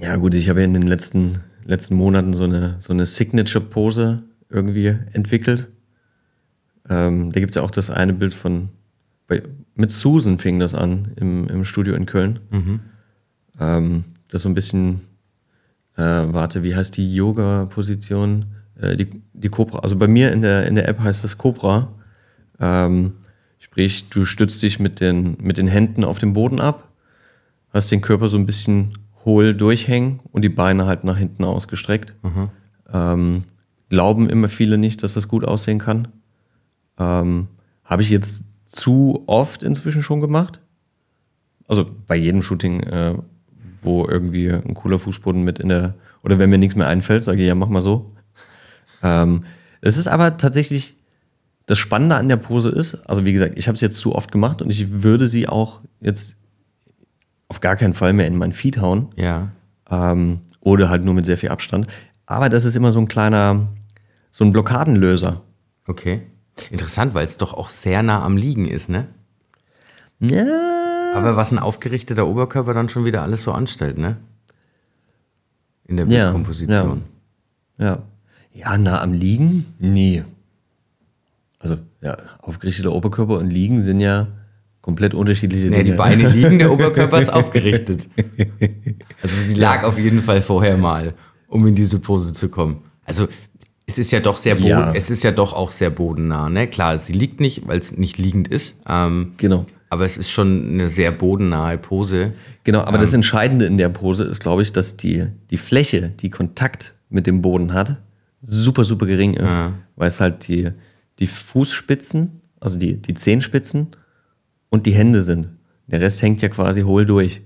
Ja, 0.00 0.16
gut, 0.16 0.34
ich 0.34 0.48
habe 0.48 0.60
ja 0.60 0.64
in 0.66 0.74
den 0.74 0.82
letzten, 0.86 1.40
letzten 1.64 1.96
Monaten 1.96 2.32
so 2.32 2.44
eine, 2.44 2.76
so 2.78 2.92
eine 2.92 3.04
Signature-Pose 3.06 4.22
irgendwie 4.48 4.96
entwickelt. 5.12 5.70
Ähm, 6.88 7.32
da 7.32 7.40
gibt 7.40 7.50
es 7.50 7.56
ja 7.56 7.62
auch 7.62 7.70
das 7.70 7.90
eine 7.90 8.12
Bild 8.12 8.32
von, 8.32 8.68
bei, 9.26 9.42
mit 9.74 9.90
Susan 9.90 10.38
fing 10.38 10.58
das 10.60 10.74
an 10.74 11.12
im, 11.16 11.48
im 11.48 11.64
Studio 11.64 11.94
in 11.94 12.06
Köln. 12.06 12.38
Ähm, 13.58 14.04
das 14.28 14.42
so 14.42 14.48
ein 14.48 14.54
bisschen, 14.54 15.00
äh, 15.96 16.02
warte, 16.02 16.62
wie 16.62 16.74
heißt 16.74 16.96
die 16.96 17.14
Yoga-Position? 17.14 18.46
Äh, 18.80 18.96
die, 18.96 19.22
die 19.32 19.48
Cobra. 19.48 19.80
Also 19.80 19.96
bei 19.96 20.08
mir 20.08 20.32
in 20.32 20.42
der, 20.42 20.66
in 20.66 20.74
der 20.74 20.88
App 20.88 21.00
heißt 21.00 21.24
das 21.24 21.38
Cobra. 21.38 21.92
Ähm, 22.60 23.14
sprich, 23.58 24.08
du 24.08 24.24
stützt 24.24 24.62
dich 24.62 24.78
mit 24.78 25.00
den, 25.00 25.36
mit 25.40 25.58
den 25.58 25.68
Händen 25.68 26.04
auf 26.04 26.18
den 26.18 26.32
Boden 26.32 26.60
ab, 26.60 26.88
hast 27.72 27.90
den 27.90 28.00
Körper 28.00 28.28
so 28.28 28.36
ein 28.36 28.46
bisschen 28.46 28.92
hohl 29.24 29.54
durchhängen 29.54 30.20
und 30.32 30.42
die 30.42 30.48
Beine 30.48 30.86
halt 30.86 31.04
nach 31.04 31.16
hinten 31.16 31.44
ausgestreckt. 31.44 32.14
Ähm, 32.92 33.44
glauben 33.88 34.28
immer 34.28 34.48
viele 34.48 34.78
nicht, 34.78 35.02
dass 35.02 35.14
das 35.14 35.28
gut 35.28 35.44
aussehen 35.44 35.78
kann. 35.78 36.08
Ähm, 36.98 37.48
Habe 37.84 38.02
ich 38.02 38.10
jetzt 38.10 38.44
zu 38.66 39.22
oft 39.26 39.62
inzwischen 39.62 40.02
schon 40.02 40.20
gemacht. 40.20 40.60
Also 41.68 41.86
bei 42.06 42.16
jedem 42.16 42.42
Shooting, 42.42 42.80
äh, 42.80 43.14
wo 43.82 44.06
irgendwie 44.06 44.50
ein 44.50 44.74
cooler 44.74 44.98
Fußboden 44.98 45.42
mit 45.42 45.58
in 45.58 45.68
der, 45.68 45.94
oder 46.22 46.38
wenn 46.38 46.50
mir 46.50 46.58
nichts 46.58 46.76
mehr 46.76 46.88
einfällt, 46.88 47.24
sage 47.24 47.42
ich, 47.42 47.48
ja, 47.48 47.54
mach 47.54 47.68
mal 47.68 47.82
so. 47.82 48.12
Ähm, 49.02 49.44
es 49.80 49.98
ist 49.98 50.06
aber 50.06 50.36
tatsächlich, 50.36 50.96
das 51.66 51.78
Spannende 51.78 52.16
an 52.16 52.28
der 52.28 52.36
Pose 52.36 52.70
ist, 52.70 52.94
also 53.08 53.24
wie 53.24 53.32
gesagt, 53.32 53.54
ich 53.56 53.68
habe 53.68 53.74
es 53.74 53.80
jetzt 53.80 53.98
zu 53.98 54.14
oft 54.14 54.32
gemacht 54.32 54.62
und 54.62 54.70
ich 54.70 55.02
würde 55.02 55.28
sie 55.28 55.48
auch 55.48 55.80
jetzt 56.00 56.36
auf 57.48 57.60
gar 57.60 57.76
keinen 57.76 57.94
Fall 57.94 58.12
mehr 58.12 58.26
in 58.26 58.36
mein 58.36 58.52
Feed 58.52 58.80
hauen. 58.80 59.08
Ja. 59.16 59.50
Ähm, 59.90 60.40
oder 60.60 60.88
halt 60.88 61.04
nur 61.04 61.14
mit 61.14 61.26
sehr 61.26 61.36
viel 61.36 61.50
Abstand. 61.50 61.86
Aber 62.24 62.48
das 62.48 62.64
ist 62.64 62.76
immer 62.76 62.92
so 62.92 63.00
ein 63.00 63.08
kleiner, 63.08 63.68
so 64.30 64.44
ein 64.44 64.52
Blockadenlöser. 64.52 65.42
Okay. 65.86 66.22
Interessant, 66.70 67.14
weil 67.14 67.24
es 67.24 67.36
doch 67.38 67.52
auch 67.52 67.68
sehr 67.68 68.02
nah 68.02 68.22
am 68.22 68.36
Liegen 68.36 68.66
ist, 68.66 68.88
ne? 68.88 69.08
Ja. 70.20 70.81
Aber 71.12 71.36
was 71.36 71.52
ein 71.52 71.58
aufgerichteter 71.58 72.26
Oberkörper 72.26 72.74
dann 72.74 72.88
schon 72.88 73.04
wieder 73.04 73.22
alles 73.22 73.44
so 73.44 73.52
anstellt, 73.52 73.98
ne? 73.98 74.16
In 75.86 75.96
der 75.96 76.06
Ja, 76.06 76.24
Bildkomposition. 76.32 77.02
Ja. 77.78 78.02
Ja, 78.54 78.78
nah 78.78 79.00
am 79.02 79.12
Liegen? 79.12 79.66
Nie. 79.78 80.24
Also, 81.58 81.76
ja, 82.00 82.16
aufgerichteter 82.40 82.92
Oberkörper 82.92 83.38
und 83.38 83.48
Liegen 83.48 83.80
sind 83.80 84.00
ja 84.00 84.28
komplett 84.80 85.14
unterschiedliche 85.14 85.68
Nee, 85.68 85.84
die 85.84 85.92
Beine 85.92 86.28
liegen, 86.28 86.58
der 86.58 86.72
Oberkörper 86.72 87.20
ist 87.20 87.32
aufgerichtet. 87.32 88.08
Also 89.22 89.36
sie 89.46 89.54
lag 89.54 89.84
auf 89.84 89.98
jeden 89.98 90.22
Fall 90.22 90.42
vorher 90.42 90.76
mal, 90.76 91.14
um 91.48 91.66
in 91.66 91.74
diese 91.74 91.98
Pose 92.00 92.32
zu 92.32 92.48
kommen. 92.48 92.82
Also 93.04 93.28
es 93.86 93.98
ist 93.98 94.10
ja 94.10 94.20
doch 94.20 94.36
sehr 94.36 94.54
boden, 94.56 94.66
Ja. 94.68 94.92
es 94.92 95.08
ist 95.10 95.22
ja 95.22 95.30
doch 95.30 95.52
auch 95.52 95.70
sehr 95.70 95.90
bodennah. 95.90 96.48
Ne? 96.48 96.66
Klar, 96.66 96.98
sie 96.98 97.12
liegt 97.12 97.40
nicht, 97.40 97.66
weil 97.68 97.78
es 97.78 97.96
nicht 97.96 98.18
liegend 98.18 98.48
ist. 98.48 98.76
Ähm, 98.88 99.32
Genau. 99.36 99.66
Aber 99.92 100.06
es 100.06 100.16
ist 100.16 100.30
schon 100.30 100.70
eine 100.72 100.88
sehr 100.88 101.12
bodennahe 101.12 101.76
Pose. 101.76 102.32
Genau, 102.64 102.80
aber 102.80 102.96
das 102.96 103.12
Entscheidende 103.12 103.66
in 103.66 103.76
der 103.76 103.90
Pose 103.90 104.24
ist, 104.24 104.40
glaube 104.42 104.62
ich, 104.62 104.72
dass 104.72 104.96
die, 104.96 105.26
die 105.50 105.58
Fläche, 105.58 106.08
die 106.08 106.30
Kontakt 106.30 106.94
mit 107.10 107.26
dem 107.26 107.42
Boden 107.42 107.74
hat, 107.74 107.98
super, 108.40 108.84
super 108.84 109.04
gering 109.04 109.34
ist. 109.34 109.54
Weil 109.96 110.08
es 110.08 110.18
halt 110.18 110.48
die, 110.48 110.70
die 111.18 111.26
Fußspitzen, 111.26 112.40
also 112.58 112.78
die, 112.78 113.02
die 113.02 113.12
Zehenspitzen 113.12 113.88
und 114.70 114.86
die 114.86 114.92
Hände 114.94 115.22
sind. 115.22 115.50
Der 115.88 116.00
Rest 116.00 116.22
hängt 116.22 116.40
ja 116.40 116.48
quasi 116.48 116.80
hohl 116.82 117.04
durch. 117.04 117.42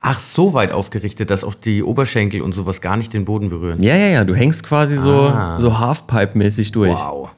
Ach, 0.00 0.20
so 0.20 0.52
weit 0.52 0.70
aufgerichtet, 0.70 1.30
dass 1.30 1.44
auch 1.44 1.54
die 1.54 1.82
Oberschenkel 1.82 2.42
und 2.42 2.52
sowas 2.52 2.82
gar 2.82 2.98
nicht 2.98 3.14
den 3.14 3.24
Boden 3.24 3.48
berühren. 3.48 3.80
Ja, 3.80 3.96
ja, 3.96 4.08
ja, 4.08 4.24
du 4.24 4.34
hängst 4.34 4.62
quasi 4.62 4.98
so, 4.98 5.22
Ah. 5.28 5.58
so 5.58 5.78
Halfpipe-mäßig 5.78 6.72
durch. 6.72 6.92
Wow. 6.92 7.30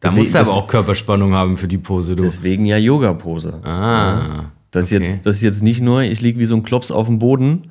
Da 0.00 0.08
Deswegen- 0.08 0.22
musst 0.22 0.34
du 0.34 0.38
aber 0.38 0.52
auch 0.52 0.66
Körperspannung 0.66 1.32
haben 1.34 1.56
für 1.56 1.68
die 1.68 1.78
Pose, 1.78 2.16
du. 2.16 2.22
Deswegen 2.22 2.64
ja 2.66 2.76
Yoga-Pose. 2.76 3.60
ah. 3.64 4.50
Das, 4.70 4.92
ist 4.92 4.98
okay. 4.98 5.08
jetzt, 5.08 5.26
das 5.26 5.36
ist 5.36 5.42
jetzt 5.42 5.62
nicht 5.62 5.80
nur, 5.80 6.02
ich 6.02 6.20
liege 6.20 6.38
wie 6.38 6.44
so 6.44 6.54
ein 6.54 6.62
Klops 6.62 6.90
auf 6.90 7.06
dem 7.06 7.18
Boden 7.18 7.70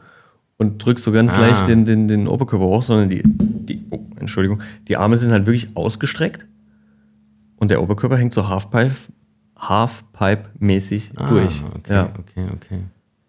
und 0.57 0.84
drück 0.84 0.97
so 0.97 1.11
ganz 1.11 1.34
Ah. 1.34 1.41
leicht 1.41 1.67
den, 1.67 1.86
den, 1.86 2.07
den 2.07 2.28
Oberkörper 2.28 2.65
hoch, 2.65 2.82
sondern 2.84 3.09
die, 3.09 3.21
die, 3.23 3.86
oh, 3.91 3.99
Entschuldigung, 4.19 4.61
die 4.88 4.97
Arme 4.97 5.17
sind 5.17 5.32
halt 5.32 5.45
wirklich 5.45 5.76
ausgestreckt 5.76 6.47
und 7.57 7.69
der 7.69 7.84
Oberkörper 7.84 8.17
hängt 8.17 8.34
so 8.34 8.47
Halfpipe, 8.47 8.91
Halfpipe-mäßig 9.59 11.11
durch. 11.30 11.61
Ah, 11.63 11.71
okay, 11.78 11.93
Ja. 11.93 12.03
okay, 12.17 12.45
okay. 12.53 12.80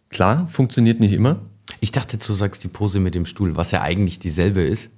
Klar, 0.08 0.46
funktioniert 0.46 1.00
nicht 1.00 1.12
immer. 1.12 1.40
Ich 1.80 1.92
dachte, 1.92 2.16
du 2.16 2.32
sagst 2.32 2.64
die 2.64 2.68
Pose 2.68 3.00
mit 3.00 3.14
dem 3.14 3.26
Stuhl, 3.26 3.56
was 3.56 3.70
ja 3.72 3.82
eigentlich 3.82 4.18
dieselbe 4.18 4.62
ist. 4.62 4.88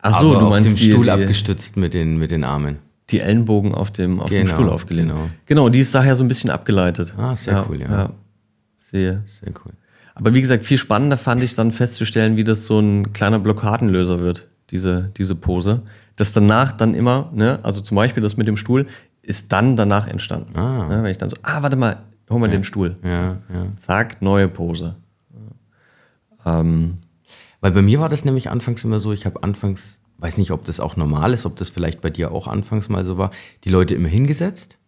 Ach 0.00 0.20
so, 0.20 0.30
aber 0.30 0.40
du 0.40 0.46
meinst 0.50 0.70
auf 0.72 0.76
dem 0.78 0.84
die, 0.86 0.92
Stuhl 0.92 1.04
die, 1.04 1.10
abgestützt 1.10 1.76
mit 1.76 1.92
den, 1.94 2.16
mit 2.18 2.30
den 2.30 2.44
Armen. 2.44 2.78
Die 3.10 3.20
Ellenbogen 3.20 3.74
auf 3.74 3.90
dem, 3.90 4.20
auf 4.20 4.30
dem 4.30 4.44
Genau, 4.46 4.54
Stuhl 4.54 4.68
aufgelehnt. 4.68 5.10
genau. 5.10 5.28
Genau, 5.46 5.68
die 5.68 5.80
ist 5.80 5.94
daher 5.94 6.16
so 6.16 6.24
ein 6.24 6.28
bisschen 6.28 6.50
abgeleitet. 6.50 7.14
Ah, 7.16 7.36
sehr 7.36 7.64
cool, 7.68 7.80
ja. 7.80 8.10
Sehe. 8.76 9.22
Sehr 9.40 9.52
cool. 9.64 9.72
Aber 10.14 10.34
wie 10.34 10.40
gesagt, 10.40 10.64
viel 10.64 10.78
spannender 10.78 11.16
fand 11.16 11.42
ich 11.42 11.54
dann 11.54 11.72
festzustellen, 11.72 12.36
wie 12.36 12.44
das 12.44 12.64
so 12.66 12.80
ein 12.80 13.12
kleiner 13.12 13.38
Blockadenlöser 13.38 14.20
wird, 14.20 14.48
diese, 14.70 15.10
diese 15.16 15.34
Pose. 15.34 15.82
Das 16.16 16.32
danach 16.32 16.72
dann 16.72 16.94
immer, 16.94 17.30
ne, 17.34 17.58
also 17.62 17.80
zum 17.80 17.96
Beispiel 17.96 18.22
das 18.22 18.36
mit 18.36 18.48
dem 18.48 18.56
Stuhl, 18.56 18.86
ist 19.22 19.52
dann 19.52 19.76
danach 19.76 20.06
entstanden. 20.08 20.56
Ah. 20.58 20.88
Ne, 20.88 21.02
wenn 21.02 21.10
ich 21.10 21.18
dann 21.18 21.28
so, 21.30 21.36
ah, 21.42 21.62
warte 21.62 21.76
mal, 21.76 21.98
hol 22.30 22.38
mal 22.40 22.48
den 22.48 22.64
Stuhl. 22.64 22.96
Ja, 23.04 23.36
ja. 23.52 23.66
Zack, 23.76 24.22
neue 24.22 24.48
Pose. 24.48 24.96
Ähm, 26.44 26.98
Weil 27.60 27.72
bei 27.72 27.82
mir 27.82 28.00
war 28.00 28.08
das 28.08 28.24
nämlich 28.24 28.48
anfangs 28.50 28.84
immer 28.84 28.98
so, 29.00 29.12
ich 29.12 29.26
habe 29.26 29.42
anfangs, 29.42 29.98
weiß 30.18 30.38
nicht, 30.38 30.50
ob 30.50 30.64
das 30.64 30.80
auch 30.80 30.96
normal 30.96 31.32
ist, 31.32 31.46
ob 31.46 31.56
das 31.56 31.68
vielleicht 31.70 32.00
bei 32.00 32.10
dir 32.10 32.32
auch 32.32 32.46
anfangs 32.46 32.88
mal 32.88 33.04
so 33.04 33.18
war, 33.18 33.30
die 33.64 33.70
Leute 33.70 33.94
immer 33.94 34.08
hingesetzt, 34.08 34.78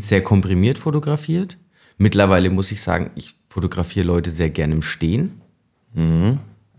sehr 0.00 0.22
komprimiert 0.22 0.78
fotografiert. 0.78 1.58
Mittlerweile 1.98 2.50
muss 2.50 2.72
ich 2.72 2.80
sagen, 2.80 3.10
ich 3.16 3.36
fotografiere 3.48 4.06
Leute 4.06 4.30
sehr 4.30 4.50
gerne 4.50 4.74
im 4.74 4.82
Stehen. 4.82 5.40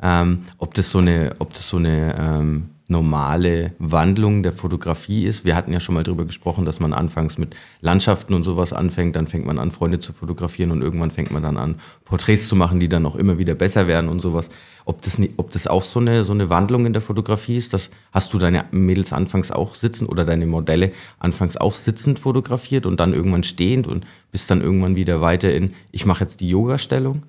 Ähm, 0.02 0.44
ob 0.58 0.74
das 0.74 0.92
so 0.92 1.00
eine, 1.00 1.36
ob 1.40 1.54
das 1.54 1.68
so 1.70 1.78
eine 1.78 2.16
ähm, 2.18 2.70
normale 2.90 3.74
Wandlung 3.78 4.42
der 4.42 4.52
Fotografie 4.52 5.26
ist. 5.26 5.46
Wir 5.46 5.56
hatten 5.56 5.72
ja 5.72 5.80
schon 5.80 5.94
mal 5.94 6.04
drüber 6.04 6.26
gesprochen, 6.26 6.66
dass 6.66 6.80
man 6.80 6.92
anfangs 6.92 7.38
mit 7.38 7.56
Landschaften 7.82 8.34
und 8.34 8.44
sowas 8.44 8.74
anfängt, 8.74 9.16
dann 9.16 9.28
fängt 9.28 9.46
man 9.46 9.60
an, 9.60 9.72
Freunde 9.72 10.00
zu 10.00 10.12
fotografieren 10.12 10.72
und 10.72 10.82
irgendwann 10.82 11.12
fängt 11.12 11.30
man 11.30 11.44
dann 11.44 11.58
an, 11.58 11.80
Porträts 12.04 12.48
zu 12.48 12.56
machen, 12.56 12.80
die 12.80 12.90
dann 12.90 13.06
auch 13.06 13.16
immer 13.16 13.38
wieder 13.38 13.54
besser 13.54 13.86
werden 13.86 14.10
und 14.10 14.20
sowas. 14.20 14.50
Ob 14.86 15.04
das, 15.04 15.22
ob 15.38 15.52
das 15.52 15.68
auch 15.68 15.84
so 15.84 16.00
eine, 16.00 16.24
so 16.24 16.34
eine 16.34 16.50
Wandlung 16.50 16.88
in 16.88 16.94
der 16.94 17.04
Fotografie 17.04 17.58
ist, 17.58 17.74
das 17.74 17.92
hast 18.12 18.34
du 18.34 18.40
deine 18.40 18.66
Mädels 18.72 19.14
anfangs 19.14 19.52
auch 19.52 19.76
sitzen 19.76 20.08
oder 20.08 20.26
deine 20.26 20.48
Modelle 20.48 20.92
anfangs 21.20 21.58
auch 21.58 21.76
sitzend 21.76 22.18
fotografiert 22.18 22.88
und 22.88 23.00
dann 23.00 23.14
irgendwann 23.14 23.44
stehend 23.44 23.86
und 23.86 24.08
bist 24.32 24.50
dann 24.50 24.62
irgendwann 24.62 24.96
wieder 24.96 25.22
weiter 25.22 25.54
in, 25.54 25.76
ich 25.92 26.08
mache 26.08 26.24
jetzt 26.24 26.42
die 26.42 26.50
Yoga-Stellung? 26.50 27.24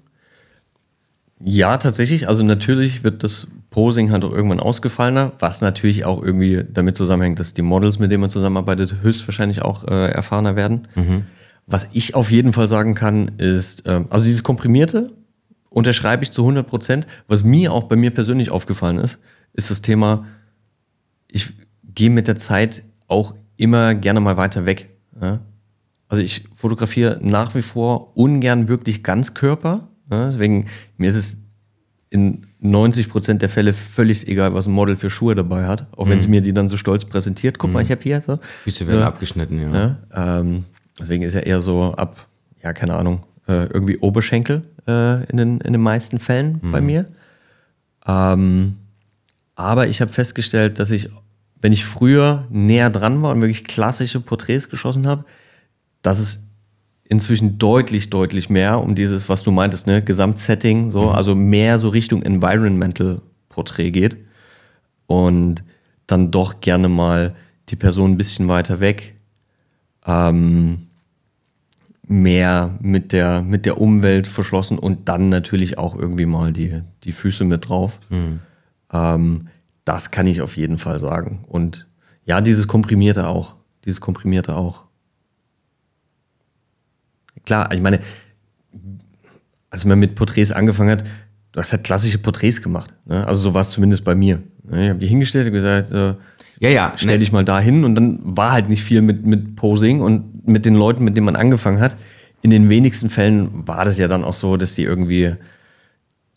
Ja, 1.43 1.77
tatsächlich. 1.77 2.29
Also 2.29 2.45
natürlich 2.45 3.05
wird 3.05 3.23
das 3.25 3.47
Posing 3.71 4.11
halt 4.11 4.25
auch 4.25 4.33
irgendwann 4.33 4.61
ausgefallener, 4.61 5.33
was 5.39 5.61
natürlich 5.61 6.05
auch 6.05 6.23
irgendwie 6.23 6.65
damit 6.73 6.97
zusammenhängt, 6.97 7.39
dass 7.39 7.55
die 7.55 7.63
Models, 7.63 7.99
mit 7.99 8.11
denen 8.11 8.21
man 8.21 8.31
zusammenarbeitet, 8.31 8.97
höchstwahrscheinlich 9.03 9.63
auch 9.63 9.85
äh, 9.85 10.11
erfahrener 10.11 10.57
werden. 10.57 10.89
Was 11.67 11.89
ich 11.93 12.17
auf 12.17 12.33
jeden 12.33 12.53
Fall 12.53 12.67
sagen 12.67 12.95
kann, 12.95 13.33
ist, 13.39 13.85
ähm, 13.87 14.07
also 14.11 14.27
dieses 14.27 14.43
Komprimierte 14.43 15.13
unterschreibe 15.69 16.25
ich 16.25 16.33
zu 16.33 16.43
100 16.43 16.67
Prozent. 16.67 17.07
Was 17.29 17.45
mir 17.45 17.73
auch 17.73 17.85
bei 17.85 17.95
mir 17.95 18.11
persönlich 18.11 18.51
aufgefallen 18.51 18.99
ist, 18.99 19.21
ist 19.53 19.71
das 19.71 19.81
Thema, 19.81 20.27
ich 21.29 21.53
gehe 21.85 22.11
mit 22.11 22.27
der 22.27 22.37
Zeit 22.37 22.83
auch 23.07 23.35
immer 23.57 23.95
gerne 23.95 24.21
mal 24.21 24.37
weiter 24.37 24.67
weg. 24.67 24.91
Ja? 25.21 25.41
Also 26.09 26.25
ich 26.25 26.49
fotografiere 26.53 27.21
nach 27.23 27.55
wie 27.55 27.63
vor 27.63 28.17
ungern 28.17 28.67
wirklich 28.67 29.05
Ganzkörper. 29.05 29.89
Ja? 30.11 30.31
Deswegen, 30.31 30.67
mir 30.97 31.09
ist 31.09 31.17
es 31.17 31.39
in 32.09 32.47
90 32.61 33.09
Prozent 33.09 33.43
der 33.43 33.49
Fälle 33.49 33.73
völlig 33.73 34.29
egal, 34.29 34.53
was 34.55 34.67
ein 34.67 34.73
Model 34.73 34.97
für 34.97 35.09
Schuhe 35.09 35.35
dabei 35.35 35.67
hat. 35.67 35.87
Auch 35.97 36.09
wenn 36.09 36.21
sie 36.21 36.29
mir 36.29 36.43
die 36.43 36.53
dann 36.53 36.69
so 36.69 36.77
stolz 36.77 37.05
präsentiert. 37.07 37.59
Guck 37.59 37.73
mal, 37.73 37.83
ich 37.83 37.91
habe 37.91 38.03
hier 38.03 38.21
so. 38.21 38.39
Füße 38.65 38.87
werden 38.87 39.03
abgeschnitten, 39.03 39.61
ja. 39.61 39.97
Ja? 40.13 40.41
Ähm, 40.41 40.65
deswegen 40.99 41.23
ist 41.23 41.35
ja 41.35 41.41
eher 41.41 41.61
so 41.61 41.95
ab, 41.95 42.27
ja, 42.63 42.73
keine 42.75 42.95
Ahnung, 42.95 43.25
äh, 43.49 43.65
irgendwie 43.67 43.99
Oberschenkel 43.99 44.63
äh, 44.87 45.25
in, 45.31 45.39
den, 45.39 45.61
in 45.61 45.73
den 45.73 45.81
meisten 45.81 46.19
Fällen 46.19 46.61
bei 46.71 46.81
mir. 46.81 47.07
Ähm, 48.07 48.77
aber 49.55 49.89
ich 49.89 50.01
habe 50.01 50.13
festgestellt, 50.13 50.79
dass 50.79 50.91
ich, 50.91 51.09
wenn 51.61 51.73
ich 51.73 51.85
früher 51.85 52.47
näher 52.51 52.91
dran 52.91 53.23
war 53.23 53.33
und 53.33 53.41
wirklich 53.41 53.65
klassische 53.65 54.21
Porträts 54.21 54.69
geschossen 54.69 55.07
habe, 55.07 55.25
dass 56.03 56.19
es 56.19 56.45
inzwischen 57.11 57.59
deutlich, 57.59 58.09
deutlich 58.09 58.49
mehr 58.49 58.81
um 58.81 58.95
dieses, 58.95 59.29
was 59.29 59.43
du 59.43 59.51
meintest, 59.51 59.87
ne, 59.87 60.01
Gesamtsetting, 60.01 60.91
so, 60.91 61.11
also 61.11 61.35
mehr 61.35 61.79
so 61.79 61.89
Richtung 61.89 62.23
Environmental 62.23 63.21
Porträt 63.49 63.91
geht 63.91 64.17
und 65.07 65.65
dann 66.07 66.31
doch 66.31 66.61
gerne 66.61 66.89
mal 66.89 67.35
die 67.69 67.77
Person 67.77 68.13
ein 68.13 68.17
bisschen 68.17 68.47
weiter 68.47 68.79
weg, 68.79 69.17
ähm, 70.07 70.87
mehr 72.07 72.79
mit 72.81 73.13
der, 73.13 73.43
mit 73.43 73.67
der 73.67 73.81
Umwelt 73.81 74.29
verschlossen 74.29 74.79
und 74.79 75.09
dann 75.09 75.29
natürlich 75.29 75.79
auch 75.79 75.97
irgendwie 75.97 76.27
mal 76.27 76.53
die, 76.53 76.81
die 77.03 77.13
Füße 77.13 77.45
mit 77.45 77.69
drauf. 77.69 77.99
Ähm, 78.93 79.49
das 79.85 80.13
kann 80.13 80.29
ich 80.29 80.43
auf 80.43 80.57
jeden 80.57 80.79
Fall 80.79 81.01
sagen. 81.01 81.45
Und 81.49 81.89
ja, 82.25 82.41
dieses 82.41 82.69
Komprimierte 82.69 83.27
auch. 83.27 83.55
Dieses 83.85 84.01
Komprimierte 84.01 84.57
auch. 84.57 84.85
Klar, 87.51 87.73
ich 87.73 87.81
meine, 87.81 87.99
als 89.71 89.85
man 89.85 89.99
mit 89.99 90.15
Porträts 90.15 90.53
angefangen 90.53 90.89
hat, 90.91 91.03
du 91.51 91.59
hast 91.59 91.73
halt 91.73 91.83
klassische 91.83 92.19
Porträts 92.19 92.63
gemacht. 92.63 92.95
Ne? 93.07 93.27
Also 93.27 93.41
so 93.43 93.55
war 93.55 93.63
es 93.63 93.71
zumindest 93.71 94.05
bei 94.05 94.15
mir. 94.15 94.41
Ne? 94.63 94.85
Ich 94.85 94.91
habe 94.91 95.01
die 95.01 95.09
hingestellt 95.09 95.49
und 95.49 95.55
gesagt, 95.55 95.91
äh, 95.91 96.15
Ja, 96.61 96.69
ja, 96.69 96.93
stell 96.95 97.15
ne, 97.15 97.19
dich 97.19 97.33
mal 97.33 97.45
da 97.45 97.59
hin 97.59 97.83
und 97.83 97.97
dann 97.97 98.21
war 98.23 98.53
halt 98.53 98.69
nicht 98.69 98.85
viel 98.85 99.03
mit, 99.03 99.27
mit 99.27 99.57
Posing 99.57 100.01
und 100.01 100.47
mit 100.47 100.65
den 100.65 100.77
Leuten, 100.77 101.03
mit 101.03 101.17
denen 101.17 101.25
man 101.25 101.35
angefangen 101.35 101.81
hat. 101.81 101.97
In 102.41 102.51
den 102.51 102.69
wenigsten 102.69 103.11
Fällen 103.11 103.67
war 103.67 103.85
das 103.85 103.99
ja 103.99 104.07
dann 104.07 104.23
auch 104.23 104.35
so, 104.35 104.57
dass 104.57 104.77
die 104.77 104.85
irgendwie 104.85 105.35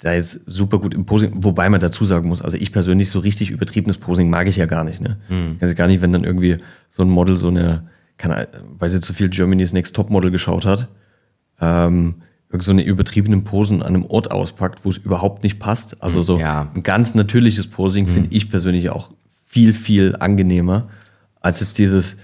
da 0.01 0.14
jetzt 0.16 0.41
super 0.47 0.80
gut 0.80 0.95
im 0.95 1.05
Posing, 1.05 1.43
wobei 1.43 1.70
man 1.70 1.80
dazu 1.80 2.05
sagen 2.05 2.28
muss, 2.28 2.41
also 2.41 2.57
ich 2.57 2.72
persönlich 2.72 3.11
so 3.11 3.20
richtig 3.20 3.51
übertriebenes 3.51 3.99
Posing 3.99 4.32
mag 4.32 4.47
ich 4.47 4.57
ja 4.57 4.66
gar 4.66 4.84
nicht, 4.84 4.99
ne? 4.99 5.18
Also 5.61 5.76
gar 5.76 5.86
nicht, 5.88 6.01
wenn 6.01 6.11
dann 6.11 6.24
irgendwie 6.24 6.57
so 6.89 7.03
ein 7.03 7.09
Model 7.09 7.38
so 7.38 7.49
eine, 7.49 7.88
keine, 8.18 8.47
weil 8.80 8.89
sie 8.89 8.99
zu 8.99 9.14
viel 9.14 9.30
Germany's 9.30 9.74
Next 9.74 9.95
Top 9.95 10.09
Model 10.09 10.32
geschaut 10.32 10.66
hat, 10.66 10.88
ähm, 11.62 12.16
irgend 12.49 12.64
so 12.64 12.72
eine 12.72 12.84
übertriebenen 12.84 13.43
Posen 13.43 13.82
an 13.82 13.88
einem 13.95 14.06
Ort 14.06 14.32
auspackt, 14.32 14.86
wo 14.86 14.89
es 14.89 14.97
überhaupt 14.97 15.43
nicht 15.43 15.60
passt. 15.60 16.01
Also 16.04 16.22
so 16.24 16.38
Ja. 16.39 16.70
ein 16.76 16.84
ganz 16.84 17.16
natürliches 17.16 17.68
Posing 17.68 18.08
finde 18.08 18.30
ich 18.36 18.49
persönlich 18.49 18.89
auch 18.89 19.10
viel, 19.47 19.74
viel 19.74 20.16
angenehmer 20.20 20.89
als 21.41 21.60
jetzt 21.60 21.78
dieses 21.80 22.18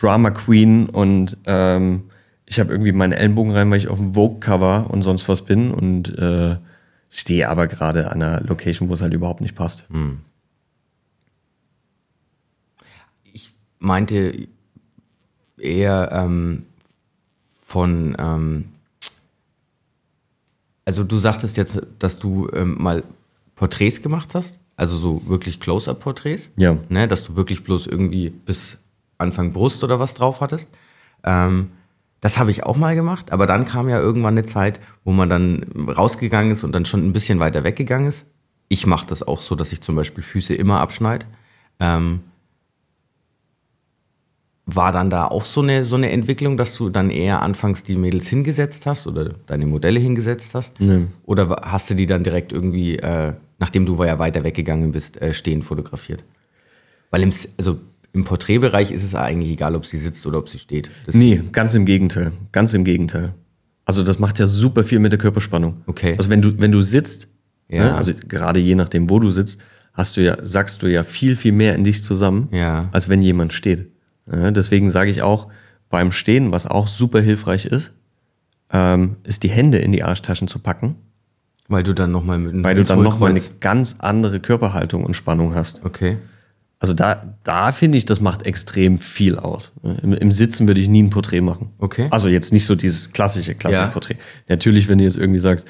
Drama 0.00 0.30
Queen 0.30 0.88
und 0.88 1.36
ähm, 1.46 2.04
ich 2.46 2.58
habe 2.60 2.72
irgendwie 2.72 2.92
meine 2.92 3.16
Ellenbogen 3.16 3.52
rein, 3.52 3.70
weil 3.70 3.78
ich 3.78 3.88
auf 3.88 3.98
dem 3.98 4.14
Vogue-Cover 4.14 4.90
und 4.90 5.02
sonst 5.02 5.28
was 5.28 5.42
bin 5.42 5.70
und 5.70 6.16
äh, 6.18 6.56
stehe 7.10 7.48
aber 7.48 7.66
gerade 7.68 8.10
an 8.10 8.22
einer 8.22 8.40
Location, 8.42 8.88
wo 8.88 8.94
es 8.94 9.02
halt 9.02 9.14
überhaupt 9.14 9.40
nicht 9.40 9.54
passt. 9.54 9.84
ich 13.32 13.52
meinte 13.78 14.48
eher 15.58 16.10
ähm, 16.12 16.66
von, 17.64 18.14
ähm, 18.18 18.66
also 20.84 21.02
du 21.02 21.16
sagtest 21.16 21.56
jetzt, 21.56 21.82
dass 21.98 22.20
du 22.20 22.48
ähm, 22.52 22.76
mal 22.78 23.02
Porträts 23.56 24.02
gemacht 24.02 24.34
hast, 24.34 24.60
also 24.76 24.96
so 24.96 25.22
wirklich 25.26 25.58
Close-Up-Porträts. 25.58 26.50
Ja. 26.56 26.76
Ne, 26.90 27.08
dass 27.08 27.24
du 27.24 27.36
wirklich 27.36 27.64
bloß 27.64 27.86
irgendwie 27.86 28.30
bis 28.30 28.78
Anfang 29.18 29.52
Brust 29.52 29.82
oder 29.82 29.98
was 29.98 30.14
drauf 30.14 30.40
hattest. 30.40 30.68
Ähm, 31.24 31.70
das 32.20 32.38
habe 32.38 32.50
ich 32.50 32.64
auch 32.64 32.76
mal 32.76 32.94
gemacht, 32.94 33.32
aber 33.32 33.46
dann 33.46 33.64
kam 33.64 33.88
ja 33.88 33.98
irgendwann 33.98 34.36
eine 34.36 34.46
Zeit, 34.46 34.80
wo 35.04 35.12
man 35.12 35.30
dann 35.30 35.64
rausgegangen 35.88 36.52
ist 36.52 36.64
und 36.64 36.72
dann 36.72 36.84
schon 36.84 37.04
ein 37.06 37.12
bisschen 37.12 37.40
weiter 37.40 37.64
weggegangen 37.64 38.08
ist. 38.08 38.26
Ich 38.68 38.86
mache 38.86 39.06
das 39.06 39.22
auch 39.22 39.40
so, 39.40 39.54
dass 39.54 39.72
ich 39.72 39.80
zum 39.80 39.96
Beispiel 39.96 40.22
Füße 40.22 40.54
immer 40.54 40.80
abschneide. 40.80 41.26
Ähm, 41.80 42.20
war 44.66 44.92
dann 44.92 45.10
da 45.10 45.26
auch 45.26 45.44
so 45.44 45.60
eine, 45.60 45.84
so 45.84 45.96
eine 45.96 46.10
Entwicklung, 46.10 46.56
dass 46.56 46.76
du 46.76 46.88
dann 46.88 47.10
eher 47.10 47.42
anfangs 47.42 47.82
die 47.82 47.96
Mädels 47.96 48.28
hingesetzt 48.28 48.86
hast 48.86 49.06
oder 49.06 49.30
deine 49.46 49.66
Modelle 49.66 50.00
hingesetzt 50.00 50.54
hast? 50.54 50.80
Nee. 50.80 51.06
Oder 51.24 51.60
hast 51.62 51.90
du 51.90 51.94
die 51.94 52.06
dann 52.06 52.24
direkt 52.24 52.52
irgendwie, 52.52 52.96
äh, 52.96 53.34
nachdem 53.58 53.84
du 53.84 54.02
ja 54.02 54.18
weiter 54.18 54.42
weggegangen 54.42 54.92
bist, 54.92 55.20
äh, 55.20 55.34
stehend 55.34 55.64
fotografiert? 55.64 56.24
Weil 57.10 57.22
im, 57.22 57.32
also 57.58 57.78
im 58.14 58.24
Porträtbereich 58.24 58.90
ist 58.90 59.02
es 59.04 59.14
eigentlich 59.14 59.50
egal, 59.52 59.74
ob 59.76 59.84
sie 59.84 59.98
sitzt 59.98 60.26
oder 60.26 60.38
ob 60.38 60.48
sie 60.48 60.58
steht. 60.58 60.90
Das, 61.04 61.14
Nee, 61.14 61.42
ganz 61.52 61.74
im 61.74 61.84
Gegenteil. 61.84 62.32
Ganz 62.52 62.72
im 62.72 62.84
Gegenteil. 62.84 63.34
Also 63.84 64.02
das 64.02 64.18
macht 64.18 64.38
ja 64.38 64.46
super 64.46 64.82
viel 64.82 64.98
mit 64.98 65.12
der 65.12 65.18
Körperspannung. 65.18 65.82
Okay. 65.86 66.14
Also 66.16 66.30
wenn 66.30 66.40
du, 66.40 66.58
wenn 66.58 66.72
du 66.72 66.80
sitzt, 66.80 67.28
Ja. 67.68 67.84
ne, 67.84 67.94
also 67.96 68.12
gerade 68.28 68.60
je 68.60 68.76
nachdem, 68.76 69.10
wo 69.10 69.18
du 69.20 69.30
sitzt, 69.30 69.58
hast 69.92 70.16
du 70.16 70.22
ja, 70.22 70.38
sagst 70.42 70.82
du 70.82 70.86
ja 70.86 71.04
viel, 71.04 71.36
viel 71.36 71.52
mehr 71.52 71.74
in 71.74 71.84
dich 71.84 72.02
zusammen, 72.02 72.48
Ja. 72.50 72.88
als 72.92 73.10
wenn 73.10 73.20
jemand 73.20 73.52
steht. 73.52 73.90
Deswegen 74.26 74.90
sage 74.90 75.10
ich 75.10 75.22
auch, 75.22 75.48
beim 75.90 76.12
Stehen, 76.12 76.50
was 76.50 76.66
auch 76.66 76.88
super 76.88 77.20
hilfreich 77.20 77.66
ist, 77.66 77.92
ähm, 78.72 79.16
ist 79.24 79.42
die 79.42 79.50
Hände 79.50 79.78
in 79.78 79.92
die 79.92 80.02
Arschtaschen 80.02 80.48
zu 80.48 80.58
packen, 80.58 80.96
Weil 81.68 81.82
du 81.82 81.92
dann 81.94 82.10
nochmal 82.10 82.38
mit 82.38 82.62
weil 82.64 82.74
du 82.74 82.84
dann 82.84 83.02
nochmal 83.02 83.30
eine 83.30 83.42
ganz 83.60 83.96
andere 84.00 84.40
Körperhaltung 84.40 85.04
und 85.04 85.14
Spannung 85.14 85.54
hast. 85.54 85.84
Okay. 85.84 86.18
Also 86.80 86.92
da, 86.92 87.36
da 87.44 87.72
finde 87.72 87.96
ich, 87.96 88.04
das 88.04 88.20
macht 88.20 88.44
extrem 88.44 88.98
viel 88.98 89.38
aus. 89.38 89.72
Im, 90.02 90.12
Im 90.12 90.32
Sitzen 90.32 90.66
würde 90.66 90.80
ich 90.80 90.88
nie 90.88 91.02
ein 91.02 91.10
Porträt 91.10 91.40
machen. 91.40 91.70
Okay. 91.78 92.08
Also 92.10 92.28
jetzt 92.28 92.52
nicht 92.52 92.66
so 92.66 92.74
dieses 92.74 93.12
klassische, 93.12 93.54
klassische 93.54 93.84
Ja. 93.84 93.88
Porträt. 93.90 94.16
Natürlich, 94.48 94.88
wenn 94.88 94.98
du 94.98 95.04
jetzt 95.04 95.16
irgendwie 95.16 95.38
sagst, 95.38 95.66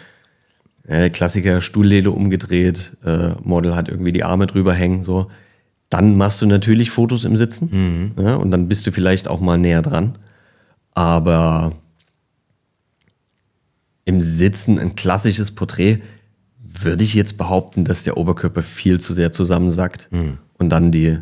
äh, 0.86 1.10
Klassiker, 1.10 1.60
Stuhllehne 1.60 2.10
umgedreht, 2.10 2.96
äh, 3.04 3.30
Model 3.42 3.76
hat 3.76 3.88
irgendwie 3.88 4.12
die 4.12 4.24
Arme 4.24 4.46
drüber 4.46 4.74
hängen, 4.74 5.02
so. 5.04 5.30
Dann 5.90 6.16
machst 6.16 6.42
du 6.42 6.46
natürlich 6.46 6.90
Fotos 6.90 7.24
im 7.24 7.36
Sitzen 7.36 8.14
ja, 8.18 8.34
und 8.36 8.50
dann 8.50 8.68
bist 8.68 8.86
du 8.86 8.92
vielleicht 8.92 9.28
auch 9.28 9.40
mal 9.40 9.58
näher 9.58 9.82
dran. 9.82 10.18
Aber 10.94 11.72
im 14.04 14.20
Sitzen 14.20 14.78
ein 14.78 14.94
klassisches 14.94 15.50
Porträt 15.52 16.00
würde 16.58 17.04
ich 17.04 17.14
jetzt 17.14 17.36
behaupten, 17.38 17.84
dass 17.84 18.04
der 18.04 18.16
Oberkörper 18.16 18.62
viel 18.62 19.00
zu 19.00 19.14
sehr 19.14 19.30
zusammensackt 19.32 20.08
und 20.58 20.70
dann 20.70 20.90
die, 20.90 21.18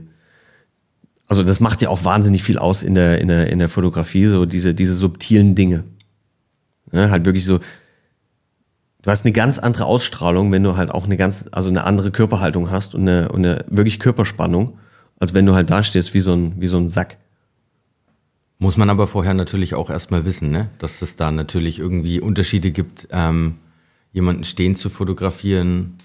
also 1.27 1.43
das 1.43 1.61
macht 1.61 1.83
ja 1.83 1.91
auch 1.91 2.05
wahnsinnig 2.05 2.43
viel 2.43 2.59
aus 2.59 2.83
in 2.83 2.95
der, 2.95 3.21
in 3.21 3.29
der, 3.29 3.51
in 3.51 3.59
der 3.59 3.69
Fotografie, 3.69 4.27
so 4.27 4.47
diese, 4.47 4.75
diese 4.75 4.95
subtilen 4.95 5.55
Dinge. 5.55 5.85
Ja, 6.93 7.11
halt 7.11 7.25
wirklich 7.25 7.45
so, 7.45 7.61
du 9.03 9.11
hast 9.11 9.25
eine 9.25 9.33
ganz 9.33 9.59
andere 9.59 9.85
Ausstrahlung, 9.85 10.51
wenn 10.53 10.63
du 10.63 10.77
halt 10.77 10.91
auch 10.91 11.05
eine 11.05 11.17
ganz, 11.17 11.47
also 11.53 11.69
eine 11.69 11.85
andere 11.85 12.11
Körperhaltung 12.11 12.71
hast 12.71 12.95
und 12.95 13.03
eine, 13.03 13.31
und 13.31 13.45
eine 13.45 13.65
wirklich 13.69 13.99
Körperspannung, 13.99 14.79
als 15.19 15.35
wenn 15.35 15.47
du 15.47 15.55
halt 15.55 15.71
da 15.71 15.83
stehst 15.83 16.15
wie 16.15 16.21
so 16.21 16.33
ein, 16.33 16.61
wie 16.61 16.69
so 16.69 16.79
ein 16.79 16.89
Sack. 16.89 17.19
Muss 18.59 18.77
man 18.77 18.91
aber 18.91 19.09
vorher 19.09 19.35
natürlich 19.35 19.75
auch 19.75 19.91
erstmal 19.91 20.25
wissen, 20.25 20.51
ne? 20.51 20.71
dass 20.79 21.03
es 21.03 21.17
da 21.17 21.33
natürlich 21.33 21.81
irgendwie 21.81 22.21
Unterschiede 22.21 22.71
gibt, 22.71 23.09
ähm, 23.11 23.57
jemanden 24.13 24.45
stehen 24.45 24.77
zu 24.77 24.89
fotografieren, 24.89 25.97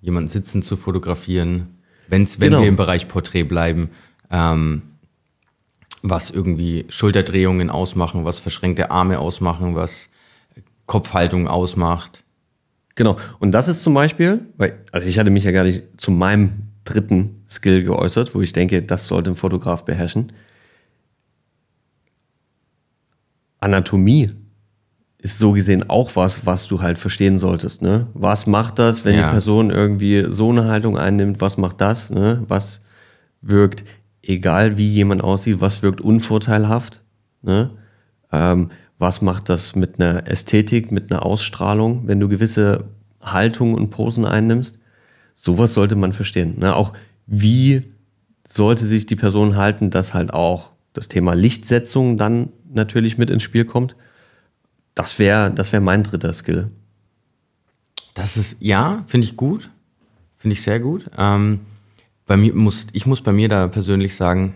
jemanden 0.00 0.30
sitzen 0.30 0.62
zu 0.62 0.76
fotografieren, 0.76 1.78
wenn's, 2.08 2.40
wenn 2.40 2.50
Genau. 2.50 2.62
wir 2.62 2.68
im 2.68 2.76
Bereich 2.76 3.08
Porträt 3.08 3.44
bleiben, 3.44 3.90
ähm, 4.30 4.82
was 6.02 6.30
irgendwie 6.30 6.86
Schulterdrehungen 6.88 7.68
ausmachen, 7.68 8.24
was 8.24 8.38
verschränkte 8.38 8.90
Arme 8.90 9.18
ausmachen, 9.18 9.74
was 9.74 10.08
Kopfhaltung 10.86 11.48
ausmacht. 11.48 12.24
Genau. 12.94 13.16
Und 13.40 13.52
das 13.52 13.68
ist 13.68 13.82
zum 13.82 13.94
Beispiel, 13.94 14.40
weil, 14.56 14.78
also 14.92 15.06
ich 15.06 15.18
hatte 15.18 15.30
mich 15.30 15.44
ja 15.44 15.52
gar 15.52 15.64
nicht 15.64 15.82
zu 15.96 16.10
meinem 16.10 16.62
dritten 16.84 17.42
Skill 17.48 17.82
geäußert, 17.82 18.34
wo 18.34 18.40
ich 18.40 18.52
denke, 18.52 18.82
das 18.82 19.06
sollte 19.06 19.30
ein 19.30 19.36
Fotograf 19.36 19.84
beherrschen. 19.84 20.32
Anatomie 23.60 24.30
ist 25.18 25.38
so 25.38 25.52
gesehen 25.52 25.88
auch 25.90 26.14
was, 26.14 26.46
was 26.46 26.68
du 26.68 26.82
halt 26.82 26.98
verstehen 26.98 27.38
solltest. 27.38 27.82
Ne? 27.82 28.06
Was 28.14 28.46
macht 28.46 28.78
das, 28.78 29.04
wenn 29.04 29.16
Ja. 29.16 29.26
die 29.26 29.32
Person 29.32 29.70
irgendwie 29.70 30.26
so 30.28 30.50
eine 30.50 30.66
Haltung 30.66 30.96
einnimmt? 30.96 31.40
Was 31.40 31.56
macht 31.56 31.80
das? 31.80 32.10
Ne? 32.10 32.44
Was 32.48 32.82
wirkt, 33.40 33.84
egal 34.22 34.76
wie 34.78 34.88
jemand 34.88 35.22
aussieht, 35.24 35.60
was 35.60 35.82
wirkt 35.82 36.00
unvorteilhaft? 36.00 37.02
Ne? 37.42 37.70
Ähm, 38.30 38.70
was 38.98 39.22
macht 39.22 39.48
das 39.48 39.76
mit 39.76 40.00
einer 40.00 40.26
Ästhetik, 40.26 40.90
mit 40.90 41.10
einer 41.10 41.24
Ausstrahlung, 41.24 42.08
wenn 42.08 42.20
du 42.20 42.28
gewisse 42.28 42.84
Haltungen 43.20 43.74
und 43.74 43.90
Posen 43.90 44.24
einnimmst? 44.24 44.78
Sowas 45.34 45.74
sollte 45.74 45.96
man 45.96 46.12
verstehen. 46.12 46.58
Ne? 46.58 46.74
Auch 46.74 46.92
wie 47.26 47.82
sollte 48.46 48.86
sich 48.86 49.06
die 49.06 49.16
Person 49.16 49.56
halten, 49.56 49.90
dass 49.90 50.14
halt 50.14 50.32
auch 50.32 50.70
das 50.92 51.08
Thema 51.08 51.34
Lichtsetzung 51.34 52.16
dann 52.16 52.50
natürlich 52.72 53.18
mit 53.18 53.28
ins 53.28 53.42
Spiel 53.42 53.64
kommt. 53.64 53.96
Das 54.94 55.18
wäre 55.18 55.50
das 55.50 55.72
wär 55.72 55.80
mein 55.80 56.02
dritter 56.02 56.32
Skill. 56.32 56.70
Das 58.14 58.38
ist, 58.38 58.56
ja, 58.60 59.04
finde 59.06 59.26
ich 59.26 59.36
gut. 59.36 59.70
Finde 60.36 60.54
ich 60.54 60.62
sehr 60.62 60.80
gut. 60.80 61.10
Ähm, 61.18 61.60
bei 62.26 62.36
mir 62.36 62.54
muss, 62.54 62.86
ich 62.92 63.04
muss 63.04 63.20
bei 63.20 63.32
mir 63.32 63.48
da 63.48 63.68
persönlich 63.68 64.16
sagen, 64.16 64.54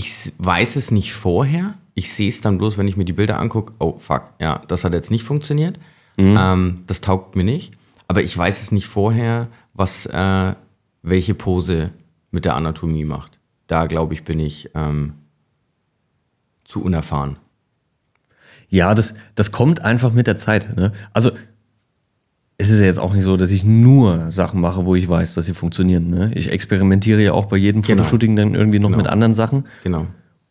ich 0.00 0.32
weiß 0.38 0.76
es 0.76 0.90
nicht 0.90 1.12
vorher. 1.12 1.74
Ich 1.94 2.10
sehe 2.10 2.28
es 2.28 2.40
dann 2.40 2.56
bloß, 2.56 2.78
wenn 2.78 2.88
ich 2.88 2.96
mir 2.96 3.04
die 3.04 3.12
Bilder 3.12 3.38
angucke. 3.38 3.74
Oh, 3.78 3.98
fuck, 3.98 4.32
ja, 4.40 4.62
das 4.66 4.82
hat 4.84 4.94
jetzt 4.94 5.10
nicht 5.10 5.24
funktioniert. 5.24 5.78
Ähm, 6.16 6.84
das 6.86 7.02
taugt 7.02 7.36
mir 7.36 7.44
nicht. 7.44 7.74
Aber 8.08 8.22
ich 8.22 8.36
weiß 8.36 8.62
es 8.62 8.72
nicht 8.72 8.86
vorher, 8.86 9.48
was, 9.74 10.06
äh, 10.06 10.54
welche 11.02 11.34
Pose 11.34 11.90
mit 12.30 12.46
der 12.46 12.56
Anatomie 12.56 13.04
macht. 13.04 13.38
Da, 13.66 13.86
glaube 13.86 14.14
ich, 14.14 14.24
bin 14.24 14.40
ich 14.40 14.70
ähm, 14.74 15.14
zu 16.64 16.82
unerfahren. 16.82 17.36
Ja, 18.70 18.94
das, 18.94 19.14
das 19.34 19.52
kommt 19.52 19.82
einfach 19.82 20.14
mit 20.14 20.26
der 20.26 20.38
Zeit. 20.38 20.76
Ne? 20.76 20.92
Also, 21.12 21.32
es 22.60 22.68
ist 22.68 22.80
ja 22.80 22.86
jetzt 22.86 22.98
auch 22.98 23.14
nicht 23.14 23.24
so, 23.24 23.38
dass 23.38 23.50
ich 23.52 23.64
nur 23.64 24.30
Sachen 24.30 24.60
mache, 24.60 24.84
wo 24.84 24.94
ich 24.94 25.08
weiß, 25.08 25.32
dass 25.34 25.46
sie 25.46 25.54
funktionieren. 25.54 26.10
Ne? 26.10 26.30
Ich 26.34 26.52
experimentiere 26.52 27.22
ja 27.22 27.32
auch 27.32 27.46
bei 27.46 27.56
jedem 27.56 27.80
Genau. 27.80 28.02
Fotoshooting 28.02 28.36
dann 28.36 28.54
irgendwie 28.54 28.78
noch 28.78 28.90
mit 28.90 29.06
anderen 29.06 29.34
Sachen. 29.34 29.64
Genau. 29.82 30.06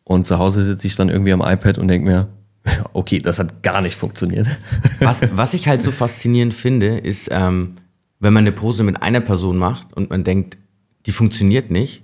Und 0.06 0.26
zu 0.26 0.40
Hause 0.40 0.64
sitze 0.64 0.88
ich 0.88 0.96
dann 0.96 1.10
irgendwie 1.10 1.34
am 1.34 1.42
iPad 1.42 1.78
und 1.78 1.88
denke 1.88 2.10
mir, 2.10 2.28
okay, 2.94 3.20
das 3.20 3.38
hat 3.38 3.62
gar 3.62 3.82
nicht 3.82 3.96
funktioniert. 3.96 4.48
Was, 5.00 5.22
was 5.34 5.54
ich 5.54 5.68
halt 5.68 5.84
so 5.84 5.92
faszinierend 5.92 6.54
finde, 6.54 6.98
ist, 6.98 7.30
ähm, 7.32 7.76
wenn 8.20 8.34
man 8.34 8.42
eine 8.44 8.52
Pose 8.52 8.84
mit 8.84 9.02
einer 9.04 9.22
Person 9.22 9.58
macht 9.58 9.94
und 9.94 10.10
man 10.10 10.24
denkt, 10.24 10.58
die 11.06 11.12
funktioniert 11.12 11.70
nicht, 11.70 12.02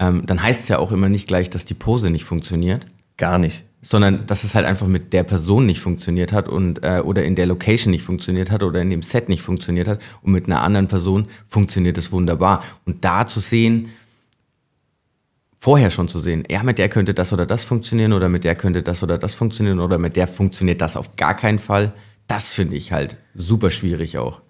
ähm, 0.00 0.24
dann 0.26 0.42
heißt 0.42 0.64
es 0.64 0.68
ja 0.68 0.78
auch 0.78 0.90
immer 0.90 1.08
nicht 1.08 1.28
gleich, 1.28 1.48
dass 1.50 1.64
die 1.64 1.74
Pose 1.74 2.10
nicht 2.10 2.24
funktioniert, 2.24 2.86
Gar 3.16 3.38
nicht. 3.38 3.64
sondern 3.84 4.26
dass 4.26 4.44
es 4.44 4.54
halt 4.54 4.66
einfach 4.66 4.86
mit 4.86 5.12
der 5.12 5.24
Person 5.24 5.66
nicht 5.66 5.80
funktioniert 5.80 6.32
hat 6.32 6.48
und 6.48 6.82
äh, 6.82 7.02
oder 7.04 7.22
in 7.24 7.34
der 7.34 7.46
Location 7.46 7.90
nicht 7.90 8.02
funktioniert 8.02 8.50
hat 8.50 8.62
oder 8.62 8.80
in 8.80 8.90
dem 8.90 9.02
Set 9.02 9.28
nicht 9.28 9.42
funktioniert 9.42 9.88
hat 9.88 10.00
und 10.22 10.32
mit 10.32 10.46
einer 10.46 10.62
anderen 10.62 10.88
Person 10.88 11.28
funktioniert 11.46 11.98
es 11.98 12.10
wunderbar. 12.10 12.64
Und 12.86 13.04
da 13.04 13.26
zu 13.26 13.40
sehen, 13.40 13.90
vorher 15.58 15.90
schon 15.90 16.08
zu 16.08 16.18
sehen, 16.20 16.44
ja, 16.50 16.62
mit 16.62 16.78
der 16.78 16.88
könnte 16.88 17.14
das 17.14 17.32
oder 17.32 17.46
das 17.46 17.64
funktionieren 17.64 18.12
oder 18.12 18.28
mit 18.28 18.44
der 18.44 18.54
könnte 18.54 18.82
das 18.82 19.02
oder 19.02 19.18
das 19.18 19.34
funktionieren 19.34 19.80
oder 19.80 19.98
mit 19.98 20.16
der 20.16 20.26
funktioniert 20.28 20.80
das 20.80 20.96
auf 20.96 21.16
gar 21.16 21.36
keinen 21.36 21.58
Fall, 21.58 21.92
das 22.26 22.54
finde 22.54 22.76
ich 22.76 22.92
halt 22.92 23.16
super 23.34 23.70
schwierig 23.70 24.18
auch. 24.18 24.40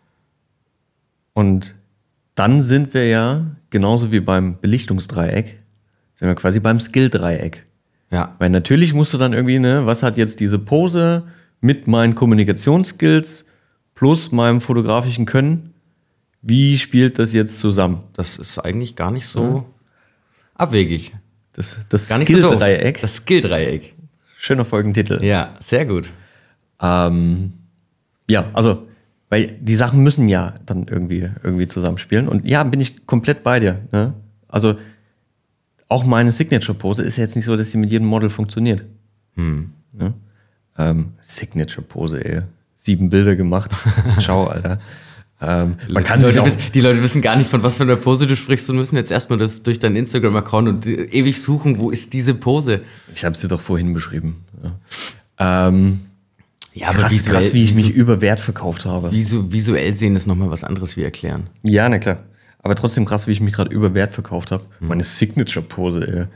Und 1.33 1.75
dann 2.35 2.63
sind 2.63 2.95
wir 2.95 3.07
ja, 3.07 3.47
genauso 3.71 4.13
wie 4.13 4.21
beim 4.21 4.61
Belichtungsdreieck, 4.61 5.61
sind 6.15 6.29
wir 6.29 6.35
quasi 6.37 6.61
beim 6.61 6.79
Skill-Dreieck. 6.79 7.65
Ja, 8.15 8.37
Weil 8.39 8.51
natürlich 8.51 8.95
musst 8.95 9.13
du 9.13 9.19
dann 9.19 9.33
irgendwie, 9.33 9.59
ne, 9.59 9.87
was 9.87 10.05
hat 10.05 10.17
jetzt 10.17 10.39
diese 10.39 10.61
Pose 10.61 11.25
mit 11.61 11.89
meinen 11.89 12.15
Kommunikationsskills 12.15 13.47
plus 13.97 14.31
meinem 14.31 14.61
fotografischen 14.61 15.27
Können? 15.27 15.75
Wie 16.41 16.79
spielt 16.79 17.19
das 17.19 17.33
jetzt 17.33 17.59
zusammen? 17.59 18.05
das 18.13 18.37
ist 18.37 18.61
eigentlich 18.61 18.95
gar 18.95 19.11
nicht 19.11 19.27
so 19.27 19.67
abwegig. 20.55 21.13
Das, 21.55 21.79
das 21.89 22.17
nicht 22.17 22.29
so. 22.29 22.37
Skill-Dreieck. 22.37 23.01
Das 23.01 23.17
Skill-Dreieck. 23.17 23.95
Schöner 24.39 24.65
Folgentitel. 24.65 25.25
Ja, 25.25 25.57
sehr 25.59 25.85
gut. 25.85 26.09
Ähm, 26.81 27.53
ja, 28.31 28.49
also, 28.53 28.87
weil 29.29 29.47
die 29.59 29.75
Sachen 29.75 30.05
müssen 30.05 30.29
ja 30.29 30.55
dann 30.67 30.87
irgendwie, 30.87 31.31
irgendwie 31.43 31.67
zusammenspielen. 31.67 32.29
Und 32.29 32.47
ja, 32.47 32.63
bin 32.63 32.81
ich 32.81 33.07
komplett 33.07 33.43
bei 33.43 33.59
dir. 33.59 33.81
Ne? 33.91 34.15
Also, 34.47 34.77
auch 35.89 36.05
meine 36.05 36.33
Signature-Pose 36.33 37.03
ist 37.03 37.17
ja 37.17 37.23
jetzt 37.23 37.37
nicht 37.37 37.45
so, 37.45 37.57
dass 37.57 37.71
sie 37.71 37.79
mit 37.79 37.91
jedem 37.91 38.07
Model 38.07 38.31
funktioniert. 38.31 38.85
Ne? 39.37 40.15
Ähm, 40.79 41.13
Signature-Pose, 41.21 42.25
ey. 42.25 42.43
Sieben 42.75 43.09
Bilder 43.09 43.37
gemacht. 43.37 43.71
Ciao, 44.19 44.47
Alter. 44.47 44.81
Ähm, 45.41 45.77
man 45.91 46.05
kann 46.05 46.21
die, 46.21 46.27
Leute 46.27 46.45
wissen, 46.45 46.61
die 46.73 46.81
Leute 46.81 47.03
wissen 47.03 47.21
gar 47.23 47.37
nicht, 47.37 47.51
von 47.51 47.63
was 47.63 47.77
für 47.77 47.83
einer 47.83 47.97
Pose 47.97 48.27
du 48.27 48.35
sprichst 48.37 48.69
und 48.71 48.77
müssen 48.77 48.97
jetzt 48.97 49.11
erstmal 49.11 49.39
das 49.39 49.63
durch 49.63 49.79
deinen 49.79 49.97
Instagram-Account 49.97 50.69
und 50.69 50.87
äh, 50.87 51.05
ewig 51.05 51.41
suchen, 51.41 51.79
wo 51.79 51.91
ist 51.91 52.13
diese 52.13 52.35
Pose. 52.35 52.83
ich 53.13 53.25
habe 53.25 53.37
sie 53.37 53.49
doch 53.49 53.61
vorhin 53.61 53.93
beschrieben. 53.93 54.45
Ja. 55.39 55.69
Ähm, 55.69 56.01
Ja, 56.73 56.91
krass, 56.91 57.25
krass, 57.25 57.53
wie 57.53 57.63
ich 57.65 57.75
mich 57.75 57.91
über 57.91 58.21
Wert 58.21 58.41
verkauft 58.41 58.85
habe. 58.87 59.13
visu 59.13 59.53
visuell 59.53 59.95
sehen 59.95 60.17
ist 60.17 60.27
nochmal 60.27 60.51
was 60.51 60.65
anderes 60.65 60.97
wie 60.97 61.03
erklären. 61.03 61.49
Ja, 61.63 61.89
na 61.89 61.99
klar. 61.99 62.19
Aber 62.65 62.75
trotzdem 62.75 63.05
krass, 63.05 63.27
wie 63.27 63.33
ich 63.33 63.41
mich 63.41 63.53
gerade 63.53 63.73
über 63.73 63.95
Wert 63.95 64.13
verkauft 64.13 64.51
habe. 64.51 64.65
Meine 64.81 65.05
Signature-Pose, 65.05 66.09
ey. 66.09 66.27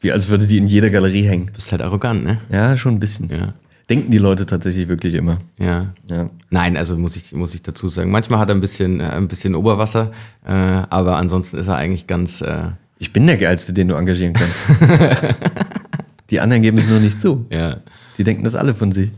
Wie 0.00 0.12
als 0.12 0.28
würde 0.28 0.46
die 0.46 0.58
in 0.58 0.66
jeder 0.66 0.88
Galerie 0.90 1.24
hängen. 1.24 1.50
Bist 1.52 1.72
halt 1.72 1.82
arrogant, 1.82 2.24
ne? 2.24 2.38
Ja, 2.50 2.76
schon 2.76 2.94
ein 2.94 3.00
bisschen. 3.00 3.28
Ja. 3.28 3.54
Denken 3.90 4.10
die 4.10 4.18
Leute 4.18 4.46
tatsächlich 4.46 4.88
wirklich 4.88 5.14
immer. 5.14 5.38
Ja. 5.58 5.92
Ja. 6.08 6.30
Nein, 6.50 6.76
also 6.76 6.96
muss 6.96 7.16
ich, 7.16 7.32
muss 7.32 7.54
ich 7.54 7.62
dazu 7.62 7.88
sagen. 7.88 8.10
Manchmal 8.10 8.38
hat 8.38 8.48
er 8.50 8.54
ein 8.54 8.60
bisschen, 8.60 9.00
äh, 9.00 9.04
ein 9.04 9.28
bisschen 9.28 9.54
Oberwasser, 9.54 10.12
äh, 10.46 10.52
aber 10.52 11.16
ansonsten 11.16 11.58
ist 11.58 11.66
er 11.68 11.76
eigentlich 11.76 12.06
ganz. 12.06 12.40
Äh, 12.40 12.68
Ich 12.98 13.12
bin 13.12 13.26
der 13.26 13.36
Geilste, 13.36 13.72
den 13.72 13.88
du 13.88 13.94
engagieren 13.96 14.32
kannst. 14.32 14.62
die 16.30 16.40
anderen 16.40 16.62
geben 16.62 16.78
es 16.78 16.88
nur 16.88 17.00
nicht 17.00 17.20
zu. 17.20 17.46
ja. 17.50 17.78
Die 18.16 18.22
denken 18.24 18.44
das 18.44 18.54
alle 18.54 18.74
von 18.76 18.92
sich. 18.92 19.10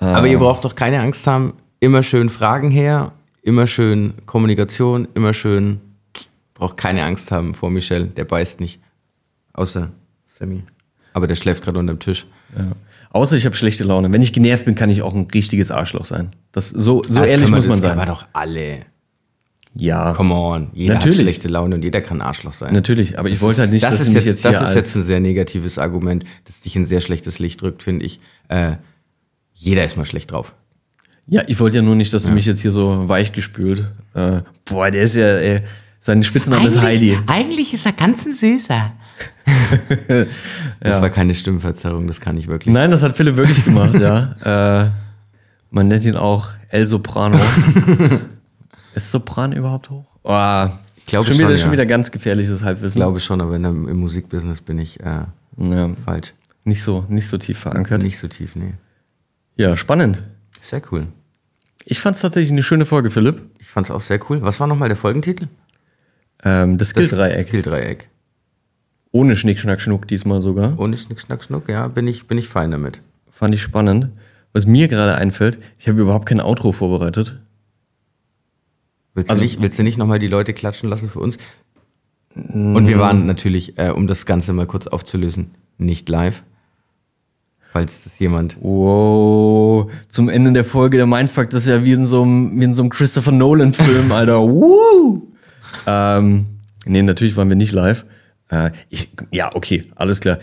Aber 0.00 0.26
ihr 0.26 0.38
braucht 0.38 0.64
doch 0.64 0.74
keine 0.74 1.00
Angst 1.00 1.24
haben. 1.28 1.54
Immer 1.78 2.02
schön 2.02 2.28
Fragen 2.28 2.70
her, 2.70 3.12
immer 3.44 3.66
schön 3.68 4.14
Kommunikation, 4.26 5.06
immer 5.14 5.32
schön. 5.34 5.80
Braucht 6.54 6.76
keine 6.76 7.04
Angst 7.04 7.30
haben 7.30 7.54
vor 7.54 7.70
Michel, 7.70 8.06
der 8.08 8.24
beißt 8.24 8.60
nicht. 8.60 8.80
Außer 9.52 9.90
Sammy. 10.26 10.62
Aber 11.12 11.26
der 11.26 11.34
schläft 11.36 11.62
gerade 11.62 11.78
unterm 11.78 11.98
Tisch. 12.00 12.26
Ja. 12.56 12.72
Außer 13.10 13.36
ich 13.36 13.46
habe 13.46 13.54
schlechte 13.54 13.84
Laune. 13.84 14.12
Wenn 14.12 14.22
ich 14.22 14.32
genervt 14.32 14.64
bin, 14.64 14.74
kann 14.74 14.90
ich 14.90 15.02
auch 15.02 15.14
ein 15.14 15.28
richtiges 15.32 15.70
Arschloch 15.70 16.04
sein. 16.04 16.30
Das, 16.52 16.68
so 16.70 17.02
so 17.04 17.20
Das 17.20 17.28
ehrlich 17.30 17.46
wir- 17.48 17.54
muss 17.56 17.66
man 17.66 17.80
Das 17.80 17.88
sein. 17.90 17.96
man 17.96 18.06
doch 18.08 18.26
alle. 18.32 18.80
Ja, 19.76 20.12
Come 20.14 20.34
on. 20.34 20.70
Jeder 20.72 20.94
Natürlich. 20.94 21.18
hat 21.18 21.24
schlechte 21.24 21.48
Laune 21.48 21.74
und 21.74 21.82
jeder 21.82 22.00
kann 22.00 22.20
Arschloch 22.20 22.52
sein. 22.52 22.72
natürlich. 22.72 23.18
Aber 23.18 23.28
ich 23.28 23.34
Das 23.34 23.42
wollte 23.42 23.54
ist- 23.54 23.58
halt 23.60 23.72
nicht, 23.72 23.84
das 23.84 23.98
dass 23.98 24.06
ist 24.08 24.14
jetzt, 24.14 24.24
jetzt, 24.26 24.44
Das 24.44 24.60
ist 24.68 24.74
jetzt 24.76 24.94
ein 24.96 25.02
sehr 25.02 25.18
negatives 25.20 25.78
Argument, 25.78 26.24
das 26.44 26.60
dich 26.60 26.76
in 26.76 26.86
sehr 26.86 27.00
schlechtes 27.00 27.40
Licht 27.40 27.60
drückt, 27.62 27.82
finde 27.82 28.06
ich. 28.06 28.20
Äh, 28.48 28.76
Jeder 29.56 29.84
ist 29.84 29.96
mal 29.96 30.04
schlecht 30.04 30.30
drauf. 30.32 30.54
Ja, 31.26 31.42
ich 31.46 31.58
wollte 31.60 31.78
ja 31.78 31.82
nur 31.82 31.94
nicht, 31.94 32.12
dass 32.12 32.24
du 32.24 32.32
mich 32.32 32.44
jetzt 32.46 32.60
hier 32.60 32.70
so 32.72 33.08
weich 33.08 33.32
gespült. 33.32 33.88
Äh, 34.14 34.42
boah, 34.64 34.90
der 34.90 35.02
ist 35.02 35.16
ja, 35.16 35.24
ey, 35.24 35.60
sein 35.98 36.22
Spitzname 36.22 36.66
ist 36.66 36.80
Heidi. 36.80 37.18
Eigentlich 37.26 37.72
ist 37.72 37.86
er 37.86 37.92
ganz 37.92 38.26
ein 38.26 38.34
Süßer. 38.34 38.92
Das 40.80 41.00
war 41.00 41.08
keine 41.08 41.34
Stimmverzerrung, 41.34 42.06
das 42.06 42.20
kann 42.20 42.36
ich 42.36 42.46
wirklich. 42.46 42.72
Nein, 42.74 42.90
das 42.90 43.02
hat 43.02 43.16
Philipp 43.16 43.36
wirklich 43.36 43.64
gemacht, 43.64 43.98
ja. 43.98 44.36
Äh, 44.84 44.90
man 45.70 45.88
nennt 45.88 46.04
ihn 46.04 46.16
auch 46.16 46.48
El 46.68 46.86
Soprano. 46.86 47.38
ist 48.94 49.10
Sopran 49.10 49.52
überhaupt 49.52 49.88
hoch? 49.90 50.04
Oh, 50.22 50.66
Ich 50.96 51.06
glaube 51.06 51.24
schon, 51.24 51.38
wieder, 51.38 51.48
schon, 51.48 51.58
schon 51.58 51.66
ja. 51.68 51.72
wieder 51.72 51.86
ganz 51.86 52.10
gefährliches 52.10 52.62
Halbwissen. 52.62 52.88
Ich 52.88 52.94
glaube 52.94 53.18
schon, 53.20 53.40
aber 53.40 53.56
in 53.56 53.62
dem, 53.62 53.88
im 53.88 53.96
Musikbusiness 53.96 54.60
bin 54.60 54.78
ich 54.78 55.00
äh, 55.00 55.22
ja, 55.56 55.90
falsch. 56.04 56.34
nicht, 56.64 56.82
so, 56.82 57.06
nicht 57.08 57.28
so 57.28 57.38
tief 57.38 57.58
verankert. 57.58 58.02
Nicht 58.02 58.18
so 58.18 58.28
tief, 58.28 58.54
nee. 58.56 58.74
Ja, 59.56 59.76
spannend. 59.76 60.22
Sehr 60.64 60.80
cool. 60.90 61.08
Ich 61.84 62.00
fand 62.00 62.16
es 62.16 62.22
tatsächlich 62.22 62.50
eine 62.52 62.62
schöne 62.62 62.86
Folge, 62.86 63.10
Philipp. 63.10 63.42
Ich 63.58 63.66
fand 63.66 63.86
es 63.86 63.90
auch 63.90 64.00
sehr 64.00 64.18
cool. 64.30 64.40
Was 64.40 64.58
war 64.60 64.66
nochmal 64.66 64.88
der 64.88 64.96
Folgentitel? 64.96 65.48
Ähm, 66.42 66.78
das 66.78 66.88
Skill-Dreieck. 66.90 67.48
Skill-Dreieck. 67.48 68.08
Ohne 69.12 69.36
Schnick, 69.36 69.60
Schnack, 69.60 69.82
Schnuck 69.82 70.08
diesmal 70.08 70.40
sogar. 70.40 70.78
Ohne 70.78 70.96
Schnick, 70.96 71.20
Schnack, 71.20 71.44
Schnuck, 71.44 71.68
ja, 71.68 71.86
bin 71.88 72.06
ich, 72.08 72.26
bin 72.26 72.38
ich 72.38 72.48
fein 72.48 72.70
damit. 72.70 73.02
Fand 73.30 73.54
ich 73.54 73.60
spannend. 73.60 74.08
Was 74.54 74.64
mir 74.64 74.88
gerade 74.88 75.16
einfällt, 75.16 75.58
ich 75.78 75.86
habe 75.86 76.00
überhaupt 76.00 76.26
kein 76.26 76.40
Outro 76.40 76.72
vorbereitet. 76.72 77.40
Willst 79.12 79.28
Also- 79.30 79.42
du 79.42 79.44
nicht, 79.46 79.60
willst 79.60 79.78
du 79.78 79.82
nicht 79.82 79.98
nochmal 79.98 80.18
die 80.18 80.28
Leute 80.28 80.54
klatschen 80.54 80.88
lassen 80.88 81.10
für 81.10 81.20
uns? 81.20 81.36
Und 82.34 82.88
wir 82.88 82.98
waren 82.98 83.26
natürlich, 83.26 83.78
äh, 83.78 83.90
um 83.90 84.06
das 84.06 84.24
Ganze 84.24 84.54
mal 84.54 84.66
kurz 84.66 84.86
aufzulösen, 84.86 85.50
nicht 85.76 86.08
live. 86.08 86.42
Falls 87.74 88.04
das 88.04 88.20
jemand. 88.20 88.56
Wow, 88.60 89.90
zum 90.08 90.28
Ende 90.28 90.52
der 90.52 90.64
Folge 90.64 90.96
der 90.96 91.06
Mindfuck, 91.06 91.50
das 91.50 91.64
ist 91.64 91.70
ja 91.70 91.84
wie 91.84 91.90
in 91.90 92.06
so 92.06 92.22
einem, 92.22 92.60
wie 92.60 92.62
in 92.66 92.72
so 92.72 92.82
einem 92.82 92.90
Christopher 92.90 93.32
Nolan-Film, 93.32 94.12
Alter. 94.12 94.40
Woo! 94.42 95.26
Ähm, 95.84 96.46
nee, 96.86 97.02
natürlich 97.02 97.36
waren 97.36 97.48
wir 97.48 97.56
nicht 97.56 97.72
live. 97.72 98.06
Äh, 98.48 98.70
ich, 98.90 99.10
ja, 99.32 99.50
okay, 99.52 99.82
alles 99.96 100.20
klar. 100.20 100.38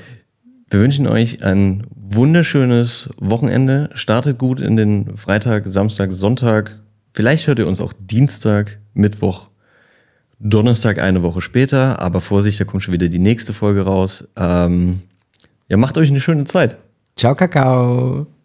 Wir 0.70 0.82
wünschen 0.82 1.08
euch 1.08 1.42
ein 1.42 1.88
wunderschönes 1.96 3.10
Wochenende. 3.18 3.92
Startet 3.94 4.38
gut 4.38 4.60
in 4.60 4.76
den 4.76 5.16
Freitag, 5.16 5.68
Samstag, 5.68 6.12
Sonntag. 6.12 6.82
Vielleicht 7.14 7.48
hört 7.48 7.60
ihr 7.60 7.68
uns 7.68 7.80
auch 7.80 7.94
Dienstag, 7.98 8.80
Mittwoch, 8.94 9.52
Donnerstag 10.38 11.00
eine 11.00 11.24
Woche 11.24 11.40
später. 11.40 12.02
Aber 12.02 12.20
Vorsicht, 12.20 12.60
da 12.60 12.66
kommt 12.66 12.84
schon 12.84 12.94
wieder 12.94 13.08
die 13.08 13.20
nächste 13.20 13.54
Folge 13.54 13.84
raus. 13.84 14.28
Ähm, 14.36 15.04
ja, 15.70 15.78
macht 15.78 15.98
euch 15.98 16.10
eine 16.10 16.20
schöne 16.20 16.44
Zeit. 16.44 16.78
Ciao, 17.22 17.36
Kakao. 17.36 18.41